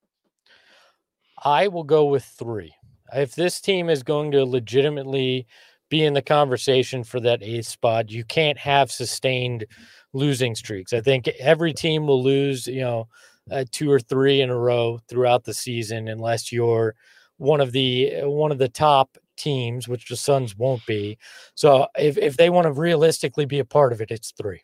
I 1.44 1.68
will 1.68 1.84
go 1.84 2.06
with 2.06 2.24
three. 2.24 2.72
If 3.12 3.34
this 3.34 3.60
team 3.60 3.90
is 3.90 4.02
going 4.02 4.30
to 4.30 4.46
legitimately 4.46 5.46
be 5.90 6.02
in 6.02 6.14
the 6.14 6.22
conversation 6.22 7.04
for 7.04 7.20
that 7.20 7.42
eighth 7.42 7.66
spot, 7.66 8.10
you 8.10 8.24
can't 8.24 8.56
have 8.56 8.90
sustained 8.90 9.66
losing 10.14 10.54
streaks. 10.54 10.94
I 10.94 11.02
think 11.02 11.28
every 11.28 11.74
team 11.74 12.06
will 12.06 12.22
lose, 12.22 12.66
you 12.66 12.80
know, 12.80 13.08
uh, 13.50 13.66
two 13.70 13.90
or 13.90 14.00
three 14.00 14.40
in 14.40 14.48
a 14.48 14.56
row 14.56 14.98
throughout 15.08 15.44
the 15.44 15.52
season, 15.52 16.08
unless 16.08 16.50
you're 16.50 16.94
one 17.36 17.60
of 17.60 17.72
the 17.72 18.22
uh, 18.22 18.30
one 18.30 18.50
of 18.50 18.56
the 18.56 18.70
top 18.70 19.18
teams, 19.36 19.88
which 19.88 20.08
the 20.08 20.16
Suns 20.16 20.56
won't 20.56 20.86
be. 20.86 21.18
So 21.54 21.86
if 21.98 22.16
if 22.16 22.38
they 22.38 22.48
want 22.48 22.64
to 22.64 22.72
realistically 22.72 23.44
be 23.44 23.58
a 23.58 23.64
part 23.66 23.92
of 23.92 24.00
it, 24.00 24.10
it's 24.10 24.30
three. 24.30 24.62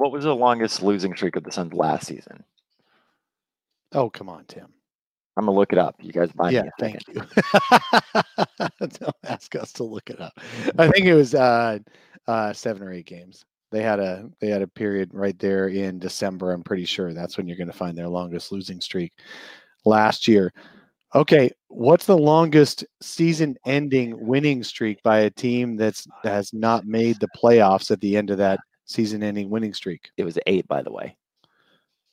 What 0.00 0.12
was 0.12 0.24
the 0.24 0.34
longest 0.34 0.82
losing 0.82 1.14
streak 1.14 1.36
of 1.36 1.44
the 1.44 1.52
Suns 1.52 1.74
last 1.74 2.06
season? 2.06 2.42
Oh, 3.92 4.08
come 4.08 4.30
on, 4.30 4.46
Tim. 4.46 4.72
I'm 5.36 5.44
gonna 5.44 5.56
look 5.56 5.74
it 5.74 5.78
up. 5.78 5.94
You 6.00 6.10
guys 6.10 6.32
buy 6.32 6.50
yeah, 6.50 6.70
thank 6.78 7.06
you. 7.06 7.14
Don't 8.80 9.16
ask 9.24 9.54
us 9.56 9.72
to 9.74 9.84
look 9.84 10.08
it 10.08 10.18
up. 10.18 10.32
I 10.78 10.88
think 10.88 11.04
it 11.04 11.14
was 11.14 11.34
uh, 11.34 11.78
uh, 12.26 12.52
seven 12.54 12.82
or 12.82 12.92
eight 12.92 13.04
games. 13.04 13.44
They 13.72 13.82
had 13.82 14.00
a 14.00 14.28
they 14.40 14.48
had 14.48 14.62
a 14.62 14.66
period 14.66 15.10
right 15.12 15.38
there 15.38 15.68
in 15.68 15.98
December. 15.98 16.52
I'm 16.52 16.62
pretty 16.62 16.86
sure 16.86 17.12
that's 17.12 17.36
when 17.36 17.46
you're 17.46 17.58
going 17.58 17.70
to 17.70 17.76
find 17.76 17.96
their 17.96 18.08
longest 18.08 18.52
losing 18.52 18.80
streak 18.80 19.12
last 19.84 20.26
year. 20.26 20.50
Okay, 21.14 21.50
what's 21.68 22.06
the 22.06 22.16
longest 22.16 22.84
season-ending 23.02 24.26
winning 24.26 24.62
streak 24.62 25.02
by 25.02 25.20
a 25.20 25.30
team 25.30 25.76
that's 25.76 26.06
has 26.24 26.54
not 26.54 26.86
made 26.86 27.20
the 27.20 27.28
playoffs 27.36 27.90
at 27.90 28.00
the 28.00 28.16
end 28.16 28.30
of 28.30 28.38
that 28.38 28.60
season-ending 28.90 29.48
winning 29.50 29.74
streak? 29.74 30.10
It 30.16 30.24
was 30.24 30.38
eight, 30.46 30.66
by 30.68 30.82
the 30.82 30.92
way. 30.92 31.16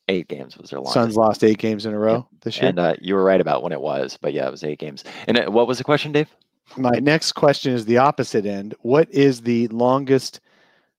Eight 0.09 0.27
games 0.29 0.57
was 0.57 0.69
their 0.69 0.79
longest. 0.79 0.93
Suns 0.93 1.15
lost 1.17 1.43
eight 1.43 1.57
games 1.57 1.85
in 1.85 1.93
a 1.93 1.99
row 1.99 2.27
this 2.41 2.57
year. 2.57 2.69
and 2.69 2.79
uh, 2.79 2.95
you 3.01 3.13
were 3.15 3.23
right 3.23 3.41
about 3.41 3.61
when 3.61 3.73
it 3.73 3.81
was, 3.81 4.17
but 4.21 4.31
yeah, 4.31 4.47
it 4.47 4.51
was 4.51 4.63
eight 4.63 4.79
games. 4.79 5.03
And 5.27 5.37
uh, 5.37 5.51
what 5.51 5.67
was 5.67 5.79
the 5.79 5.83
question, 5.83 6.13
Dave? 6.13 6.29
My 6.77 6.97
next 6.99 7.33
question 7.33 7.73
is 7.73 7.85
the 7.85 7.97
opposite 7.97 8.45
end. 8.45 8.73
What 8.81 9.09
is 9.11 9.41
the 9.41 9.67
longest 9.67 10.39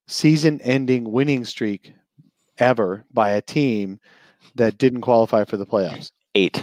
season 0.07 0.61
ending 0.62 1.11
winning 1.11 1.45
streak 1.45 1.93
ever 2.59 3.05
by 3.12 3.31
a 3.31 3.41
team 3.41 3.99
that 4.57 4.77
didn't 4.79 5.03
qualify 5.03 5.45
for 5.45 5.57
the 5.57 5.67
playoffs? 5.67 6.11
Eight. 6.35 6.62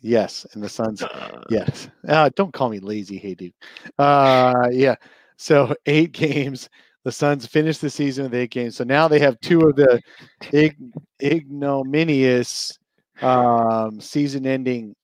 Yes. 0.00 0.46
And 0.52 0.62
the 0.62 0.68
Suns, 0.68 1.02
yes. 1.50 1.88
Uh, 2.06 2.30
don't 2.36 2.52
call 2.52 2.68
me 2.68 2.78
lazy, 2.80 3.18
hey 3.18 3.34
dude. 3.34 3.54
Uh, 3.98 4.68
yeah. 4.70 4.96
So 5.36 5.74
eight 5.86 6.12
games. 6.12 6.68
The 7.06 7.12
Suns 7.12 7.46
finished 7.46 7.82
the 7.82 7.88
season 7.88 8.24
with 8.24 8.34
eight 8.34 8.50
games. 8.50 8.74
So 8.74 8.82
now 8.82 9.06
they 9.06 9.20
have 9.20 9.38
two 9.38 9.60
of 9.60 9.76
the 9.76 10.02
ig- 10.50 10.92
ignominious 11.22 12.76
um, 13.22 14.00
season 14.00 14.44
ending 14.44 14.96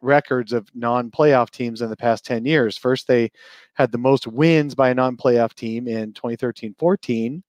records 0.00 0.54
of 0.54 0.66
non-playoff 0.74 1.50
teams 1.50 1.82
in 1.82 1.90
the 1.90 1.96
past 1.96 2.24
10 2.24 2.46
years. 2.46 2.78
First, 2.78 3.06
they 3.06 3.30
had 3.74 3.92
the 3.92 3.98
most 3.98 4.26
wins 4.26 4.74
by 4.74 4.88
a 4.88 4.94
non-playoff 4.94 5.52
team 5.52 5.86
in 5.88 6.14
2013-14, 6.14 7.42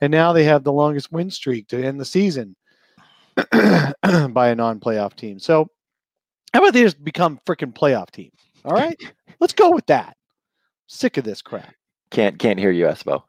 and 0.00 0.10
now 0.10 0.32
they 0.32 0.44
have 0.44 0.64
the 0.64 0.72
longest 0.72 1.12
win 1.12 1.30
streak 1.30 1.68
to 1.68 1.84
end 1.84 2.00
the 2.00 2.06
season 2.06 2.56
by 3.52 3.92
a 4.02 4.54
non-playoff 4.54 5.14
team. 5.16 5.38
So, 5.38 5.68
how 6.54 6.60
about 6.60 6.72
they 6.72 6.82
just 6.82 7.04
become 7.04 7.38
freaking 7.44 7.74
playoff 7.74 8.10
team? 8.10 8.30
All 8.64 8.72
right, 8.72 8.98
let's 9.38 9.52
go 9.52 9.70
with 9.70 9.84
that. 9.88 10.16
Sick 10.86 11.18
of 11.18 11.24
this 11.24 11.42
crap. 11.42 11.74
Can't 12.10 12.38
can't 12.38 12.58
hear 12.58 12.70
you, 12.70 12.86
Espo. 12.86 13.24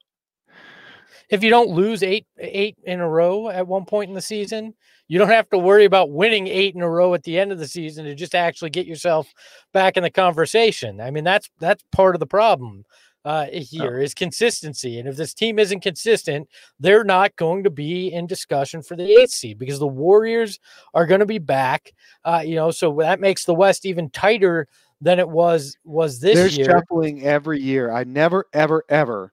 If 1.32 1.44
you 1.44 1.50
don't 1.50 1.70
lose 1.70 2.04
eight 2.04 2.28
eight 2.38 2.78
in 2.84 3.00
a 3.00 3.10
row 3.10 3.50
at 3.50 3.66
one 3.66 3.86
point 3.86 4.10
in 4.10 4.16
the 4.16 4.22
season, 4.22 4.76
you 5.08 5.18
don't 5.18 5.30
have 5.30 5.49
to 5.49 5.58
worry 5.58 5.86
about 5.86 6.12
winning 6.12 6.47
eight 6.47 6.76
in 6.76 6.82
a 6.82 6.89
row 6.89 7.14
at 7.14 7.24
the 7.24 7.39
end 7.39 7.51
of 7.51 7.58
the 7.58 7.68
season 7.68 8.05
to 8.05 8.14
just 8.14 8.36
actually 8.36 8.70
get 8.70 8.86
yourself 8.86 9.34
back 9.74 9.97
in 9.97 10.03
the 10.03 10.12
conversation. 10.12 11.01
I 11.01 11.10
mean, 11.10 11.24
that's 11.24 11.49
that's 11.60 11.84
part 11.91 12.16
of 12.16 12.20
the 12.20 12.28
problem 12.28 12.86
uh, 13.24 13.47
here 13.51 13.99
is 13.99 14.14
consistency. 14.14 14.99
And 14.99 15.08
if 15.08 15.16
this 15.16 15.34
team 15.34 15.60
isn't 15.60 15.82
consistent, 15.82 16.47
they're 16.80 17.03
not 17.03 17.36
going 17.36 17.64
to 17.64 17.70
be 17.70 18.12
in 18.12 18.28
discussion 18.28 18.82
for 18.82 18.95
the 18.95 19.10
eighth 19.22 19.32
seed 19.32 19.58
because 19.58 19.80
the 19.80 19.88
Warriors 19.88 20.60
are 20.93 21.05
going 21.05 21.20
to 21.20 21.26
be 21.26 21.39
back. 21.39 21.93
Uh, 22.26 22.43
you 22.45 22.55
know, 22.55 22.72
so 22.72 22.95
that 22.99 23.20
makes 23.20 23.45
the 23.45 23.53
West 23.53 23.86
even 23.86 24.10
tighter 24.10 24.68
than 24.99 25.20
it 25.20 25.30
was 25.30 25.78
was 25.84 26.20
this 26.20 26.36
They're 26.36 26.47
year. 26.47 26.66
shuffling 26.66 27.24
every 27.24 27.62
year. 27.62 27.91
I 27.91 28.03
never, 28.03 28.45
ever, 28.53 28.84
ever 28.89 29.32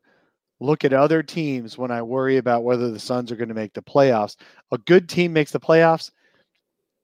look 0.61 0.85
at 0.85 0.93
other 0.93 1.23
teams 1.23 1.79
when 1.79 1.91
I 1.91 2.03
worry 2.03 2.37
about 2.37 2.65
whether 2.65 2.91
the 2.91 2.99
Suns 2.99 3.31
are 3.31 3.37
going 3.37 3.49
to 3.49 3.55
make 3.55 3.73
the 3.73 3.83
playoffs. 3.83 4.37
A 4.73 4.79
good 4.79 5.09
team 5.09 5.33
makes 5.33 5.53
the 5.53 5.61
playoffs. 5.61 6.11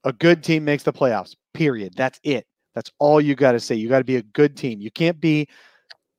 A 0.05 0.13
good 0.13 0.43
team 0.43 0.65
makes 0.65 0.83
the 0.83 0.93
playoffs. 0.93 1.35
Period. 1.53 1.95
That's 1.97 2.21
it. 2.25 2.47
That's 2.75 2.91
all 2.99 3.21
you 3.21 3.35
got 3.35 3.53
to 3.53 3.61
say. 3.61 3.77
You 3.77 3.89
got 3.89 3.99
to 3.99 4.05
be 4.05 4.17
a 4.17 4.23
good 4.23 4.57
team. 4.57 4.81
You 4.81 4.91
can't 4.91 5.21
be 5.21 5.49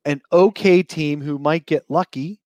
an 0.06 0.22
okay 0.32 0.82
team 0.82 1.22
who 1.22 1.38
might 1.38 1.66
get 1.66 1.84
lucky. 1.90 2.40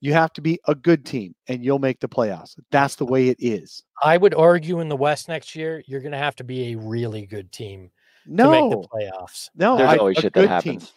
You 0.00 0.12
have 0.12 0.32
to 0.34 0.42
be 0.42 0.58
a 0.66 0.74
good 0.74 1.06
team 1.06 1.34
and 1.48 1.64
you'll 1.64 1.78
make 1.78 2.00
the 2.00 2.08
playoffs. 2.08 2.58
That's 2.70 2.96
the 2.96 3.06
way 3.06 3.28
it 3.28 3.38
is. 3.40 3.84
I 4.02 4.18
would 4.18 4.34
argue 4.34 4.80
in 4.80 4.88
the 4.88 4.96
West 4.96 5.28
next 5.28 5.54
year, 5.54 5.82
you're 5.86 6.00
going 6.00 6.12
to 6.12 6.18
have 6.18 6.36
to 6.36 6.44
be 6.44 6.72
a 6.72 6.76
really 6.76 7.24
good 7.24 7.52
team 7.52 7.90
no, 8.26 8.44
to 8.44 8.50
make 8.50 8.70
the 8.70 8.88
playoffs. 8.88 9.48
No, 9.54 9.78
There's 9.78 9.90
I, 9.90 9.96
always 9.96 10.18
shit 10.18 10.34
that 10.34 10.48
happens. 10.48 10.90
Team. 10.90 10.94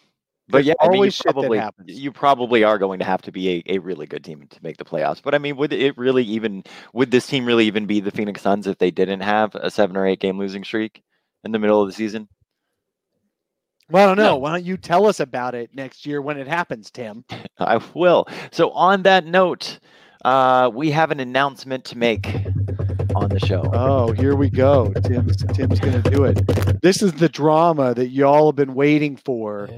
But 0.50 0.64
yeah, 0.64 0.74
I 0.80 0.88
mean, 0.88 1.04
you 1.04 1.10
probably 1.22 1.62
you 1.86 2.12
probably 2.12 2.64
are 2.64 2.78
going 2.78 2.98
to 3.00 3.04
have 3.04 3.20
to 3.22 3.32
be 3.32 3.62
a, 3.66 3.74
a 3.74 3.78
really 3.78 4.06
good 4.06 4.24
team 4.24 4.46
to 4.48 4.62
make 4.62 4.78
the 4.78 4.84
playoffs. 4.84 5.22
But 5.22 5.34
I 5.34 5.38
mean, 5.38 5.56
would 5.56 5.72
it 5.72 5.96
really 5.98 6.24
even 6.24 6.64
would 6.94 7.10
this 7.10 7.26
team 7.26 7.44
really 7.44 7.66
even 7.66 7.86
be 7.86 8.00
the 8.00 8.10
Phoenix 8.10 8.40
Suns 8.42 8.66
if 8.66 8.78
they 8.78 8.90
didn't 8.90 9.20
have 9.20 9.54
a 9.54 9.70
seven 9.70 9.96
or 9.96 10.06
eight 10.06 10.20
game 10.20 10.38
losing 10.38 10.64
streak 10.64 11.02
in 11.44 11.52
the 11.52 11.58
middle 11.58 11.82
of 11.82 11.88
the 11.88 11.92
season? 11.92 12.28
Well, 13.90 14.04
I 14.04 14.06
don't 14.06 14.18
know. 14.18 14.32
No. 14.32 14.36
Why 14.36 14.52
don't 14.52 14.64
you 14.64 14.76
tell 14.76 15.06
us 15.06 15.20
about 15.20 15.54
it 15.54 15.74
next 15.74 16.04
year 16.04 16.20
when 16.20 16.38
it 16.38 16.46
happens, 16.46 16.90
Tim? 16.90 17.24
I 17.58 17.80
will. 17.94 18.26
So 18.50 18.70
on 18.70 19.02
that 19.02 19.24
note, 19.26 19.78
uh, 20.24 20.70
we 20.72 20.90
have 20.90 21.10
an 21.10 21.20
announcement 21.20 21.84
to 21.86 21.98
make 21.98 22.26
on 23.28 23.38
the 23.38 23.46
show. 23.46 23.62
Oh, 23.72 24.12
here 24.12 24.34
we 24.34 24.50
go. 24.50 24.92
Tim's 25.04 25.44
Tim's 25.52 25.80
gonna 25.80 26.02
do 26.02 26.24
it. 26.24 26.40
This 26.82 27.02
is 27.02 27.12
the 27.14 27.28
drama 27.28 27.94
that 27.94 28.08
y'all 28.08 28.46
have 28.46 28.56
been 28.56 28.74
waiting 28.74 29.16
for. 29.16 29.68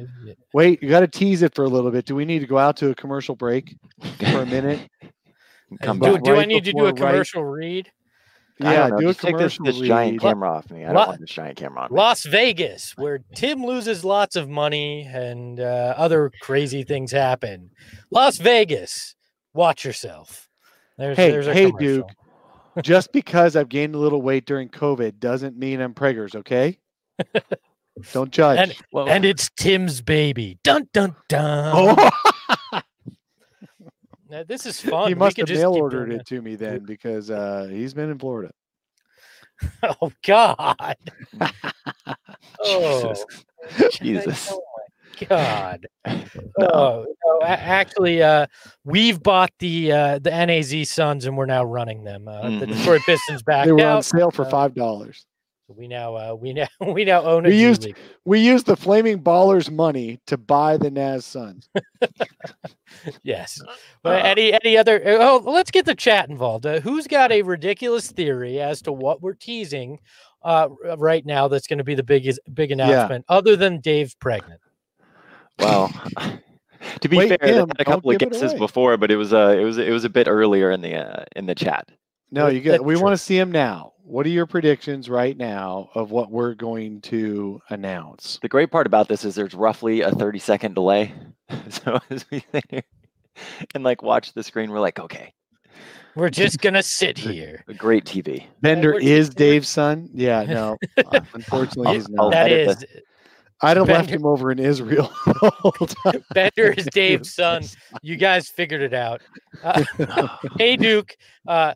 Wait, 0.53 0.82
you 0.82 0.88
got 0.88 1.01
to 1.01 1.09
tease 1.09 1.42
it 1.42 1.55
for 1.55 1.64
a 1.64 1.68
little 1.68 1.90
bit. 1.90 2.05
Do 2.05 2.14
we 2.14 2.24
need 2.24 2.40
to 2.40 2.46
go 2.46 2.59
out 2.59 2.76
to 2.78 2.90
a 2.90 2.94
commercial 2.94 3.36
break 3.36 3.76
for 4.18 4.42
a 4.42 4.46
minute? 4.46 4.88
Come 5.82 6.01
do, 6.01 6.18
do 6.18 6.34
I 6.34 6.46
need 6.46 6.64
to 6.64 6.72
do 6.72 6.86
a 6.86 6.92
commercial 6.92 7.44
right? 7.44 7.59
read? 7.59 7.92
Yeah, 8.59 8.88
do 8.88 8.96
a 8.96 9.01
Just 9.03 9.20
commercial. 9.20 9.64
Take 9.64 9.74
this, 9.74 9.78
this 9.78 9.88
giant 9.88 10.20
camera 10.20 10.51
off 10.51 10.70
me. 10.70 10.84
I 10.84 10.92
don't 10.92 11.07
want 11.09 11.20
this 11.20 11.30
giant 11.30 11.57
camera 11.57 11.82
on 11.82 11.92
me. 11.92 11.96
Las 11.96 12.24
Vegas, 12.24 12.92
where 12.96 13.20
Tim 13.34 13.64
loses 13.64 14.05
lots 14.05 14.34
of 14.36 14.48
money 14.48 15.09
and 15.11 15.61
uh, 15.61 15.94
other 15.96 16.32
crazy 16.42 16.82
things 16.82 17.12
happen. 17.12 17.70
Las 18.11 18.36
Vegas, 18.36 19.14
watch 19.55 19.84
yourself. 19.84 20.48
There's, 20.98 21.16
hey, 21.16 21.30
there's 21.30 21.46
hey, 21.46 21.66
commercial. 21.66 21.78
Duke 21.78 22.11
just 22.83 23.12
because 23.12 23.57
I've 23.57 23.68
gained 23.68 23.95
a 23.95 23.99
little 23.99 24.23
weight 24.23 24.47
during 24.47 24.68
COVID 24.68 25.18
doesn't 25.18 25.57
mean 25.57 25.81
I'm 25.81 25.95
preggers, 25.95 26.35
okay? 26.35 26.79
Don't 28.12 28.31
judge. 28.31 28.59
And, 28.59 28.75
well, 28.93 29.09
and, 29.09 29.25
it's 29.25 29.51
Tim's 29.57 30.01
baby. 30.01 30.59
Dun 30.62 30.89
dun 30.93 31.14
dun. 31.29 31.73
Oh. 31.75 32.11
now, 34.31 34.43
this 34.45 34.64
is 34.64 34.81
fun. 34.81 35.09
He 35.09 35.14
must 35.14 35.37
have 35.37 35.49
mail 35.49 35.75
ordered 35.75 36.12
it 36.12 36.27
to 36.27 36.41
me 36.41 36.55
then 36.55 36.85
because 36.85 37.31
uh, 37.31 37.68
he's 37.71 37.95
been 37.95 38.11
in 38.11 38.18
Florida. 38.18 38.53
Oh 40.01 40.11
God. 40.25 40.97
oh. 42.61 43.14
Jesus. 43.79 43.99
Jesus. 44.01 44.59
God. 45.29 45.87
no. 46.07 46.68
Oh, 46.73 47.07
no, 47.27 47.47
actually, 47.47 48.23
uh, 48.23 48.47
we've 48.85 49.23
bought 49.23 49.51
the 49.59 49.93
uh, 49.93 50.18
the 50.18 50.31
NAZ 50.31 50.89
Suns 50.89 51.27
and 51.27 51.37
we're 51.37 51.47
now 51.47 51.64
running 51.64 52.05
them. 52.05 52.29
Uh, 52.29 52.43
mm-hmm. 52.43 52.59
The 52.61 52.66
Detroit 52.66 53.03
Pistons 53.07 53.43
back. 53.43 53.66
they 53.66 53.73
were 53.73 53.81
out. 53.81 53.97
on 53.97 54.03
sale 54.03 54.31
for 54.31 54.45
uh, 54.45 54.51
five 54.51 54.75
dollars. 54.75 55.27
we 55.68 55.89
now 55.89 56.14
uh, 56.14 56.35
we 56.35 56.53
now 56.53 56.68
we 56.87 57.05
now 57.05 57.23
own 57.23 57.47
it. 57.47 57.51
We 57.51 57.61
used 57.61 57.85
league. 57.85 57.97
we 58.25 58.41
used 58.41 58.66
the 58.66 58.77
Flaming 58.77 59.23
Ballers 59.23 59.71
money 59.71 60.21
to 60.27 60.37
buy 60.37 60.77
the 60.77 60.91
Naz 60.91 61.25
Suns. 61.25 61.68
yes. 63.23 63.61
But 64.03 64.25
any 64.25 64.53
any 64.53 64.77
other? 64.77 65.01
Oh, 65.05 65.43
let's 65.45 65.71
get 65.71 65.87
the 65.87 65.95
chat 65.95 66.29
involved. 66.29 66.66
Uh, 66.66 66.81
who's 66.81 67.07
got 67.07 67.33
a 67.33 67.43
ridiculous 67.43 68.11
theory 68.11 68.61
as 68.61 68.83
to 68.83 68.93
what 68.93 69.23
we're 69.23 69.35
teasing 69.35 69.99
uh, 70.43 70.68
right 70.97 71.25
now? 71.25 71.49
That's 71.49 71.66
going 71.66 71.79
to 71.79 71.85
be 71.85 71.95
the 71.95 72.03
biggest 72.03 72.41
big 72.53 72.73
announcement, 72.73 73.25
yeah. 73.29 73.37
other 73.37 73.57
than 73.57 73.81
Dave 73.81 74.14
pregnant. 74.21 74.61
Well, 75.61 75.93
to 77.01 77.09
be 77.09 77.19
Wait, 77.19 77.29
fair, 77.29 77.39
Tim, 77.39 77.69
had 77.69 77.81
a 77.81 77.85
couple 77.85 78.11
of 78.11 78.19
guesses 78.19 78.55
before, 78.55 78.97
but 78.97 79.11
it 79.11 79.17
was 79.17 79.33
uh 79.33 79.57
it 79.59 79.65
was 79.65 79.79
it 79.79 79.91
was 79.91 80.05
a 80.05 80.11
bit 80.11 80.29
earlier 80.29 80.71
in 80.71 80.81
the 80.81 80.95
uh, 80.95 81.25
in 81.37 81.47
the 81.47 81.55
chat. 81.55 81.89
No, 82.31 82.49
you 82.49 82.61
get. 82.61 82.85
We 82.85 82.97
want 82.97 83.13
to 83.13 83.19
see 83.19 83.39
him 83.39 83.51
now. 83.51 83.93
What 84.03 84.27
are 84.27 84.31
your 84.31 84.47
predictions 84.47 85.09
right 85.09 85.37
now 85.37 85.91
of 85.95 86.11
what 86.11 86.31
we're 86.31 86.55
going 86.55 87.01
to 87.03 87.61
announce? 87.71 88.39
The 88.43 88.49
great 88.49 88.71
part 88.71 88.87
about 88.87 89.09
this 89.09 89.25
is 89.25 89.35
there's 89.35 89.55
roughly 89.55 90.01
a 90.01 90.11
30 90.11 90.39
second 90.39 90.75
delay. 90.75 91.15
so 91.69 92.01
as 92.11 92.25
we 92.31 92.45
and 93.75 93.85
like 93.85 94.03
watch 94.03 94.33
the 94.33 94.43
screen, 94.43 94.71
we're 94.71 94.81
like, 94.81 94.99
okay, 94.99 95.33
we're 96.17 96.31
just 96.31 96.61
gonna 96.61 96.83
sit 96.83 97.19
here. 97.19 97.65
Great 97.77 98.05
TV. 98.05 98.45
Bender 98.61 98.95
is 98.99 99.31
Dave's 99.31 99.69
son. 99.69 100.11
Yeah, 100.13 100.43
no. 100.43 100.77
unfortunately, 101.35 101.95
he's 101.95 102.09
not. 102.09 102.33
That 102.33 102.51
is. 102.51 102.79
The, 102.79 102.87
I'd 103.63 103.77
have 103.77 103.87
Bender, 103.87 104.01
left 104.01 104.11
him 104.11 104.25
over 104.25 104.51
in 104.51 104.59
Israel. 104.59 105.13
Bender 106.35 106.73
is 106.73 106.87
Dave's 106.93 107.35
son. 107.35 107.65
You 108.03 108.17
guys 108.17 108.49
figured 108.49 108.83
it 108.83 108.95
out. 108.95 109.23
Uh, 109.63 110.29
hey, 110.57 110.77
Duke. 110.77 111.15
Uh, 111.47 111.75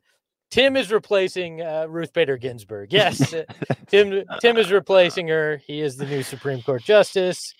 Tim 0.50 0.76
is 0.76 0.90
replacing 0.90 1.60
uh, 1.60 1.86
Ruth 1.88 2.12
Bader 2.14 2.38
Ginsburg. 2.38 2.92
Yes, 2.92 3.34
uh, 3.34 3.44
Tim. 3.88 4.24
Tim 4.40 4.56
is 4.56 4.72
replacing 4.72 5.28
her. 5.28 5.60
He 5.66 5.80
is 5.80 5.96
the 5.96 6.06
new 6.06 6.22
Supreme 6.22 6.62
Court 6.62 6.82
justice. 6.82 7.52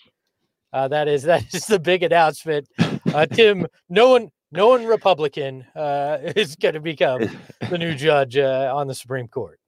Uh, 0.73 0.87
that 0.87 1.07
is 1.07 1.23
that 1.23 1.53
is 1.53 1.67
the 1.67 1.79
big 1.79 2.01
announcement. 2.01 2.67
Uh, 3.13 3.27
Tim, 3.27 3.67
no 3.89 4.09
one, 4.09 4.29
no 4.51 4.69
one 4.69 4.85
Republican 4.85 5.65
is 5.75 6.55
going 6.55 6.73
to 6.73 6.79
become 6.79 7.29
the 7.69 7.77
new 7.77 7.93
judge 7.93 8.37
on 8.37 8.87
the 8.87 8.95
Supreme 8.95 9.27
Court. 9.27 9.59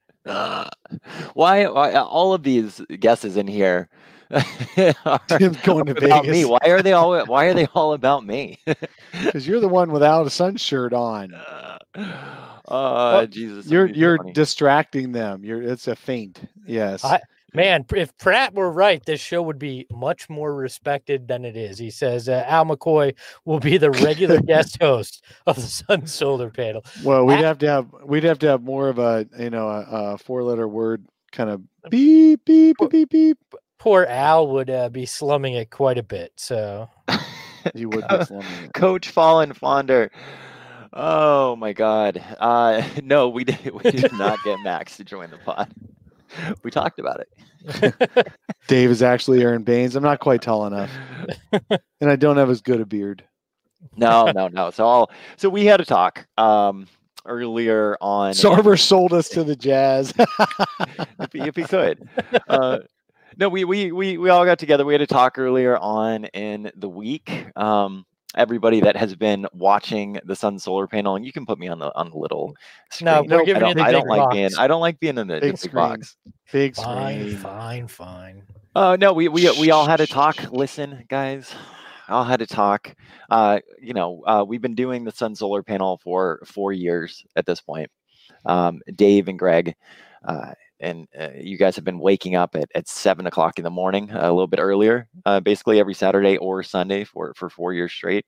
why, 1.34 1.68
why 1.68 1.93
all 1.93 2.34
of 2.34 2.41
these 2.43 2.82
guesses 2.99 3.38
in 3.38 3.47
here? 3.47 3.89
Tim's 5.28 5.57
going 5.61 5.86
to 5.86 5.91
about 5.91 6.25
Vegas. 6.25 6.32
me. 6.32 6.45
Why 6.45 6.59
are 6.67 6.82
they 6.82 6.93
all? 6.93 7.25
Why 7.25 7.45
are 7.45 7.53
they 7.53 7.67
all 7.73 7.93
about 7.93 8.25
me? 8.25 8.59
Because 9.23 9.47
you're 9.47 9.59
the 9.61 9.67
one 9.67 9.91
without 9.91 10.28
a 10.28 10.30
sun 10.30 10.57
shirt 10.57 10.93
on. 10.93 11.34
Uh, 12.67 13.25
Jesus, 13.28 13.67
you're 13.67 13.86
you're 13.88 14.17
funny. 14.17 14.34
distracting 14.34 15.13
them. 15.13 15.45
You're 15.45 15.61
it's 15.63 15.88
a 15.88 15.95
feint. 15.95 16.41
Yes. 16.65 17.05
I, 17.05 17.21
man, 17.53 17.86
if 17.95 18.15
Pratt 18.17 18.53
were 18.53 18.69
right, 18.69 19.01
this 19.05 19.21
show 19.21 19.41
would 19.41 19.57
be 19.57 19.88
much 19.89 20.30
more 20.30 20.53
respected 20.53 21.30
than 21.30 21.45
it 21.45 21.55
is. 21.55 21.78
He 21.78 21.89
says 21.89 22.28
uh, 22.28 22.43
Al 22.45 22.65
McCoy 22.65 23.15
will 23.45 23.61
be 23.61 23.78
the 23.78 23.91
regular 23.91 24.41
guest 24.45 24.78
host 24.82 25.23
of 25.45 25.55
the 25.55 25.61
Sun 25.61 26.07
Solar 26.07 26.49
Panel. 26.49 26.84
Well, 27.05 27.25
we'd 27.25 27.39
have 27.39 27.57
to 27.59 27.67
have 27.69 27.88
we'd 28.03 28.25
have 28.25 28.39
to 28.39 28.47
have 28.47 28.63
more 28.63 28.89
of 28.89 28.99
a 28.99 29.25
you 29.39 29.49
know 29.49 29.69
a, 29.69 29.86
a 29.89 30.17
four 30.17 30.43
letter 30.43 30.67
word 30.67 31.05
kind 31.32 31.49
of 31.49 31.61
beep 31.89 32.43
beep 32.43 32.75
beep 32.80 32.89
beep 32.91 33.09
beep 33.09 33.38
poor 33.78 34.05
Al 34.05 34.47
would 34.47 34.69
uh, 34.69 34.89
be 34.89 35.05
slumming 35.05 35.53
it 35.53 35.69
quite 35.69 35.97
a 35.97 36.03
bit. 36.03 36.34
So 36.36 36.89
you 37.73 37.89
would 37.89 38.07
be 38.07 38.25
slumming 38.25 38.63
it. 38.63 38.73
Coach 38.73 39.09
Fallen 39.09 39.53
Fonder. 39.53 40.11
Oh 40.93 41.55
my 41.55 41.73
God. 41.73 42.23
Uh, 42.39 42.84
no, 43.03 43.30
we 43.30 43.43
did. 43.43 43.71
We 43.71 43.91
did 43.91 44.13
not 44.13 44.39
get 44.43 44.59
Max 44.63 44.97
to 44.97 45.03
join 45.03 45.30
the 45.30 45.38
pod. 45.38 45.71
We 46.63 46.71
talked 46.71 46.99
about 46.99 47.21
it. 47.21 47.95
Dave 48.67 48.89
is 48.89 49.01
actually 49.01 49.41
Aron 49.41 49.63
Baynes. 49.63 49.95
I'm 49.95 50.03
not 50.03 50.19
quite 50.19 50.41
tall 50.41 50.67
enough, 50.67 50.91
and 52.01 52.11
I 52.11 52.15
don't 52.15 52.38
have 52.38 52.49
as 52.49 52.61
good 52.61 52.82
a 52.82 52.86
beard. 52.86 53.23
No, 53.95 54.32
no, 54.36 54.47
no. 54.47 54.69
So 54.71 54.86
all 54.86 55.11
so 55.38 55.49
we 55.49 55.65
had 55.65 55.80
a 55.80 55.86
talk 55.86 56.28
um, 56.38 56.88
earlier 57.25 57.97
on. 58.01 58.34
Sarver 58.34 58.80
sold 58.80 59.13
us 59.13 59.30
to 59.30 59.43
the 59.43 59.55
Jazz. 59.55 60.13
if, 60.17 61.32
he, 61.32 61.39
if 61.39 61.55
he 61.55 61.63
could. 61.63 62.07
Uh, 62.47 62.80
no, 63.38 63.49
we, 63.49 63.63
we 63.63 63.91
we 63.91 64.17
we 64.17 64.29
all 64.29 64.45
got 64.45 64.59
together. 64.59 64.85
We 64.85 64.93
had 64.93 65.01
a 65.01 65.07
talk 65.07 65.38
earlier 65.38 65.77
on 65.77 66.25
in 66.25 66.71
the 66.75 66.89
week. 66.89 67.47
Um, 67.55 68.05
everybody 68.35 68.79
that 68.81 68.95
has 68.95 69.15
been 69.15 69.47
watching 69.53 70.19
the 70.25 70.35
sun 70.35 70.59
solar 70.59 70.88
panel, 70.88 71.15
and 71.15 71.25
you 71.25 71.31
can 71.31 71.45
put 71.45 71.59
me 71.59 71.67
on 71.67 71.79
the 71.79 71.93
on 71.95 72.09
the 72.09 72.17
little 72.17 72.55
screen. 72.91 73.05
No, 73.05 73.23
we're 73.23 73.45
giving 73.45 73.63
I 73.63 73.73
don't, 73.73 73.85
I 73.85 73.91
don't 73.91 74.07
like 74.07 74.19
box. 74.19 74.35
being 74.35 74.49
I 74.57 74.67
don't 74.67 74.81
like 74.81 74.99
being 74.99 75.17
in 75.17 75.27
the 75.27 75.39
big, 75.39 75.59
big 75.61 75.71
box. 75.71 76.15
Big 76.51 76.75
fine, 76.75 77.19
screen. 77.19 77.38
Fine, 77.38 77.88
fine, 77.88 78.43
Oh 78.75 78.91
uh, 78.91 78.95
no, 78.95 79.13
we 79.13 79.27
we 79.27 79.49
we 79.59 79.71
all 79.71 79.85
had 79.85 79.97
to 79.97 80.07
talk. 80.07 80.51
Listen, 80.51 81.05
guys. 81.09 81.53
All 82.09 82.23
had 82.23 82.39
to 82.39 82.47
talk. 82.47 82.95
Uh, 83.29 83.59
you 83.81 83.93
know, 83.93 84.23
uh, 84.25 84.45
we've 84.47 84.61
been 84.61 84.75
doing 84.75 85.03
the 85.03 85.11
sun 85.11 85.35
solar 85.35 85.61
panel 85.61 85.97
for 85.97 86.41
four 86.45 86.71
years 86.71 87.25
at 87.35 87.45
this 87.45 87.59
point. 87.59 87.91
Um, 88.45 88.81
Dave 88.95 89.27
and 89.27 89.38
Greg, 89.38 89.75
uh, 90.23 90.53
and 90.80 91.07
uh, 91.19 91.30
you 91.36 91.57
guys 91.57 91.75
have 91.75 91.86
been 91.86 91.99
waking 91.99 92.36
up 92.36 92.55
at, 92.55 92.69
at 92.75 92.88
seven 92.88 93.28
o'clock 93.28 93.57
in 93.57 93.63
the 93.63 93.69
morning, 93.69 94.11
a 94.11 94.32
little 94.32 94.47
bit 94.47 94.59
earlier, 94.59 95.07
uh, 95.25 95.39
basically 95.39 95.80
every 95.80 95.93
Saturday 95.93 96.38
or 96.38 96.63
Sunday 96.63 97.03
for, 97.03 97.34
for 97.36 97.49
four 97.49 97.73
years 97.73 97.91
straight. 97.91 98.25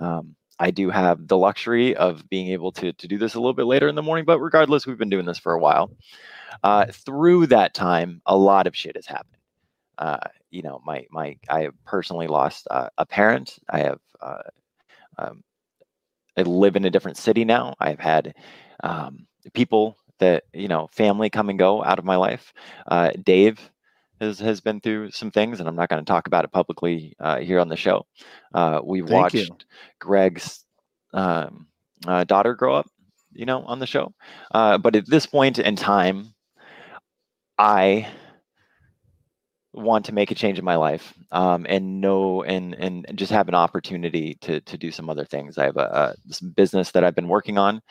Um, 0.00 0.34
I 0.58 0.70
do 0.70 0.90
have 0.90 1.26
the 1.26 1.36
luxury 1.36 1.96
of 1.96 2.28
being 2.28 2.48
able 2.48 2.72
to, 2.72 2.92
to 2.92 3.08
do 3.08 3.18
this 3.18 3.34
a 3.34 3.40
little 3.40 3.54
bit 3.54 3.66
later 3.66 3.88
in 3.88 3.94
the 3.94 4.02
morning, 4.02 4.24
but 4.24 4.38
regardless, 4.40 4.86
we've 4.86 4.98
been 4.98 5.10
doing 5.10 5.26
this 5.26 5.38
for 5.38 5.54
a 5.54 5.58
while. 5.58 5.90
Uh, 6.62 6.86
through 6.86 7.46
that 7.48 7.74
time, 7.74 8.20
a 8.26 8.36
lot 8.36 8.66
of 8.66 8.76
shit 8.76 8.96
has 8.96 9.06
happened. 9.06 9.38
Uh, 9.98 10.18
you 10.50 10.62
know, 10.62 10.80
my 10.84 11.06
my 11.10 11.36
I 11.48 11.62
have 11.62 11.74
personally 11.84 12.26
lost 12.26 12.66
uh, 12.70 12.88
a 12.98 13.06
parent. 13.06 13.58
I 13.68 13.80
have 13.80 14.00
uh, 14.20 14.42
um, 15.18 15.42
I 16.36 16.42
live 16.42 16.76
in 16.76 16.84
a 16.84 16.90
different 16.90 17.16
city 17.16 17.44
now. 17.44 17.74
I've 17.80 18.00
had 18.00 18.34
um, 18.82 19.26
people 19.52 19.96
that 20.22 20.44
you 20.54 20.68
know, 20.68 20.88
family 20.92 21.28
come 21.28 21.50
and 21.50 21.58
go 21.58 21.82
out 21.84 21.98
of 21.98 22.04
my 22.04 22.16
life. 22.16 22.52
Uh, 22.86 23.10
Dave 23.24 23.58
has 24.20 24.38
has 24.38 24.60
been 24.60 24.80
through 24.80 25.10
some 25.10 25.30
things, 25.30 25.58
and 25.58 25.68
I'm 25.68 25.76
not 25.76 25.88
going 25.88 26.02
to 26.02 26.08
talk 26.08 26.26
about 26.26 26.44
it 26.44 26.52
publicly 26.52 27.14
uh, 27.20 27.38
here 27.38 27.60
on 27.60 27.68
the 27.68 27.76
show. 27.76 28.06
Uh, 28.54 28.80
we 28.82 29.02
watched 29.02 29.34
you. 29.34 29.48
Greg's 29.98 30.64
um, 31.12 31.66
uh, 32.06 32.24
daughter 32.24 32.54
grow 32.54 32.74
up, 32.74 32.86
you 33.32 33.44
know, 33.44 33.62
on 33.64 33.80
the 33.80 33.86
show. 33.86 34.14
Uh, 34.52 34.78
but 34.78 34.96
at 34.96 35.08
this 35.08 35.26
point 35.26 35.58
in 35.58 35.74
time, 35.76 36.34
I 37.58 38.08
want 39.72 40.04
to 40.04 40.12
make 40.12 40.30
a 40.30 40.34
change 40.34 40.58
in 40.58 40.64
my 40.64 40.76
life 40.76 41.14
um, 41.32 41.66
and 41.68 42.00
know 42.00 42.42
and 42.42 42.74
and 42.74 43.06
just 43.14 43.32
have 43.32 43.48
an 43.48 43.54
opportunity 43.54 44.36
to 44.42 44.60
to 44.60 44.78
do 44.78 44.92
some 44.92 45.10
other 45.10 45.24
things. 45.24 45.58
I 45.58 45.64
have 45.64 45.76
a, 45.76 46.14
a 46.40 46.44
business 46.54 46.92
that 46.92 47.02
I've 47.02 47.16
been 47.16 47.28
working 47.28 47.58
on 47.58 47.82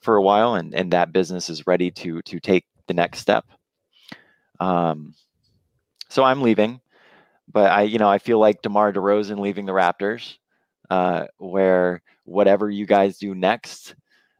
for 0.00 0.16
a 0.16 0.22
while, 0.22 0.54
and 0.54 0.74
and 0.74 0.92
that 0.92 1.12
business 1.12 1.48
is 1.48 1.66
ready 1.66 1.90
to 1.90 2.22
to 2.22 2.40
take 2.40 2.64
the 2.86 2.94
next 2.94 3.20
step. 3.20 3.44
Um, 4.60 5.14
so 6.08 6.22
I'm 6.22 6.42
leaving, 6.42 6.80
but 7.52 7.70
I 7.70 7.82
you 7.82 7.98
know 7.98 8.08
I 8.08 8.18
feel 8.18 8.38
like 8.38 8.62
DeMar 8.62 8.92
DeRozan 8.92 9.38
leaving 9.38 9.66
the 9.66 9.72
Raptors, 9.72 10.36
uh, 10.90 11.26
where 11.38 12.02
whatever 12.24 12.70
you 12.70 12.86
guys 12.86 13.18
do 13.18 13.34
next, 13.34 13.94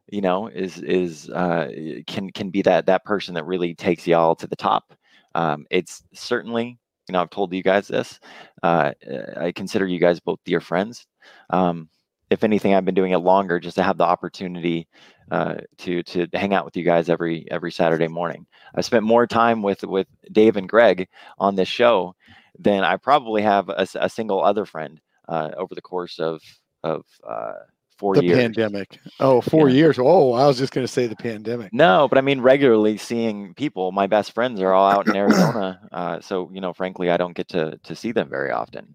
you 0.09 0.21
know, 0.21 0.47
is 0.47 0.79
is 0.79 1.29
uh, 1.29 1.71
can 2.07 2.29
can 2.31 2.49
be 2.49 2.61
that 2.63 2.85
that 2.87 3.05
person 3.05 3.35
that 3.35 3.45
really 3.45 3.75
takes 3.75 4.07
y'all 4.07 4.35
to 4.35 4.47
the 4.47 4.55
top. 4.55 4.93
Um, 5.35 5.65
it's 5.69 6.03
certainly 6.13 6.79
you 7.07 7.13
know, 7.13 7.21
I've 7.21 7.29
told 7.29 7.53
you 7.53 7.63
guys 7.63 7.87
this. 7.87 8.19
Uh, 8.63 8.91
I 9.39 9.51
consider 9.53 9.87
you 9.87 9.99
guys 9.99 10.19
both 10.19 10.39
dear 10.45 10.59
friends. 10.59 11.05
Um, 11.49 11.89
if 12.29 12.43
anything, 12.43 12.73
I've 12.73 12.85
been 12.85 12.95
doing 12.95 13.13
it 13.13 13.19
longer 13.19 13.59
just 13.59 13.75
to 13.77 13.83
have 13.83 13.97
the 13.97 14.03
opportunity 14.03 14.87
uh, 15.31 15.55
to 15.79 16.03
to 16.03 16.27
hang 16.33 16.53
out 16.53 16.65
with 16.65 16.77
you 16.77 16.83
guys 16.83 17.09
every 17.09 17.47
every 17.51 17.71
Saturday 17.71 18.07
morning. 18.07 18.45
I 18.75 18.81
spent 18.81 19.03
more 19.03 19.27
time 19.27 19.61
with 19.61 19.83
with 19.83 20.07
Dave 20.31 20.57
and 20.57 20.67
Greg 20.69 21.07
on 21.37 21.55
this 21.55 21.67
show 21.69 22.15
than 22.59 22.83
I 22.83 22.97
probably 22.97 23.41
have 23.41 23.69
a, 23.69 23.87
a 23.95 24.09
single 24.09 24.43
other 24.43 24.65
friend 24.65 24.99
uh, 25.27 25.51
over 25.57 25.75
the 25.75 25.81
course 25.81 26.19
of 26.19 26.41
of 26.83 27.05
uh, 27.27 27.53
four 27.97 28.15
the 28.15 28.23
years. 28.23 28.37
pandemic. 28.37 28.99
Oh, 29.19 29.41
four 29.41 29.69
Yeah. 29.69 29.75
years. 29.75 29.97
Oh, 29.99 30.33
I 30.33 30.47
was 30.47 30.57
just 30.57 30.73
going 30.73 30.85
to 30.85 30.91
say 30.91 31.07
the 31.07 31.15
pandemic. 31.15 31.73
No, 31.73 32.07
but 32.07 32.17
I 32.17 32.21
mean 32.21 32.41
regularly 32.41 32.97
seeing 32.97 33.53
people. 33.53 33.91
My 33.91 34.07
best 34.07 34.33
friends 34.33 34.61
are 34.61 34.73
all 34.73 34.89
out 34.89 35.07
in 35.07 35.15
Arizona, 35.15 35.79
uh, 35.91 36.19
so 36.21 36.49
you 36.53 36.61
know, 36.61 36.73
frankly, 36.73 37.09
I 37.09 37.17
don't 37.17 37.35
get 37.35 37.49
to 37.49 37.77
to 37.83 37.95
see 37.95 38.11
them 38.11 38.29
very 38.29 38.51
often. 38.51 38.93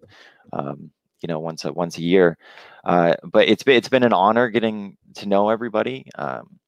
Um, 0.51 0.91
you 1.21 1.27
know, 1.27 1.39
once 1.39 1.65
a 1.65 1.73
once 1.73 1.97
a 1.97 2.01
year. 2.03 2.37
Uh, 2.83 3.15
but 3.23 3.47
it's 3.47 3.63
been 3.63 3.75
it's 3.75 3.89
been 3.89 4.03
an 4.03 4.13
honor 4.13 4.49
getting 4.49 4.97
to 5.15 5.27
know 5.27 5.49
everybody. 5.49 6.05
Um, 6.15 6.59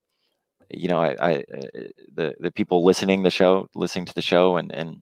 you 0.70 0.88
know, 0.88 1.00
I, 1.00 1.16
I 1.20 1.36
uh, 1.38 1.88
the 2.16 2.36
the 2.40 2.52
people 2.52 2.84
listening 2.84 3.24
the 3.24 3.30
show, 3.30 3.68
listening 3.76 4.06
to 4.06 4.14
the 4.14 4.22
show, 4.22 4.58
and 4.58 4.72
and 4.72 5.02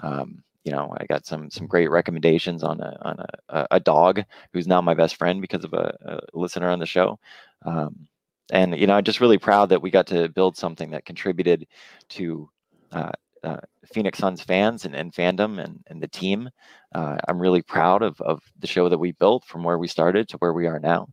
um, 0.00 0.42
you 0.64 0.72
know, 0.72 0.94
I 0.98 1.06
got 1.06 1.26
some 1.26 1.50
some 1.50 1.66
great 1.66 1.90
recommendations 1.90 2.62
on 2.62 2.80
a 2.80 2.96
on 3.02 3.24
a, 3.48 3.66
a 3.72 3.80
dog 3.80 4.22
who's 4.52 4.66
now 4.66 4.80
my 4.80 4.94
best 4.94 5.16
friend 5.16 5.40
because 5.40 5.64
of 5.64 5.72
a, 5.72 5.96
a 6.04 6.38
listener 6.38 6.68
on 6.70 6.78
the 6.78 6.86
show. 6.86 7.18
Um, 7.64 8.08
and 8.50 8.78
you 8.78 8.86
know, 8.86 8.94
I'm 8.94 9.04
just 9.04 9.20
really 9.20 9.38
proud 9.38 9.68
that 9.70 9.82
we 9.82 9.90
got 9.90 10.06
to 10.08 10.28
build 10.28 10.56
something 10.56 10.90
that 10.90 11.04
contributed 11.04 11.66
to 12.10 12.50
uh, 12.92 13.12
uh, 13.44 13.58
Phoenix 13.92 14.18
Suns 14.18 14.42
fans 14.42 14.84
and, 14.84 14.94
and 14.94 15.12
fandom 15.12 15.62
and, 15.62 15.82
and 15.86 16.02
the 16.02 16.08
team. 16.08 16.50
Uh, 16.94 17.18
I'm 17.28 17.38
really 17.38 17.62
proud 17.62 18.02
of 18.02 18.20
of 18.20 18.42
the 18.58 18.66
show 18.66 18.88
that 18.88 18.98
we 18.98 19.12
built 19.12 19.44
from 19.44 19.62
where 19.64 19.78
we 19.78 19.88
started 19.88 20.28
to 20.28 20.36
where 20.38 20.52
we 20.52 20.66
are 20.66 20.78
now, 20.78 21.08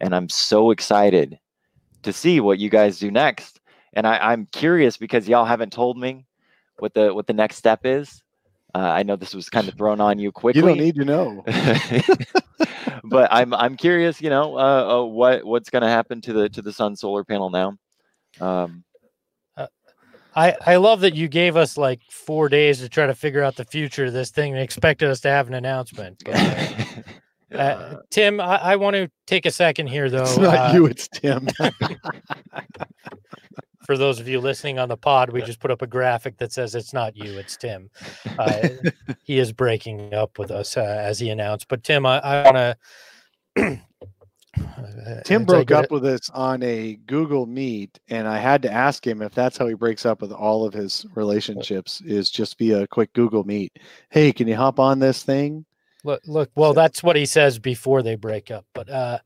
and 0.00 0.14
I'm 0.14 0.28
so 0.28 0.70
excited 0.70 1.38
to 2.02 2.12
see 2.12 2.40
what 2.40 2.58
you 2.58 2.70
guys 2.70 2.98
do 2.98 3.10
next. 3.10 3.60
And 3.92 4.06
I, 4.06 4.18
I'm 4.18 4.46
curious 4.46 4.96
because 4.96 5.28
y'all 5.28 5.44
haven't 5.44 5.72
told 5.72 5.98
me 5.98 6.26
what 6.78 6.94
the 6.94 7.14
what 7.14 7.26
the 7.26 7.32
next 7.32 7.56
step 7.56 7.80
is. 7.84 8.22
Uh, 8.74 8.78
I 8.78 9.04
know 9.04 9.14
this 9.14 9.34
was 9.34 9.48
kind 9.48 9.68
of 9.68 9.74
thrown 9.74 10.00
on 10.00 10.18
you 10.18 10.32
quickly. 10.32 10.60
You 10.62 10.68
don't 10.68 10.78
need 10.78 10.96
to 10.96 11.04
know. 11.04 11.44
but 13.04 13.28
I'm 13.32 13.54
I'm 13.54 13.76
curious, 13.76 14.20
you 14.20 14.30
know, 14.30 14.58
uh, 14.58 14.98
uh, 14.98 15.04
what 15.04 15.44
what's 15.44 15.70
going 15.70 15.82
to 15.82 15.88
happen 15.88 16.20
to 16.22 16.32
the 16.32 16.48
to 16.50 16.62
the 16.62 16.72
sun 16.72 16.96
solar 16.96 17.24
panel 17.24 17.50
now? 17.50 17.76
Um, 18.40 18.84
I, 20.36 20.56
I 20.66 20.76
love 20.76 21.00
that 21.00 21.14
you 21.14 21.28
gave 21.28 21.56
us 21.56 21.76
like 21.76 22.00
four 22.10 22.48
days 22.48 22.80
to 22.80 22.88
try 22.88 23.06
to 23.06 23.14
figure 23.14 23.42
out 23.42 23.56
the 23.56 23.64
future 23.64 24.06
of 24.06 24.12
this 24.12 24.30
thing 24.30 24.52
and 24.52 24.60
expected 24.60 25.08
us 25.08 25.20
to 25.20 25.28
have 25.28 25.46
an 25.48 25.54
announcement. 25.54 26.22
But, 26.24 26.34
uh, 27.52 27.56
uh, 27.56 27.96
Tim, 28.10 28.40
I, 28.40 28.56
I 28.56 28.76
want 28.76 28.94
to 28.94 29.10
take 29.26 29.46
a 29.46 29.50
second 29.50 29.86
here, 29.88 30.10
though. 30.10 30.22
it's 30.22 30.38
not 30.38 30.54
uh, 30.54 30.72
you, 30.74 30.86
it's 30.86 31.08
Tim. 31.08 31.46
For 33.86 33.98
those 33.98 34.18
of 34.18 34.26
you 34.26 34.40
listening 34.40 34.78
on 34.78 34.88
the 34.88 34.96
pod, 34.96 35.30
we 35.30 35.42
just 35.42 35.60
put 35.60 35.70
up 35.70 35.82
a 35.82 35.86
graphic 35.86 36.38
that 36.38 36.52
says 36.52 36.74
it's 36.74 36.94
not 36.94 37.16
you, 37.16 37.38
it's 37.38 37.56
Tim. 37.56 37.90
Uh, 38.36 38.68
he 39.22 39.38
is 39.38 39.52
breaking 39.52 40.12
up 40.12 40.40
with 40.40 40.50
us 40.50 40.76
uh, 40.76 40.80
as 40.80 41.20
he 41.20 41.30
announced. 41.30 41.68
But 41.68 41.84
Tim, 41.84 42.04
I, 42.04 42.18
I 42.18 42.42
want 42.42 42.76
to. 43.56 43.80
Tim 45.24 45.44
broke 45.44 45.70
up 45.70 45.90
with 45.90 46.04
us 46.04 46.30
on 46.30 46.62
a 46.62 46.94
Google 47.06 47.46
Meet, 47.46 47.98
and 48.08 48.26
I 48.28 48.38
had 48.38 48.62
to 48.62 48.72
ask 48.72 49.06
him 49.06 49.22
if 49.22 49.34
that's 49.34 49.56
how 49.58 49.66
he 49.66 49.74
breaks 49.74 50.06
up 50.06 50.20
with 50.20 50.32
all 50.32 50.64
of 50.64 50.72
his 50.74 51.06
relationships 51.14 52.00
is 52.02 52.30
just 52.30 52.58
via 52.58 52.82
a 52.82 52.86
quick 52.86 53.12
Google 53.12 53.44
Meet. 53.44 53.78
Hey, 54.10 54.32
can 54.32 54.48
you 54.48 54.56
hop 54.56 54.78
on 54.78 54.98
this 54.98 55.22
thing? 55.22 55.64
Look, 56.04 56.22
look. 56.26 56.50
Well, 56.54 56.74
that's 56.74 57.02
what 57.02 57.16
he 57.16 57.26
says 57.26 57.58
before 57.58 58.02
they 58.02 58.14
break 58.14 58.50
up. 58.50 58.66
But, 58.74 58.90
uh, 58.90 59.18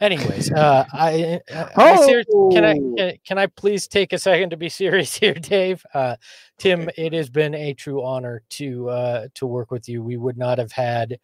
anyways, 0.00 0.52
uh, 0.52 0.84
I, 0.92 1.40
I, 1.52 1.68
I 1.76 1.96
ser- 2.06 2.24
can 2.52 2.64
I 2.64 2.74
Oh! 2.74 2.94
can, 2.96 3.12
can 3.26 3.38
I 3.38 3.46
please 3.46 3.88
take 3.88 4.12
a 4.12 4.18
second 4.18 4.50
to 4.50 4.56
be 4.56 4.68
serious 4.68 5.14
here, 5.18 5.34
Dave? 5.34 5.84
Uh, 5.94 6.16
Tim, 6.58 6.88
it 6.96 7.12
has 7.12 7.28
been 7.28 7.54
a 7.54 7.74
true 7.74 8.04
honor 8.04 8.42
to 8.50 8.88
uh, 8.88 9.28
to 9.34 9.46
work 9.46 9.70
with 9.70 9.88
you. 9.88 10.02
We 10.02 10.16
would 10.16 10.38
not 10.38 10.58
have 10.58 10.72
had 10.72 11.18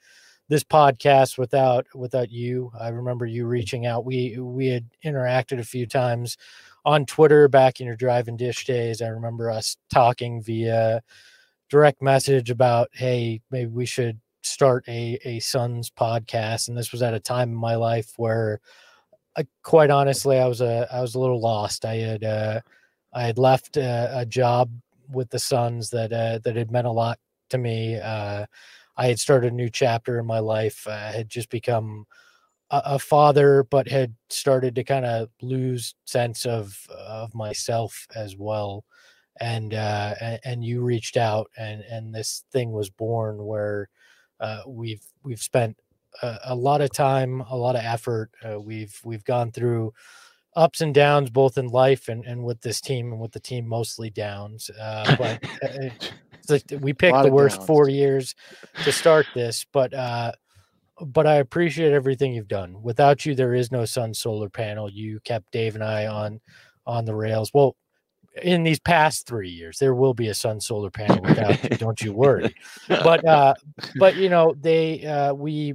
this 0.49 0.65
podcast 0.65 1.39
without 1.39 1.87
without 1.95 2.31
you. 2.31 2.73
I 2.79 2.89
remember 2.89 3.27
you 3.27 3.47
reaching 3.47 3.87
out. 3.87 4.05
We 4.05 4.39
we 4.39 4.69
had 4.69 4.87
interacted 5.05 5.59
a 5.59 5.65
few 5.65 5.87
times 5.87 6.37
on 6.85 7.05
Twitter 7.05 7.49
back 7.49 7.81
in 7.81 7.87
your 7.87 7.97
drive 7.97 8.29
and 8.29 8.39
dish 8.39 8.65
days. 8.65 9.03
I 9.03 9.09
remember 9.09 9.51
us 9.51 9.77
talking 9.93 10.43
via 10.43 11.03
direct 11.69 12.01
message 12.01 12.51
about, 12.51 12.89
hey, 12.93 13.43
maybe 13.51 13.71
we 13.71 13.87
should 13.87 14.19
start 14.43 14.85
a 14.89 15.19
a 15.25 15.41
Suns 15.41 15.91
podcast. 15.91 16.69
And 16.69 16.77
this 16.77 16.93
was 16.93 17.03
at 17.03 17.15
a 17.15 17.21
time 17.21 17.51
in 17.51 17.57
my 17.57 17.75
life 17.75 18.13
where, 18.17 18.61
I, 19.37 19.47
quite 19.63 19.91
honestly, 19.91 20.39
I 20.39 20.47
was 20.47 20.61
a 20.61 20.89
I 20.91 21.01
was 21.01 21.15
a 21.15 21.21
little 21.21 21.41
lost. 21.41 21.85
I 21.85 21.97
had 21.97 22.25
uh, 22.25 22.61
I 23.13 23.23
had 23.23 23.39
left 23.39 23.77
a, 23.77 24.21
a 24.21 24.27
job 24.27 24.71
with 25.11 25.31
the 25.31 25.39
Suns 25.39 25.91
that 25.91 26.13
uh, 26.13 26.39
that 26.45 26.57
had 26.57 26.71
meant 26.71 26.87
a 26.87 26.93
lot 26.93 27.19
to 27.51 27.59
me. 27.59 27.97
Uh, 27.97 28.47
I 28.99 29.07
had 29.07 29.21
started 29.21 29.53
a 29.53 29.57
new 29.57 29.71
chapter 29.71 30.19
in 30.19 30.27
my 30.27 30.41
life. 30.41 30.87
I 30.89 31.13
had 31.13 31.29
just 31.29 31.51
become 31.51 32.05
a, 32.71 32.83
a 32.85 32.99
father, 32.99 33.63
but 33.63 33.89
had 33.89 34.15
started 34.29 34.75
to 34.75 34.85
kind 34.85 35.07
of 35.07 35.29
lose 35.41 35.95
sense 36.05 36.45
of 36.45 36.77
of 36.91 37.35
myself 37.35 38.07
as 38.15 38.37
well. 38.37 38.85
And 39.41 39.73
uh, 39.73 40.15
and, 40.45 40.65
you 40.65 40.83
reached 40.83 41.17
out, 41.17 41.49
and 41.57 41.83
and 41.83 42.13
this 42.13 42.45
thing 42.53 42.73
was 42.73 42.91
born 42.91 43.45
where 43.45 43.89
uh, 44.41 44.63
we've 44.67 45.05
we've 45.23 45.41
spent 45.41 45.77
a, 46.23 46.39
a 46.47 46.55
lot 46.57 46.81
of 46.81 46.93
time, 46.93 47.41
a 47.43 47.57
lot 47.57 47.77
of 47.77 47.85
effort. 47.85 48.33
Uh, 48.45 48.61
we've 48.61 48.99
we've 49.05 49.25
gone 49.25 49.53
through 49.53 49.93
ups 50.57 50.81
and 50.81 50.93
downs 50.93 51.31
both 51.31 51.57
in 51.57 51.69
life 51.69 52.09
and, 52.09 52.25
and 52.25 52.43
with 52.43 52.61
this 52.63 52.81
team 52.81 53.13
and 53.13 53.21
with 53.21 53.31
the 53.31 53.39
team 53.39 53.65
mostly 53.65 54.11
downs. 54.11 54.71
Uh, 54.71 55.17
but 55.17 55.45
uh, 55.63 55.89
like 56.51 56.65
we 56.81 56.93
picked 56.93 57.23
the 57.23 57.33
worst 57.33 57.57
downs. 57.57 57.67
four 57.67 57.89
years 57.89 58.35
to 58.85 58.93
start 58.93 59.27
this, 59.35 59.67
but 59.73 59.93
uh, 59.95 60.33
but 61.01 61.27
I 61.27 61.37
appreciate 61.37 61.93
everything 61.93 62.33
you've 62.33 62.49
done. 62.49 62.83
Without 62.83 63.25
you, 63.25 63.35
there 63.35 63.55
is 63.55 63.71
no 63.71 63.85
sun 63.85 64.15
solar 64.15 64.49
panel. 64.49 64.91
You 64.91 65.21
kept 65.21 65.53
Dave 65.53 65.75
and 65.75 65.85
I 65.85 66.07
on 66.07 66.41
on 66.87 67.05
the 67.05 67.15
rails. 67.15 67.51
Well, 67.53 67.77
in 68.43 68.63
these 68.63 68.81
past 68.81 69.27
three 69.27 69.51
years, 69.51 69.79
there 69.79 69.95
will 69.95 70.15
be 70.15 70.29
a 70.29 70.35
sun 70.35 70.61
solar 70.61 70.91
panel 70.91 71.23
without 71.23 71.63
you. 71.63 71.71
Don't 71.79 72.01
you 72.01 72.13
worry. 72.13 72.55
But 72.89 73.25
uh, 73.27 73.55
but 73.99 74.17
you 74.17 74.29
know 74.29 74.55
they 74.59 75.05
uh, 75.05 75.35
we 75.35 75.75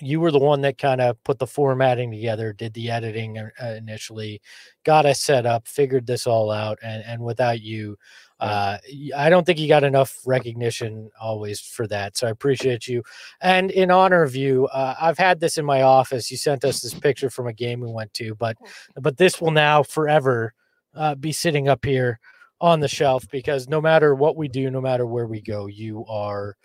you 0.00 0.20
were 0.20 0.30
the 0.30 0.38
one 0.38 0.60
that 0.60 0.78
kind 0.78 1.00
of 1.00 1.22
put 1.24 1.38
the 1.38 1.46
formatting 1.46 2.10
together, 2.10 2.52
did 2.52 2.74
the 2.74 2.90
editing 2.90 3.38
uh, 3.38 3.50
initially, 3.76 4.40
got 4.84 5.06
us 5.06 5.20
set 5.20 5.46
up, 5.46 5.66
figured 5.66 6.06
this 6.06 6.26
all 6.26 6.50
out, 6.50 6.78
and 6.82 7.02
and 7.04 7.22
without 7.22 7.60
you, 7.60 7.96
uh, 8.40 8.78
I 9.16 9.30
don't 9.30 9.44
think 9.44 9.58
you 9.58 9.66
got 9.66 9.84
enough 9.84 10.18
recognition 10.24 11.10
always 11.20 11.60
for 11.60 11.86
that. 11.88 12.16
So 12.16 12.26
I 12.26 12.30
appreciate 12.30 12.86
you. 12.86 13.02
And 13.40 13.70
in 13.70 13.90
honor 13.90 14.22
of 14.22 14.36
you, 14.36 14.66
uh, 14.66 14.94
I've 15.00 15.18
had 15.18 15.40
this 15.40 15.58
in 15.58 15.64
my 15.64 15.82
office. 15.82 16.30
You 16.30 16.36
sent 16.36 16.64
us 16.64 16.80
this 16.80 16.94
picture 16.94 17.30
from 17.30 17.48
a 17.48 17.52
game 17.52 17.80
we 17.80 17.90
went 17.90 18.14
to, 18.14 18.34
but 18.36 18.56
but 19.00 19.16
this 19.16 19.40
will 19.40 19.50
now 19.50 19.82
forever 19.82 20.54
uh, 20.94 21.14
be 21.16 21.32
sitting 21.32 21.68
up 21.68 21.84
here 21.84 22.20
on 22.60 22.80
the 22.80 22.88
shelf 22.88 23.28
because 23.30 23.68
no 23.68 23.80
matter 23.80 24.14
what 24.14 24.36
we 24.36 24.48
do, 24.48 24.70
no 24.70 24.80
matter 24.80 25.06
where 25.06 25.26
we 25.26 25.40
go, 25.40 25.66
you 25.66 26.04
are 26.08 26.56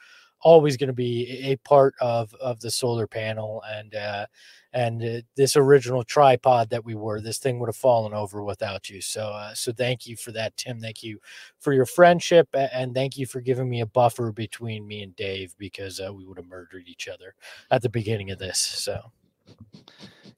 always 0.44 0.78
going 0.78 0.88
to 0.88 0.94
be 0.94 1.28
a 1.44 1.56
part 1.58 1.96
of 2.00 2.34
of 2.36 2.60
the 2.60 2.72
solar 2.72 3.08
panel 3.08 3.64
and 3.72 3.96
uh 3.96 4.26
and 4.74 5.04
uh, 5.04 5.22
this 5.36 5.56
original 5.56 6.04
tripod 6.04 6.70
that 6.72 6.84
we 6.84 6.96
were 6.96 7.22
this 7.22 7.38
thing 7.38 7.60
would 7.60 7.70
have 7.70 7.76
fallen 7.76 8.14
over 8.14 8.44
without 8.44 8.90
you. 8.90 9.02
So 9.02 9.28
uh, 9.28 9.54
so 9.54 9.72
thank 9.72 10.08
you 10.08 10.16
for 10.16 10.32
that 10.32 10.58
tim. 10.58 10.80
Thank 10.80 11.04
you 11.04 11.20
for 11.60 11.74
your 11.74 11.86
friendship 11.86 12.48
and 12.54 12.94
thank 12.94 13.18
you 13.18 13.26
for 13.26 13.40
giving 13.40 13.70
me 13.70 13.82
a 13.82 13.86
buffer 13.86 14.32
between 14.32 14.88
me 14.88 15.04
and 15.04 15.16
dave 15.16 15.56
because 15.58 16.00
uh, 16.00 16.14
we 16.14 16.26
would 16.26 16.38
have 16.38 16.48
murdered 16.48 16.84
each 16.88 17.08
other 17.08 17.36
at 17.72 17.82
the 17.82 17.90
beginning 17.90 18.32
of 18.32 18.40
this 18.40 18.60
so 18.60 19.12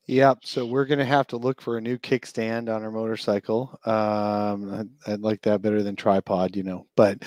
Yep. 0.08 0.39
So 0.43 0.66
we're 0.66 0.86
gonna 0.86 1.06
have 1.06 1.28
to 1.28 1.38
look 1.38 1.62
for 1.62 1.78
a 1.78 1.82
new 1.82 1.97
kickstand 1.97 2.74
on 2.74 2.84
our 2.84 2.91
motorcycle. 2.91 3.80
Um, 3.86 4.91
I, 5.08 5.12
would 5.12 5.22
like 5.22 5.41
that 5.43 5.62
better 5.62 5.82
than 5.82 5.95
tripod, 5.95 6.56
you 6.56 6.64
know. 6.64 6.86
But 6.95 7.24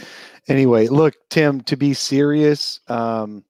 anyway, 0.47 0.87
look, 0.87 1.15
Tim. 1.29 1.61
To 1.63 1.77
be 1.77 1.93
serious, 1.93 2.79
um, 2.87 3.45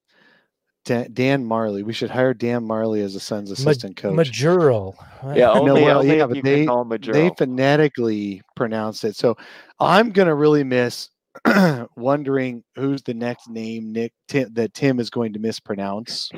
Dan, 0.87 1.11
Dan 1.13 1.45
Majerle. 1.45 1.85
We 1.85 1.93
should 1.93 2.11
hire 2.11 2.33
Dan 2.33 2.63
Majerle 2.63 3.05
as 3.05 3.15
a 3.17 3.21
Suns 3.21 3.51
assistant 3.51 3.97
coach. 3.97 4.17
Majuro. 4.17 4.95
Yeah, 5.37 5.51
only, 5.51 5.67
no, 5.67 5.75
well, 5.75 5.99
only 5.99 6.17
yeah, 6.17 6.27
but 6.27 6.43
they 6.43 6.67
they 7.13 7.31
phonetically 7.37 8.41
pronounce 8.57 9.05
it. 9.05 9.15
So 9.15 9.37
I'm 9.79 10.11
gonna 10.11 10.35
really 10.35 10.65
miss 10.65 11.11
wondering 11.97 12.63
who's 12.75 13.03
the 13.03 13.15
next 13.15 13.49
name 13.49 13.93
Nick 13.93 14.13
Tim, 14.29 14.53
that 14.55 14.75
Tim 14.75 15.01
is 15.01 15.11
going 15.11 15.33
to 15.33 15.39
mispronounce. 15.39 16.31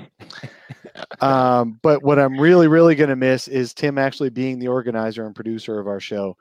um, 1.21 1.79
but 1.83 2.03
what 2.03 2.19
I'm 2.19 2.39
really, 2.39 2.69
really 2.69 2.95
going 2.95 3.11
to 3.11 3.17
miss 3.17 3.49
is 3.49 3.75
Tim 3.75 3.99
actually 3.99 4.31
being 4.31 4.59
the 4.59 4.69
organizer 4.69 5.27
and 5.27 5.35
producer 5.35 5.79
of 5.79 5.87
our 5.87 6.01
show. 6.01 6.37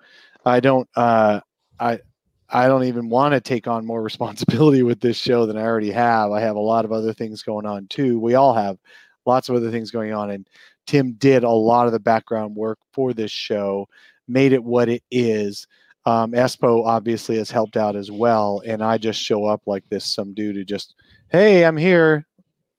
I 0.46 0.60
don't, 0.60 0.88
uh, 0.96 1.42
I, 1.80 2.00
I 2.50 2.68
don't 2.68 2.86
even 2.86 3.10
want 3.10 3.34
to 3.34 3.42
take 3.42 3.68
on 3.68 3.86
more 3.86 4.02
responsibility 4.04 4.84
with 4.84 5.00
this 5.00 5.18
show 5.18 5.46
than 5.46 5.58
I 5.58 5.62
already 5.62 5.92
have. 5.92 6.32
I 6.32 6.42
have 6.42 6.56
a 6.56 6.60
lot 6.60 6.86
of 6.86 6.92
other 6.92 7.14
things 7.14 7.44
going 7.44 7.66
on 7.66 7.88
too. 7.88 8.20
We 8.20 8.36
all 8.36 8.54
have 8.54 8.78
lots 9.26 9.50
of 9.50 9.56
other 9.56 9.72
things 9.72 9.92
going 9.92 10.14
on, 10.14 10.32
and 10.32 10.48
Tim 10.88 11.14
did 11.14 11.44
a 11.44 11.50
lot 11.50 11.86
of 11.86 11.92
the 11.92 12.00
background 12.00 12.56
work 12.56 12.80
for 12.94 13.14
this 13.14 13.32
show, 13.32 13.88
made 14.28 14.54
it 14.54 14.64
what 14.64 14.90
it 14.90 15.04
is. 15.12 15.68
Um, 16.10 16.32
Espo 16.32 16.88
obviously 16.88 17.38
has 17.38 17.52
helped 17.52 17.78
out 17.78 17.96
as 17.96 18.10
well, 18.10 18.64
and 18.66 18.84
I 18.84 18.98
just 18.98 19.22
show 19.22 19.46
up 19.46 19.62
like 19.68 19.84
this 19.90 20.06
some 20.06 20.34
dude 20.34 20.56
who 20.56 20.66
just, 20.66 20.96
hey, 21.30 21.64
I'm 21.64 21.78
here, 21.78 22.26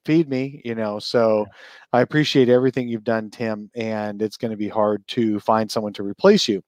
feed 0.04 0.28
me, 0.28 0.60
you 0.64 0.74
know. 0.74 0.98
So 0.98 1.46
I 1.92 2.00
appreciate 2.00 2.48
everything 2.48 2.88
you've 2.88 3.04
done, 3.04 3.30
Tim, 3.30 3.70
and 3.76 4.20
it's 4.20 4.36
going 4.36 4.50
to 4.50 4.56
be 4.56 4.68
hard 4.68 5.06
to 5.08 5.38
find 5.38 5.70
someone 5.70 5.92
to 5.92 6.02
replace 6.02 6.48
you. 6.48 6.60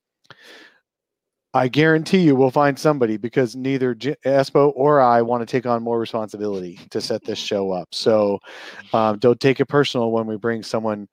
I 1.53 1.67
guarantee 1.67 2.21
you 2.21 2.37
we'll 2.37 2.53
find 2.53 2.79
somebody 2.79 3.17
because 3.17 3.57
neither 3.57 3.93
J- 3.97 4.15
Espo 4.25 4.73
or 4.77 5.01
I 5.01 5.21
want 5.21 5.43
to 5.43 5.51
take 5.51 5.67
on 5.67 5.83
more 5.83 5.99
responsibility 5.99 6.79
to 6.91 7.01
set 7.01 7.25
this 7.25 7.41
show 7.41 7.73
up. 7.73 7.89
So 7.91 8.39
um, 8.93 9.19
don't 9.19 9.41
take 9.41 9.59
it 9.59 9.67
personal 9.67 10.13
when 10.13 10.29
we 10.29 10.37
bring 10.37 10.63
someone 10.63 11.09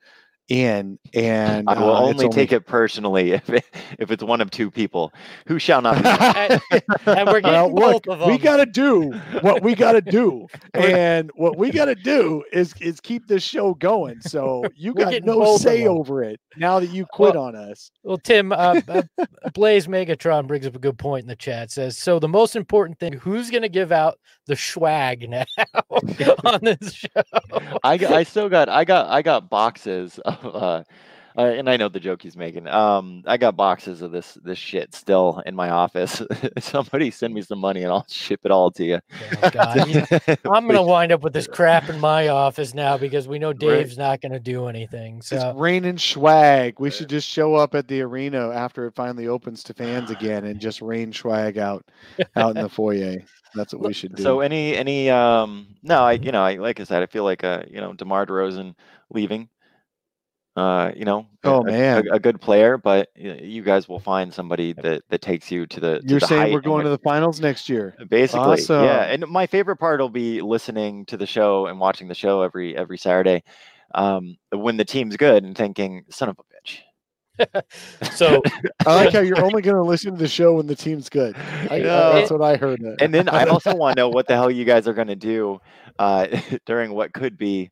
in 0.49 0.97
and 1.13 1.69
I 1.69 1.79
will 1.79 1.95
uh, 1.95 2.01
only, 2.01 2.25
only, 2.25 2.29
take 2.29 2.51
it 2.51 2.65
personally 2.65 3.31
if 3.31 3.49
it, 3.49 3.63
if 3.99 4.11
it's 4.11 4.23
one 4.23 4.41
of 4.41 4.49
two 4.49 4.69
people. 4.69 5.13
Who 5.47 5.59
shall 5.59 5.81
not 5.81 6.03
and, 6.35 6.61
and, 7.05 7.27
we're 7.27 7.41
getting 7.41 7.51
well, 7.51 7.69
both 7.69 7.93
look, 7.93 8.07
of 8.07 8.19
them. 8.19 8.29
we 8.29 8.37
got 8.37 8.57
to 8.57 8.65
do 8.65 9.11
what 9.41 9.61
we 9.61 9.75
got 9.75 9.93
to 9.93 10.01
do 10.01 10.47
and 10.73 11.31
what 11.35 11.57
we 11.57 11.71
got 11.71 11.85
to 11.85 11.95
do 11.95 12.43
is 12.51 12.73
is 12.81 12.99
keep 12.99 13.27
this 13.27 13.43
show 13.43 13.75
going. 13.75 14.19
So 14.21 14.65
you 14.75 14.93
got 14.93 15.23
no 15.23 15.57
say 15.57 15.87
over 15.87 16.23
it 16.23 16.39
now 16.57 16.79
that 16.79 16.89
you 16.89 17.05
quit 17.05 17.35
well, 17.35 17.45
on 17.45 17.55
us. 17.55 17.91
well 18.03 18.17
tim 18.17 18.51
uh, 18.51 18.81
uh, 18.87 19.03
blaze 19.53 19.87
megatron 19.87 20.47
brings 20.47 20.65
up 20.65 20.75
a 20.75 20.79
good 20.79 20.97
point 20.97 21.23
in 21.23 21.27
the 21.27 21.35
chat. 21.35 21.71
Says 21.71 21.97
so 21.97 22.19
the 22.19 22.27
most 22.27 22.55
important 22.55 22.99
thing 22.99 23.13
who's 23.13 23.51
going 23.51 23.61
to 23.61 23.69
give 23.69 23.91
out 23.91 24.19
the 24.47 24.55
swag 24.55 25.29
now 25.29 25.45
on 26.43 26.59
this 26.63 26.93
show? 26.93 27.21
I, 27.83 27.93
I 27.93 28.23
still 28.23 28.49
got 28.49 28.67
i 28.67 28.83
got 28.83 29.07
i 29.07 29.21
got 29.21 29.49
boxes 29.49 30.19
of 30.25 30.38
uh, 30.53 30.83
uh, 31.37 31.43
and 31.43 31.69
I 31.69 31.77
know 31.77 31.87
the 31.87 31.99
joke 31.99 32.21
he's 32.21 32.35
making. 32.35 32.67
Um, 32.67 33.23
I 33.25 33.37
got 33.37 33.55
boxes 33.55 34.01
of 34.01 34.11
this 34.11 34.33
this 34.43 34.57
shit 34.57 34.93
still 34.93 35.41
in 35.45 35.55
my 35.55 35.69
office. 35.69 36.21
Somebody 36.59 37.11
send 37.11 37.33
me 37.33 37.41
some 37.41 37.59
money 37.59 37.83
and 37.83 37.91
I'll 37.91 38.05
ship 38.09 38.41
it 38.43 38.51
all 38.51 38.71
to 38.71 38.83
you. 38.83 38.99
Oh, 39.41 39.49
I'm 40.51 40.67
gonna 40.67 40.83
wind 40.83 41.11
up 41.11 41.21
with 41.21 41.33
this 41.33 41.47
crap 41.47 41.87
in 41.87 41.99
my 41.99 42.27
office 42.27 42.73
now 42.73 42.97
because 42.97 43.27
we 43.27 43.39
know 43.39 43.53
Dave's 43.53 43.97
right. 43.97 44.03
not 44.03 44.21
gonna 44.21 44.39
do 44.39 44.65
anything. 44.67 45.21
So 45.21 45.35
it's 45.35 45.57
raining 45.57 45.97
swag. 45.97 46.79
We 46.79 46.89
should 46.89 47.09
just 47.09 47.29
show 47.29 47.55
up 47.55 47.75
at 47.75 47.87
the 47.87 48.01
arena 48.01 48.49
after 48.49 48.87
it 48.87 48.95
finally 48.95 49.27
opens 49.27 49.63
to 49.63 49.73
fans 49.73 50.09
again 50.09 50.45
and 50.45 50.59
just 50.59 50.81
rain 50.81 51.13
swag 51.13 51.57
out 51.57 51.85
out 52.35 52.57
in 52.57 52.63
the 52.63 52.69
foyer. 52.69 53.17
That's 53.55 53.73
what 53.73 53.83
we 53.83 53.93
should 53.93 54.15
do. 54.15 54.23
So 54.23 54.41
any 54.41 54.75
any 54.75 55.09
um 55.09 55.67
no, 55.83 56.01
I 56.01 56.13
you 56.13 56.31
know 56.31 56.43
I 56.43 56.55
like 56.55 56.79
I 56.79 56.83
said 56.83 57.01
I 57.01 57.05
feel 57.05 57.23
like 57.23 57.43
uh 57.43 57.63
you 57.69 57.79
know 57.79 57.93
DeMar 57.93 58.25
DeRozan 58.25 58.75
leaving 59.11 59.47
uh, 60.55 60.91
you 60.95 61.05
know, 61.05 61.27
oh 61.43 61.61
a, 61.61 61.63
man, 61.63 62.07
a, 62.07 62.15
a, 62.15 62.19
good 62.19 62.41
player, 62.41 62.77
but 62.77 63.09
you 63.15 63.61
guys 63.61 63.87
will 63.87 63.99
find 63.99 64.33
somebody 64.33 64.73
that 64.73 65.03
that 65.09 65.21
takes 65.21 65.51
you 65.51 65.65
to 65.67 65.79
the. 65.79 65.99
To 65.99 66.07
You're 66.07 66.19
the 66.19 66.27
saying 66.27 66.53
we're 66.53 66.61
going 66.61 66.83
to 66.83 66.89
the 66.89 66.97
finals 66.97 67.39
next 67.39 67.69
year, 67.69 67.95
basically. 68.09 68.39
Awesome. 68.39 68.83
Yeah, 68.83 69.03
and 69.03 69.25
my 69.27 69.47
favorite 69.47 69.77
part 69.77 69.99
will 69.99 70.09
be 70.09 70.41
listening 70.41 71.05
to 71.05 71.17
the 71.17 71.27
show 71.27 71.67
and 71.67 71.79
watching 71.79 72.07
the 72.07 72.15
show 72.15 72.41
every 72.41 72.75
every 72.75 72.97
Saturday, 72.97 73.43
um, 73.95 74.37
when 74.51 74.77
the 74.77 74.85
team's 74.85 75.15
good 75.17 75.43
and 75.43 75.55
thinking, 75.55 76.03
"Son 76.09 76.29
of 76.29 76.37
a 76.39 76.43
bitch." 76.43 76.79
so 78.13 78.41
I 78.85 78.95
like 78.95 79.13
how 79.13 79.21
you're 79.21 79.43
only 79.43 79.61
going 79.61 79.75
to 79.75 79.83
listen 79.83 80.11
to 80.11 80.17
the 80.17 80.27
show 80.27 80.55
when 80.55 80.67
the 80.67 80.75
team's 80.75 81.09
good. 81.09 81.35
I, 81.69 81.79
that's 81.79 82.31
what 82.31 82.41
I 82.41 82.57
heard. 82.57 82.81
And 82.99 83.13
then 83.13 83.29
I 83.29 83.45
also 83.45 83.75
want 83.75 83.95
to 83.95 84.01
know 84.01 84.09
what 84.09 84.27
the 84.27 84.33
hell 84.33 84.51
you 84.51 84.65
guys 84.65 84.87
are 84.87 84.93
going 84.93 85.07
to 85.07 85.15
do 85.15 85.59
uh, 85.97 86.27
during 86.65 86.93
what 86.93 87.13
could 87.13 87.37
be 87.37 87.71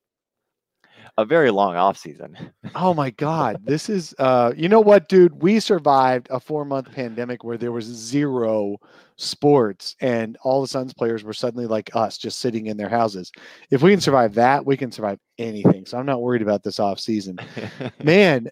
a 1.17 1.25
very 1.25 1.51
long 1.51 1.75
off 1.75 1.97
season. 1.97 2.37
oh 2.75 2.93
my 2.93 3.09
god, 3.11 3.57
this 3.63 3.89
is 3.89 4.13
uh 4.19 4.53
you 4.55 4.69
know 4.69 4.79
what 4.79 5.09
dude, 5.09 5.41
we 5.41 5.59
survived 5.59 6.27
a 6.29 6.39
4-month 6.39 6.91
pandemic 6.91 7.43
where 7.43 7.57
there 7.57 7.71
was 7.71 7.85
zero 7.85 8.77
sports 9.15 9.95
and 9.99 10.37
all 10.43 10.61
the 10.61 10.67
Suns 10.67 10.93
players 10.93 11.23
were 11.23 11.33
suddenly 11.33 11.65
like 11.65 11.89
us 11.95 12.17
just 12.17 12.39
sitting 12.39 12.67
in 12.67 12.77
their 12.77 12.89
houses. 12.89 13.31
If 13.71 13.81
we 13.81 13.91
can 13.91 14.01
survive 14.01 14.35
that, 14.35 14.65
we 14.65 14.77
can 14.77 14.91
survive 14.91 15.19
anything. 15.39 15.85
So 15.85 15.97
I'm 15.97 16.05
not 16.05 16.21
worried 16.21 16.43
about 16.43 16.63
this 16.63 16.79
off 16.79 16.99
season. 16.99 17.39
Man, 18.03 18.47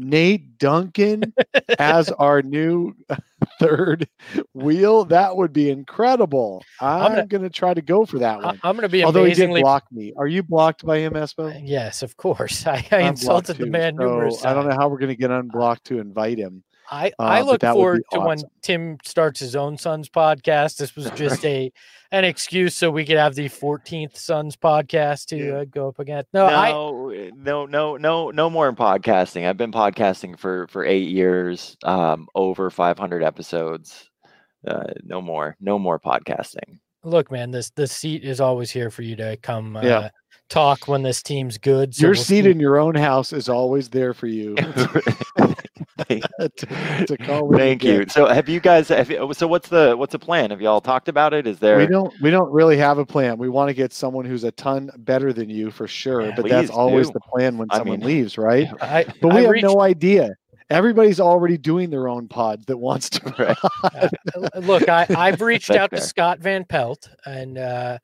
Nate 0.00 0.58
Duncan 0.58 1.34
as 1.78 2.10
our 2.18 2.42
new 2.42 2.94
third 3.58 4.08
wheel, 4.54 5.04
that 5.06 5.36
would 5.36 5.52
be 5.52 5.70
incredible. 5.70 6.64
I'm, 6.80 7.12
I'm 7.12 7.26
going 7.28 7.42
to 7.42 7.50
try 7.50 7.74
to 7.74 7.82
go 7.82 8.06
for 8.06 8.18
that 8.20 8.42
one. 8.42 8.58
I'm 8.62 8.76
going 8.76 8.82
to 8.82 8.88
be 8.88 9.04
although 9.04 9.24
amazingly... 9.24 9.60
he 9.60 9.62
did 9.62 9.64
block 9.64 9.84
me. 9.92 10.12
Are 10.16 10.26
you 10.26 10.42
blocked 10.42 10.84
by 10.84 10.98
him, 10.98 11.12
Espo? 11.12 11.60
Yes, 11.62 12.02
of 12.02 12.16
course. 12.16 12.66
I, 12.66 12.86
I 12.90 13.00
insulted 13.02 13.58
the 13.58 13.66
man 13.66 13.96
so 13.96 14.04
numerous 14.04 14.36
times. 14.36 14.46
I 14.46 14.54
don't 14.54 14.68
know 14.68 14.76
how 14.76 14.88
we're 14.88 14.98
going 14.98 15.10
to 15.10 15.16
get 15.16 15.30
unblocked 15.30 15.84
to 15.84 15.98
invite 15.98 16.38
him. 16.38 16.64
I, 16.90 17.08
uh, 17.18 17.22
I 17.22 17.40
look 17.42 17.60
forward 17.62 18.02
to 18.10 18.18
awesome. 18.18 18.26
when 18.26 18.38
Tim 18.62 18.98
starts 19.04 19.38
his 19.38 19.54
own 19.54 19.78
son's 19.78 20.08
podcast. 20.08 20.76
This 20.76 20.96
was 20.96 21.10
just 21.14 21.44
a 21.44 21.72
an 22.12 22.24
excuse 22.24 22.74
so 22.74 22.90
we 22.90 23.04
could 23.04 23.16
have 23.16 23.36
the 23.36 23.48
14th 23.48 24.16
son's 24.16 24.56
podcast 24.56 25.26
to 25.26 25.36
yeah. 25.36 25.52
uh, 25.58 25.64
go 25.64 25.88
up 25.88 26.00
again. 26.00 26.24
No, 26.32 26.48
no, 26.48 26.54
I, 26.54 27.30
no, 27.36 27.66
no, 27.66 27.96
no, 27.96 28.30
no 28.30 28.50
more 28.50 28.68
in 28.68 28.74
podcasting. 28.74 29.48
I've 29.48 29.56
been 29.56 29.72
podcasting 29.72 30.38
for 30.38 30.66
for 30.68 30.84
eight 30.84 31.08
years, 31.08 31.76
um, 31.84 32.26
over 32.34 32.70
500 32.70 33.22
episodes. 33.22 34.10
Uh, 34.66 34.92
no 35.04 35.22
more, 35.22 35.56
no 35.60 35.78
more 35.78 35.98
podcasting. 36.00 36.80
Look, 37.04 37.30
man, 37.30 37.50
this 37.50 37.70
the 37.70 37.86
seat 37.86 38.24
is 38.24 38.40
always 38.40 38.70
here 38.70 38.90
for 38.90 39.02
you 39.02 39.16
to 39.16 39.36
come. 39.38 39.76
Uh, 39.76 39.82
yeah. 39.82 40.10
Talk 40.48 40.88
when 40.88 41.02
this 41.02 41.22
team's 41.22 41.58
good. 41.58 41.94
So 41.94 42.02
your 42.02 42.10
we'll 42.10 42.22
seat 42.22 42.42
see. 42.42 42.50
in 42.50 42.58
your 42.58 42.78
own 42.78 42.96
house 42.96 43.32
is 43.32 43.48
always 43.48 43.88
there 43.88 44.12
for 44.12 44.26
you. 44.26 44.56
to, 46.08 47.06
to 47.06 47.16
call 47.18 47.52
Thank 47.52 47.84
you. 47.84 48.06
So 48.08 48.26
have 48.26 48.48
you 48.48 48.60
guys 48.60 48.88
have 48.88 49.12
so 49.32 49.46
what's 49.46 49.68
the 49.68 49.96
what's 49.96 50.12
the 50.12 50.18
plan? 50.18 50.50
Have 50.50 50.60
you 50.60 50.68
all 50.68 50.80
talked 50.80 51.08
about 51.08 51.34
it? 51.34 51.46
Is 51.46 51.58
there 51.58 51.78
We 51.78 51.86
don't 51.86 52.12
we 52.20 52.30
don't 52.30 52.50
really 52.52 52.76
have 52.76 52.98
a 52.98 53.06
plan. 53.06 53.38
We 53.38 53.48
want 53.48 53.68
to 53.68 53.74
get 53.74 53.92
someone 53.92 54.24
who's 54.24 54.44
a 54.44 54.52
ton 54.52 54.90
better 54.98 55.32
than 55.32 55.50
you 55.50 55.70
for 55.70 55.86
sure, 55.86 56.26
yeah, 56.26 56.32
but 56.36 56.48
that's 56.48 56.70
always 56.70 57.08
do. 57.08 57.14
the 57.14 57.20
plan 57.20 57.58
when 57.58 57.68
I 57.70 57.78
someone 57.78 58.00
mean, 58.00 58.06
leaves, 58.06 58.38
right? 58.38 58.68
I, 58.80 59.04
but 59.20 59.32
we 59.32 59.38
I 59.38 59.42
have 59.42 59.50
reached, 59.50 59.64
no 59.64 59.80
idea. 59.80 60.30
Everybody's 60.68 61.18
already 61.18 61.58
doing 61.58 61.90
their 61.90 62.08
own 62.08 62.28
pod 62.28 62.64
that 62.66 62.76
wants 62.76 63.10
to. 63.10 63.58
uh, 63.82 64.08
look, 64.60 64.88
I, 64.88 65.06
I've 65.10 65.40
reached 65.40 65.70
out 65.70 65.90
fair. 65.90 65.98
to 65.98 66.04
Scott 66.04 66.38
Van 66.38 66.64
Pelt 66.64 67.08
and 67.26 67.58
uh, 67.58 67.98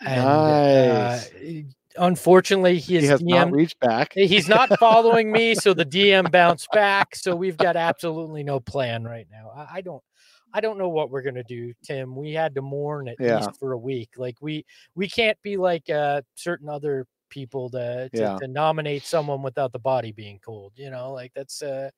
and 0.00 0.20
uh, 0.20 1.08
nice. 1.08 1.30
uh, 1.30 1.62
unfortunately, 1.98 2.78
he, 2.78 3.00
he 3.00 3.06
has 3.06 3.20
DM, 3.20 3.28
not 3.28 3.52
reached 3.52 3.78
back. 3.80 4.12
He's 4.14 4.48
not 4.48 4.78
following 4.78 5.30
me, 5.30 5.54
so 5.54 5.74
the 5.74 5.84
DM 5.86 6.30
bounced 6.30 6.68
back. 6.72 7.14
So 7.14 7.34
we've 7.34 7.56
got 7.56 7.76
absolutely 7.76 8.42
no 8.42 8.60
plan 8.60 9.04
right 9.04 9.26
now. 9.30 9.50
I, 9.54 9.76
I 9.76 9.80
don't. 9.80 10.02
I 10.50 10.62
don't 10.62 10.78
know 10.78 10.88
what 10.88 11.10
we're 11.10 11.22
gonna 11.22 11.44
do, 11.44 11.74
Tim. 11.84 12.16
We 12.16 12.32
had 12.32 12.54
to 12.54 12.62
mourn 12.62 13.08
at 13.08 13.16
yeah. 13.20 13.36
least 13.36 13.58
for 13.58 13.72
a 13.72 13.78
week. 13.78 14.10
Like 14.16 14.36
we 14.40 14.64
we 14.94 15.06
can't 15.06 15.36
be 15.42 15.58
like 15.58 15.90
uh, 15.90 16.22
certain 16.36 16.70
other 16.70 17.06
people 17.28 17.68
to, 17.70 18.08
to, 18.14 18.18
yeah. 18.18 18.36
to 18.38 18.48
nominate 18.48 19.04
someone 19.04 19.42
without 19.42 19.72
the 19.72 19.78
body 19.78 20.12
being 20.12 20.40
cold. 20.42 20.72
You 20.76 20.90
know, 20.90 21.12
like 21.12 21.32
that's 21.34 21.62
uh, 21.62 21.90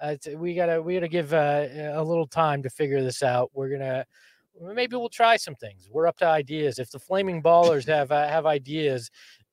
uh 0.00 0.16
we 0.36 0.54
gotta 0.54 0.80
we 0.80 0.94
gotta 0.94 1.08
give 1.08 1.34
uh, 1.34 1.66
a 1.92 2.02
little 2.02 2.26
time 2.26 2.62
to 2.62 2.70
figure 2.70 3.02
this 3.02 3.22
out. 3.22 3.50
We're 3.52 3.68
gonna 3.68 4.06
maybe 4.60 4.96
we'll 4.96 5.08
try 5.08 5.36
some 5.36 5.54
things. 5.54 5.88
We're 5.90 6.06
up 6.06 6.18
to 6.18 6.26
ideas. 6.26 6.78
If 6.78 6.90
the 6.90 6.98
Flaming 6.98 7.42
Ballers 7.42 7.86
have 7.94 8.12
uh, 8.12 8.28
have 8.28 8.46
ideas, 8.46 9.10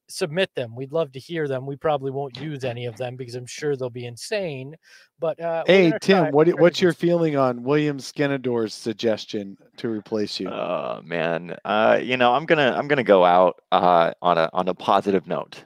submit 0.07 0.49
them. 0.55 0.75
We'd 0.75 0.91
love 0.91 1.11
to 1.13 1.19
hear 1.19 1.47
them. 1.47 1.65
We 1.65 1.75
probably 1.75 2.11
won't 2.11 2.39
use 2.39 2.63
any 2.63 2.85
of 2.85 2.95
them 2.97 3.15
because 3.15 3.35
I'm 3.35 3.45
sure 3.45 3.75
they'll 3.75 3.89
be 3.89 4.05
insane. 4.05 4.75
But 5.19 5.39
uh, 5.39 5.63
Hey 5.65 5.93
Tim, 6.01 6.31
what 6.31 6.47
what's 6.59 6.79
do 6.79 6.85
your 6.85 6.93
feeling 6.93 7.37
on 7.37 7.63
William 7.63 7.97
Skenador's 7.97 8.73
suggestion 8.73 9.57
to 9.77 9.89
replace 9.89 10.39
you? 10.39 10.49
Oh 10.49 11.01
man, 11.03 11.55
uh, 11.65 11.99
you 12.01 12.17
know 12.17 12.33
I'm 12.33 12.45
gonna 12.45 12.73
I'm 12.77 12.87
gonna 12.87 13.03
go 13.03 13.23
out 13.25 13.61
uh, 13.71 14.11
on 14.21 14.37
a 14.37 14.49
on 14.53 14.67
a 14.67 14.73
positive 14.73 15.25
note. 15.27 15.63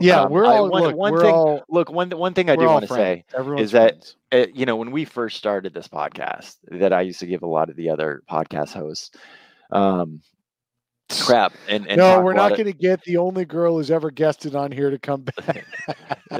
yeah, 0.00 0.22
um, 0.22 0.30
we're 0.32 0.46
I- 0.46 0.56
all 0.56 0.70
one- 0.70 0.82
look, 0.82 0.96
one 0.96 1.12
we're 1.12 1.20
thing 1.22 1.34
all 1.34 1.62
Look, 1.68 1.90
one 1.90 2.10
one 2.10 2.34
thing 2.34 2.48
I 2.50 2.56
do 2.56 2.66
want 2.66 2.82
to 2.82 2.88
say 2.88 3.24
friends. 3.28 3.34
Everyone's 3.36 3.72
that- 3.72 3.90
friends. 3.90 4.16
uh, 4.32 4.46
you 4.54 4.64
know, 4.66 4.76
when 4.76 4.90
we 4.90 5.04
first 5.04 5.36
started 5.36 5.74
this 5.74 5.88
podcast, 5.88 6.56
that 6.70 6.92
I 6.92 7.02
used 7.02 7.20
to 7.20 7.26
give 7.26 7.42
a 7.42 7.46
lot 7.46 7.68
of 7.70 7.76
the 7.76 7.90
other 7.90 8.22
podcast 8.30 8.72
hosts 8.72 9.10
um, 9.70 10.22
crap. 11.10 11.52
And, 11.68 11.86
and 11.86 11.98
no, 11.98 12.20
we're 12.20 12.34
not 12.34 12.50
going 12.50 12.64
to 12.64 12.72
get 12.72 13.02
the 13.04 13.16
only 13.16 13.44
girl 13.44 13.76
who's 13.76 13.90
ever 13.90 14.10
guested 14.10 14.54
on 14.54 14.72
here 14.72 14.90
to 14.90 14.98
come 14.98 15.22
back. 15.22 15.64
uh, 16.30 16.38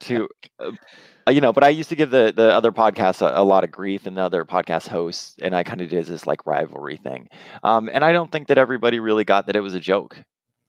to 0.00 0.28
uh, 0.58 0.72
you 1.30 1.40
know, 1.40 1.52
but 1.52 1.64
I 1.64 1.68
used 1.68 1.88
to 1.90 1.96
give 1.96 2.10
the 2.10 2.32
the 2.34 2.52
other 2.52 2.72
podcasts 2.72 3.22
a, 3.22 3.40
a 3.40 3.44
lot 3.44 3.64
of 3.64 3.70
grief 3.70 4.06
and 4.06 4.16
the 4.16 4.22
other 4.22 4.44
podcast 4.44 4.88
hosts, 4.88 5.36
and 5.42 5.54
I 5.54 5.62
kind 5.62 5.80
of 5.80 5.88
did 5.88 6.06
this 6.06 6.26
like 6.26 6.46
rivalry 6.46 6.96
thing. 6.96 7.28
Um, 7.62 7.90
and 7.92 8.04
I 8.04 8.12
don't 8.12 8.32
think 8.32 8.48
that 8.48 8.58
everybody 8.58 9.00
really 9.00 9.24
got 9.24 9.46
that 9.46 9.56
it 9.56 9.60
was 9.60 9.74
a 9.74 9.80
joke. 9.80 10.22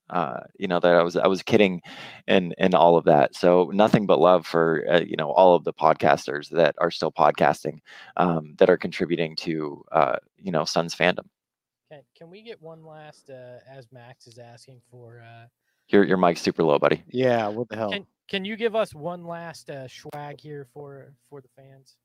Uh, 0.10 0.42
you 0.60 0.68
know 0.68 0.80
that 0.80 0.94
I 0.94 1.04
was 1.04 1.16
I 1.16 1.28
was 1.28 1.42
kidding, 1.42 1.82
and 2.28 2.54
and 2.58 2.76
all 2.76 2.98
of 2.98 3.06
that. 3.06 3.36
So 3.36 3.72
nothing 3.74 4.06
but 4.06 4.20
love 4.20 4.46
for 4.46 4.86
uh, 4.92 5.00
you 5.00 5.16
know 5.16 5.32
all 5.32 5.56
of 5.56 5.64
the 5.64 5.74
podcasters 5.74 6.50
that 6.50 6.76
are 6.80 6.92
still 6.92 7.12
podcasting, 7.12 7.80
um, 8.18 8.56
that 8.58 8.70
are 8.70 8.78
contributing 8.78 9.36
to 9.38 9.84
uh, 9.92 10.18
you 10.38 10.52
know 10.52 10.66
Suns 10.66 10.94
fandom. 10.94 11.28
Can, 11.92 12.02
can 12.18 12.30
we 12.30 12.42
get 12.42 12.62
one 12.62 12.86
last, 12.86 13.30
uh, 13.30 13.58
as 13.70 13.92
Max 13.92 14.26
is 14.26 14.40
asking 14.40 14.80
for? 14.90 15.22
Uh, 15.22 15.48
Your 15.90 16.06
your 16.06 16.16
mic's 16.16 16.40
super 16.42 16.64
low, 16.64 16.80
buddy. 16.80 17.04
yeah, 17.10 17.48
what 17.50 17.68
the 17.68 17.76
hell? 17.76 17.92
can 17.92 18.06
can 18.30 18.46
you 18.46 18.56
give 18.56 18.76
us 18.78 18.96
one 18.96 19.26
last 19.26 19.70
uh, 19.70 19.90
swag 19.90 20.40
here 20.40 20.68
for 20.74 21.14
for 21.30 21.42
the 21.42 21.50
fans? 21.58 21.98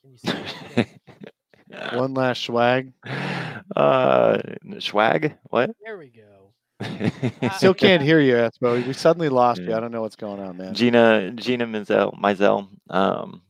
Can 0.00 0.12
you 0.12 0.18
say 0.18 0.88
that? 1.68 1.94
One 1.98 2.14
last 2.14 2.42
swag. 2.42 2.92
uh, 3.76 4.38
swag. 4.78 5.36
What? 5.50 5.70
there 5.84 5.98
we 5.98 6.08
go. 6.10 6.52
Still 7.56 7.74
can't 7.74 8.00
hear 8.02 8.20
you, 8.20 8.34
Espo. 8.34 8.86
We 8.86 8.92
suddenly 8.92 9.28
lost 9.28 9.60
you. 9.60 9.74
I 9.74 9.80
don't 9.80 9.90
know 9.90 10.00
what's 10.00 10.16
going 10.16 10.40
on, 10.40 10.56
man. 10.56 10.72
Gina 10.74 11.32
Gina 11.32 11.66
Mizell 11.66 12.18
Mizell. 12.18 12.68
Um, 12.88 13.42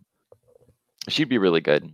she'd 1.09 1.29
be 1.29 1.39
really 1.39 1.61
good. 1.61 1.89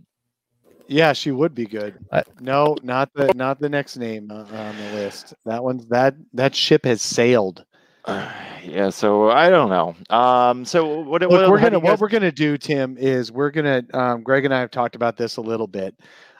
Yeah, 0.91 1.13
she 1.13 1.31
would 1.31 1.55
be 1.55 1.65
good. 1.65 1.97
I- 2.11 2.23
no, 2.41 2.75
not 2.83 3.13
the 3.13 3.33
not 3.33 3.59
the 3.61 3.69
next 3.69 3.95
name 3.95 4.29
uh, 4.29 4.43
on 4.43 4.75
the 4.77 4.91
list. 4.93 5.33
That 5.45 5.63
one's 5.63 5.85
that 5.87 6.15
that 6.33 6.53
ship 6.53 6.83
has 6.83 7.01
sailed. 7.01 7.63
Uh, 8.03 8.29
yeah, 8.65 8.89
so 8.89 9.29
I 9.29 9.49
don't 9.49 9.69
know. 9.69 9.95
Um, 10.15 10.65
so 10.65 10.99
what? 10.99 11.21
Look, 11.21 11.31
what 11.31 11.49
we're 11.49 11.61
gonna 11.61 11.77
you 11.77 11.83
what 11.83 11.99
we're 12.01 12.09
gonna 12.09 12.31
do, 12.31 12.57
Tim, 12.57 12.97
is 12.97 13.31
we're 13.31 13.51
gonna 13.51 13.83
um, 13.93 14.21
Greg 14.21 14.43
and 14.43 14.53
I 14.53 14.59
have 14.59 14.71
talked 14.71 14.95
about 14.95 15.15
this 15.15 15.37
a 15.37 15.41
little 15.41 15.67
bit. 15.67 15.95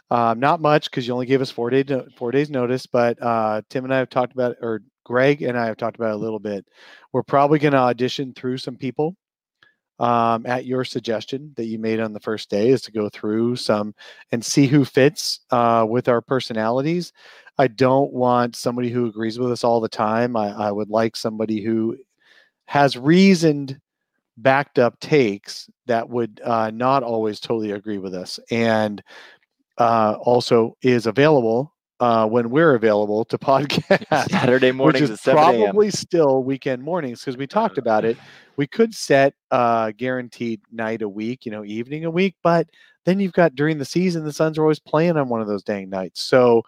Um, 0.09 0.41
not 0.41 0.59
much 0.59 0.91
because 0.91 1.07
you 1.07 1.13
only 1.13 1.25
gave 1.25 1.41
us 1.41 1.49
four 1.49 1.69
day 1.69 1.85
no- 1.87 2.05
four 2.17 2.31
days 2.31 2.49
notice, 2.49 2.85
but 2.85 3.17
uh, 3.23 3.61
Tim 3.69 3.85
and 3.85 3.93
I 3.93 3.99
have 3.99 4.09
talked 4.09 4.33
about, 4.33 4.57
or 4.61 4.81
Greg 5.05 5.43
and 5.43 5.57
I 5.57 5.65
have 5.65 5.77
talked 5.77 5.95
about 5.95 6.09
it 6.09 6.15
a 6.15 6.17
little 6.17 6.39
bit. 6.39 6.65
We're 7.13 7.23
probably 7.23 7.57
gonna 7.57 7.77
audition 7.77 8.33
through 8.33 8.57
some 8.57 8.75
people. 8.75 9.15
Um, 10.01 10.47
at 10.47 10.65
your 10.65 10.83
suggestion 10.83 11.53
that 11.57 11.65
you 11.65 11.77
made 11.77 11.99
on 11.99 12.11
the 12.11 12.19
first 12.19 12.49
day 12.49 12.69
is 12.69 12.81
to 12.81 12.91
go 12.91 13.07
through 13.07 13.55
some 13.55 13.93
and 14.31 14.43
see 14.43 14.65
who 14.65 14.83
fits 14.83 15.41
uh, 15.51 15.85
with 15.87 16.09
our 16.09 16.21
personalities. 16.21 17.13
I 17.59 17.67
don't 17.67 18.11
want 18.11 18.55
somebody 18.55 18.89
who 18.89 19.05
agrees 19.05 19.37
with 19.37 19.51
us 19.51 19.63
all 19.63 19.79
the 19.79 19.87
time. 19.87 20.35
I, 20.35 20.47
I 20.47 20.71
would 20.71 20.89
like 20.89 21.15
somebody 21.15 21.61
who 21.61 21.97
has 22.65 22.97
reasoned 22.97 23.79
backed 24.37 24.79
up 24.79 24.99
takes 24.99 25.69
that 25.85 26.09
would 26.09 26.41
uh, 26.43 26.71
not 26.73 27.03
always 27.03 27.39
totally 27.39 27.71
agree 27.71 27.99
with 27.99 28.15
us 28.15 28.39
and 28.49 29.03
uh, 29.77 30.15
also 30.21 30.75
is 30.81 31.05
available 31.05 31.70
uh, 32.01 32.27
when 32.27 32.49
we're 32.49 32.75
available 32.75 33.23
to 33.23 33.37
podcast 33.37 34.29
Saturday 34.29 34.71
mornings, 34.71 35.09
which 35.09 35.11
is 35.11 35.21
probably 35.21 35.91
still 35.91 36.43
weekend 36.43 36.83
mornings 36.83 37.21
because 37.21 37.37
we 37.37 37.47
talked 37.47 37.77
about 37.77 38.03
it. 38.03 38.17
We 38.57 38.67
could 38.67 38.93
set 38.93 39.33
a 39.51 39.93
guaranteed 39.95 40.61
night 40.71 41.01
a 41.01 41.09
week 41.09 41.45
you 41.45 41.51
know 41.51 41.63
evening 41.63 42.05
a 42.05 42.11
week 42.11 42.35
but 42.43 42.67
then 43.05 43.19
you've 43.19 43.33
got 43.33 43.55
during 43.55 43.77
the 43.77 43.85
season 43.85 44.23
the 44.23 44.33
suns 44.33 44.57
are 44.57 44.63
always 44.63 44.79
playing 44.79 45.17
on 45.17 45.29
one 45.29 45.41
of 45.41 45.47
those 45.47 45.63
dang 45.63 45.89
nights. 45.89 46.23
So 46.23 46.63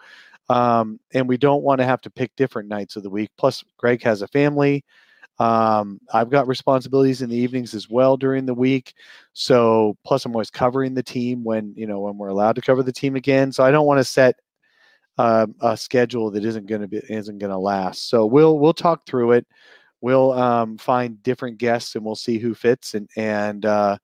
um, 0.49 0.99
and 1.13 1.27
we 1.27 1.37
don't 1.37 1.63
want 1.63 1.79
to 1.79 1.85
have 1.85 2.01
to 2.01 2.09
pick 2.09 2.35
different 2.35 2.69
nights 2.69 2.95
of 2.95 3.03
the 3.03 3.09
week. 3.09 3.31
Plus 3.37 3.63
greg 3.77 4.01
has 4.03 4.21
a 4.21 4.27
family. 4.27 4.83
Um, 5.39 5.99
I've 6.13 6.29
got 6.29 6.47
responsibilities 6.47 7.21
in 7.21 7.29
the 7.29 7.35
evenings 7.35 7.73
as 7.73 7.89
well 7.89 8.17
during 8.17 8.45
the 8.45 8.53
week. 8.53 8.93
So 9.33 9.97
plus 10.05 10.25
I'm 10.25 10.35
always 10.35 10.51
covering 10.51 10.93
the 10.93 11.01
team 11.01 11.43
when, 11.43 11.73
you 11.75 11.87
know, 11.87 12.01
when 12.01 12.17
we're 12.17 12.27
allowed 12.27 12.55
to 12.55 12.61
cover 12.61 12.83
the 12.83 12.91
team 12.91 13.15
again. 13.15 13.51
So 13.51 13.63
I 13.63 13.71
don't 13.71 13.87
want 13.87 13.99
to 13.99 14.03
set 14.03 14.35
um, 15.17 15.55
a 15.61 15.77
schedule 15.77 16.31
that 16.31 16.45
isn't 16.45 16.67
going 16.67 16.81
to 16.81 16.87
be, 16.87 17.01
isn't 17.09 17.37
going 17.37 17.51
to 17.51 17.57
last. 17.57 18.09
So 18.09 18.25
we'll, 18.25 18.59
we'll 18.59 18.73
talk 18.73 19.05
through 19.05 19.33
it. 19.33 19.47
We'll 20.01 20.33
um, 20.33 20.77
find 20.77 21.21
different 21.23 21.57
guests 21.57 21.95
and 21.95 22.03
we'll 22.03 22.15
see 22.15 22.37
who 22.37 22.53
fits 22.53 22.93
and, 22.93 23.09
and 23.15 23.65
uh, 23.65 23.97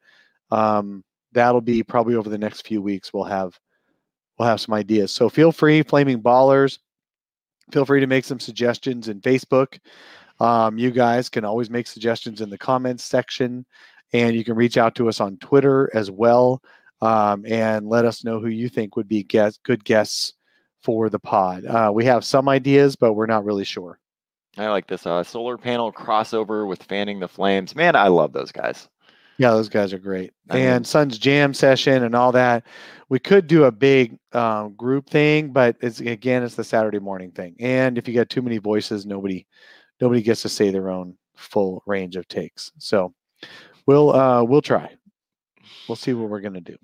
um, 0.51 1.03
that'll 1.33 1.61
be 1.61 1.83
probably 1.83 2.15
over 2.15 2.29
the 2.29 2.37
next 2.37 2.65
few 2.65 2.81
weeks. 2.81 3.13
We'll 3.13 3.25
have, 3.25 3.59
we'll 4.37 4.47
have 4.47 4.61
some 4.61 4.73
ideas. 4.73 5.11
So 5.11 5.29
feel 5.29 5.51
free, 5.51 5.83
flaming 5.83 6.21
ballers, 6.21 6.79
feel 7.71 7.85
free 7.85 7.99
to 7.99 8.07
make 8.07 8.25
some 8.25 8.39
suggestions 8.39 9.09
in 9.09 9.21
Facebook. 9.21 9.79
Um, 10.39 10.77
you 10.77 10.91
guys 10.91 11.27
can 11.27 11.43
always 11.43 11.69
make 11.69 11.87
suggestions 11.87 12.39
in 12.39 12.49
the 12.49 12.57
comments 12.57 13.03
section, 13.03 13.65
and 14.13 14.35
you 14.35 14.43
can 14.43 14.55
reach 14.55 14.77
out 14.77 14.95
to 14.95 15.09
us 15.09 15.19
on 15.19 15.37
Twitter 15.37 15.89
as 15.93 16.09
well, 16.09 16.61
um, 17.01 17.45
and 17.45 17.87
let 17.87 18.05
us 18.05 18.23
know 18.23 18.39
who 18.39 18.47
you 18.47 18.69
think 18.69 18.95
would 18.95 19.07
be 19.07 19.23
guest, 19.23 19.59
good 19.63 19.83
guests 19.83 20.33
for 20.81 21.09
the 21.09 21.19
pod. 21.19 21.65
Uh, 21.65 21.91
we 21.93 22.05
have 22.05 22.23
some 22.23 22.47
ideas, 22.49 22.95
but 22.95 23.13
we're 23.13 23.25
not 23.25 23.45
really 23.45 23.65
sure. 23.65 23.99
I 24.57 24.67
like 24.67 24.87
this 24.87 25.05
uh, 25.05 25.23
solar 25.23 25.57
panel 25.57 25.91
crossover 25.93 26.67
with 26.67 26.83
fanning 26.83 27.19
the 27.19 27.27
flames. 27.27 27.75
Man, 27.75 27.95
I 27.95 28.07
love 28.07 28.33
those 28.33 28.51
guys. 28.51 28.89
Yeah, 29.37 29.51
those 29.51 29.69
guys 29.69 29.93
are 29.93 29.99
great. 29.99 30.33
I 30.49 30.55
mean- 30.55 30.65
and 30.65 30.87
Sun's 30.87 31.17
Jam 31.17 31.53
session 31.53 32.03
and 32.03 32.13
all 32.13 32.31
that. 32.33 32.65
We 33.07 33.19
could 33.19 33.47
do 33.47 33.63
a 33.65 33.71
big 33.71 34.17
um, 34.33 34.73
group 34.75 35.09
thing, 35.09 35.51
but 35.51 35.77
it's 35.81 35.99
again, 36.01 36.43
it's 36.43 36.55
the 36.55 36.63
Saturday 36.63 36.99
morning 36.99 37.31
thing. 37.31 37.55
And 37.59 37.97
if 37.97 38.07
you 38.07 38.13
got 38.13 38.29
too 38.29 38.41
many 38.41 38.57
voices, 38.57 39.05
nobody 39.05 39.47
nobody 40.01 40.21
gets 40.21 40.41
to 40.43 40.49
say 40.49 40.69
their 40.71 40.89
own 40.89 41.15
full 41.35 41.81
range 41.87 42.17
of 42.17 42.27
takes. 42.27 42.71
So 42.79 43.13
we'll 43.85 44.13
uh, 44.13 44.43
we'll 44.43 44.61
try. 44.61 44.91
We'll 45.87 45.95
see 45.95 46.13
what 46.13 46.29
we're 46.29 46.41
gonna 46.41 46.61
do. 46.61 46.77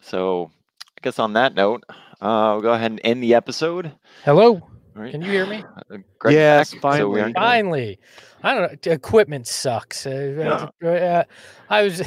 So 0.00 0.50
I 0.98 1.00
guess 1.02 1.18
on 1.18 1.34
that 1.34 1.54
note, 1.54 1.84
uh, 2.20 2.50
we'll 2.54 2.62
go 2.62 2.72
ahead 2.72 2.90
and 2.92 3.00
end 3.04 3.22
the 3.22 3.34
episode. 3.34 3.92
Hello, 4.24 4.54
All 4.54 4.70
right. 4.94 5.10
can 5.10 5.22
you 5.22 5.30
hear 5.30 5.46
me? 5.46 5.64
Uh, 5.90 5.98
Yes, 6.30 6.70
back, 6.72 6.76
so 6.76 6.80
finally. 6.80 7.20
aren't 7.22 7.34
gonna- 7.34 7.46
Finally, 7.46 7.98
I 8.42 8.54
don't 8.54 8.86
know. 8.86 8.92
Equipment 8.92 9.46
sucks. 9.46 10.06
Uh, 10.06 10.70
uh, 10.82 10.86
uh, 10.88 11.24
I 11.68 11.82
was. 11.82 12.00
I 12.02 12.06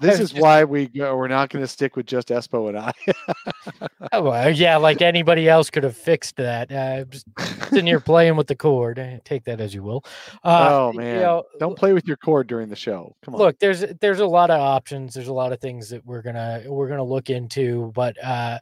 This 0.00 0.20
was 0.20 0.32
is 0.32 0.38
why 0.40 0.64
we 0.64 0.86
go, 0.86 1.16
we're 1.16 1.28
not 1.28 1.50
going 1.50 1.62
to 1.62 1.68
stick 1.68 1.96
with 1.96 2.06
just 2.06 2.28
Espo 2.28 2.68
and 2.68 2.78
I. 2.78 2.92
Oh, 4.12 4.22
well, 4.22 4.50
yeah, 4.50 4.76
like 4.76 5.02
anybody 5.02 5.48
else 5.48 5.68
could 5.68 5.82
have 5.82 5.96
fixed 5.96 6.36
that. 6.36 6.70
Uh, 6.70 7.04
just 7.06 7.26
sitting 7.68 7.86
here 7.86 7.98
playing 7.98 8.36
with 8.36 8.46
the 8.46 8.54
cord. 8.54 8.98
eh, 8.98 9.18
Take 9.24 9.44
that 9.44 9.60
as 9.60 9.74
you 9.74 9.82
will. 9.82 10.04
Uh, 10.44 10.68
oh 10.70 10.92
you 10.92 10.98
man, 11.00 11.20
know, 11.20 11.42
don't 11.58 11.76
play 11.76 11.92
with 11.92 12.06
your 12.06 12.16
cord 12.16 12.46
during 12.46 12.68
the 12.68 12.76
show. 12.76 13.14
Come 13.24 13.34
on. 13.34 13.40
look 13.40 13.58
there's 13.58 13.80
there's 14.00 14.20
a 14.20 14.26
lot 14.26 14.50
of 14.50 14.60
options 14.60 15.12
there's 15.14 15.28
a 15.28 15.32
lot 15.32 15.52
of 15.52 15.60
things 15.60 15.90
that 15.90 16.06
we're 16.06 16.22
gonna 16.22 16.62
we're 16.66 16.88
gonna 16.88 17.02
look 17.02 17.28
into 17.28 17.90
but 17.94 18.16
uh 18.24 18.58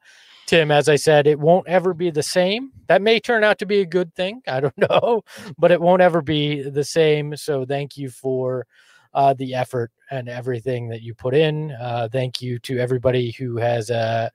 tim 0.46 0.70
as 0.70 0.88
i 0.88 0.96
said 0.96 1.26
it 1.26 1.38
won't 1.38 1.66
ever 1.68 1.92
be 1.94 2.10
the 2.10 2.22
same 2.22 2.70
that 2.86 3.00
may 3.02 3.18
turn 3.20 3.42
out 3.44 3.58
to 3.58 3.66
be 3.66 3.80
a 3.80 3.86
good 3.86 4.14
thing 4.14 4.40
i 4.48 4.60
don't 4.60 4.76
know 4.76 5.22
but 5.58 5.70
it 5.70 5.80
won't 5.80 6.02
ever 6.02 6.20
be 6.22 6.62
the 6.62 6.84
same 6.94 7.36
so 7.36 7.64
thank 7.64 7.96
you 7.96 8.08
for 8.08 8.66
uh, 9.14 9.34
the 9.34 9.54
effort 9.54 9.90
and 10.10 10.28
everything 10.28 10.88
that 10.88 11.02
you 11.02 11.14
put 11.14 11.34
in 11.34 11.72
uh, 11.72 12.08
thank 12.10 12.40
you 12.42 12.58
to 12.60 12.78
everybody 12.78 13.32
who 13.32 13.56
has 13.56 13.90
uh, 13.90 14.28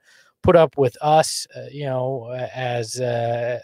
put 0.43 0.55
up 0.55 0.77
with 0.77 0.95
us 1.01 1.47
uh, 1.55 1.65
you 1.71 1.85
know 1.85 2.31
as 2.53 2.99
uh, 2.99 3.59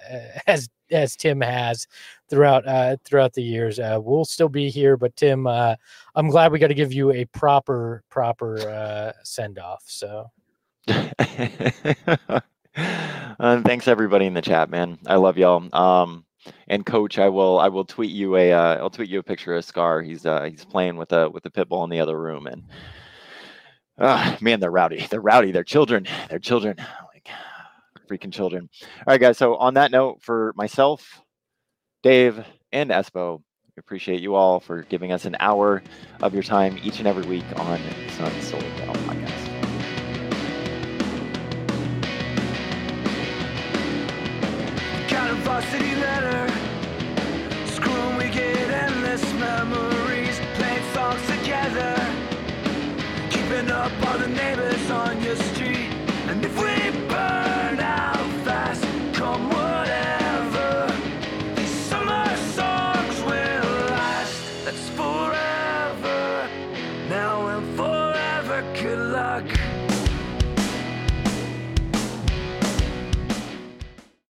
as 0.47 0.69
as 0.91 1.15
tim 1.15 1.41
has 1.41 1.87
throughout 2.29 2.67
uh, 2.67 2.95
throughout 3.05 3.33
the 3.33 3.43
years 3.43 3.79
uh, 3.79 3.99
we'll 4.01 4.25
still 4.25 4.49
be 4.49 4.69
here 4.69 4.97
but 4.97 5.15
tim 5.15 5.47
uh, 5.47 5.75
I'm 6.15 6.29
glad 6.29 6.51
we 6.51 6.59
got 6.59 6.67
to 6.67 6.73
give 6.73 6.93
you 6.93 7.11
a 7.11 7.25
proper 7.25 8.03
proper 8.09 8.57
uh, 8.59 9.11
send 9.23 9.59
off. 9.59 9.83
So 9.85 10.31
uh, 10.87 12.41
thanks 13.37 13.87
everybody 13.87 14.25
in 14.25 14.33
the 14.33 14.41
chat, 14.41 14.69
man. 14.69 14.97
I 15.05 15.15
love 15.15 15.37
y'all. 15.37 15.67
Um, 15.75 16.24
and 16.67 16.85
coach, 16.85 17.17
I 17.19 17.29
will 17.29 17.59
I 17.59 17.67
will 17.69 17.85
tweet 17.85 18.11
you 18.11 18.35
a 18.35 18.53
uh, 18.53 18.75
I'll 18.77 18.89
tweet 18.89 19.09
you 19.09 19.19
a 19.19 19.23
picture 19.23 19.55
of 19.55 19.65
Scar. 19.65 20.01
He's 20.01 20.25
uh, 20.25 20.43
he's 20.43 20.65
playing 20.65 20.97
with 20.97 21.11
a 21.11 21.29
with 21.29 21.45
a 21.45 21.49
pit 21.49 21.69
bull 21.69 21.83
in 21.83 21.89
the 21.89 21.99
other 21.99 22.19
room, 22.19 22.47
and 22.47 22.63
uh, 23.97 24.35
man, 24.41 24.59
they're 24.59 24.71
rowdy. 24.71 25.07
They're 25.09 25.21
rowdy. 25.21 25.51
They're 25.51 25.63
children. 25.63 26.07
They're 26.29 26.39
children. 26.39 26.77
Like 26.77 27.27
freaking 28.09 28.31
children. 28.31 28.69
All 28.81 29.03
right, 29.07 29.21
guys. 29.21 29.37
So 29.37 29.55
on 29.55 29.75
that 29.75 29.91
note, 29.91 30.21
for 30.21 30.53
myself, 30.55 31.21
Dave, 32.03 32.45
and 32.71 32.89
Espo, 32.91 33.41
we 33.75 33.79
appreciate 33.79 34.21
you 34.21 34.35
all 34.35 34.59
for 34.59 34.83
giving 34.83 35.11
us 35.11 35.25
an 35.25 35.35
hour 35.39 35.81
of 36.21 36.33
your 36.33 36.43
time 36.43 36.77
each 36.83 36.99
and 36.99 37.07
every 37.07 37.25
week 37.25 37.45
on 37.57 37.79
Sun 38.17 38.41
Solar 38.41 38.69
Panel 38.77 39.24
up 53.85 54.07
all 54.07 54.17
the 54.17 54.27
neighbors 54.27 54.89
on 54.89 55.21
your 55.21 55.35
street. 55.35 55.54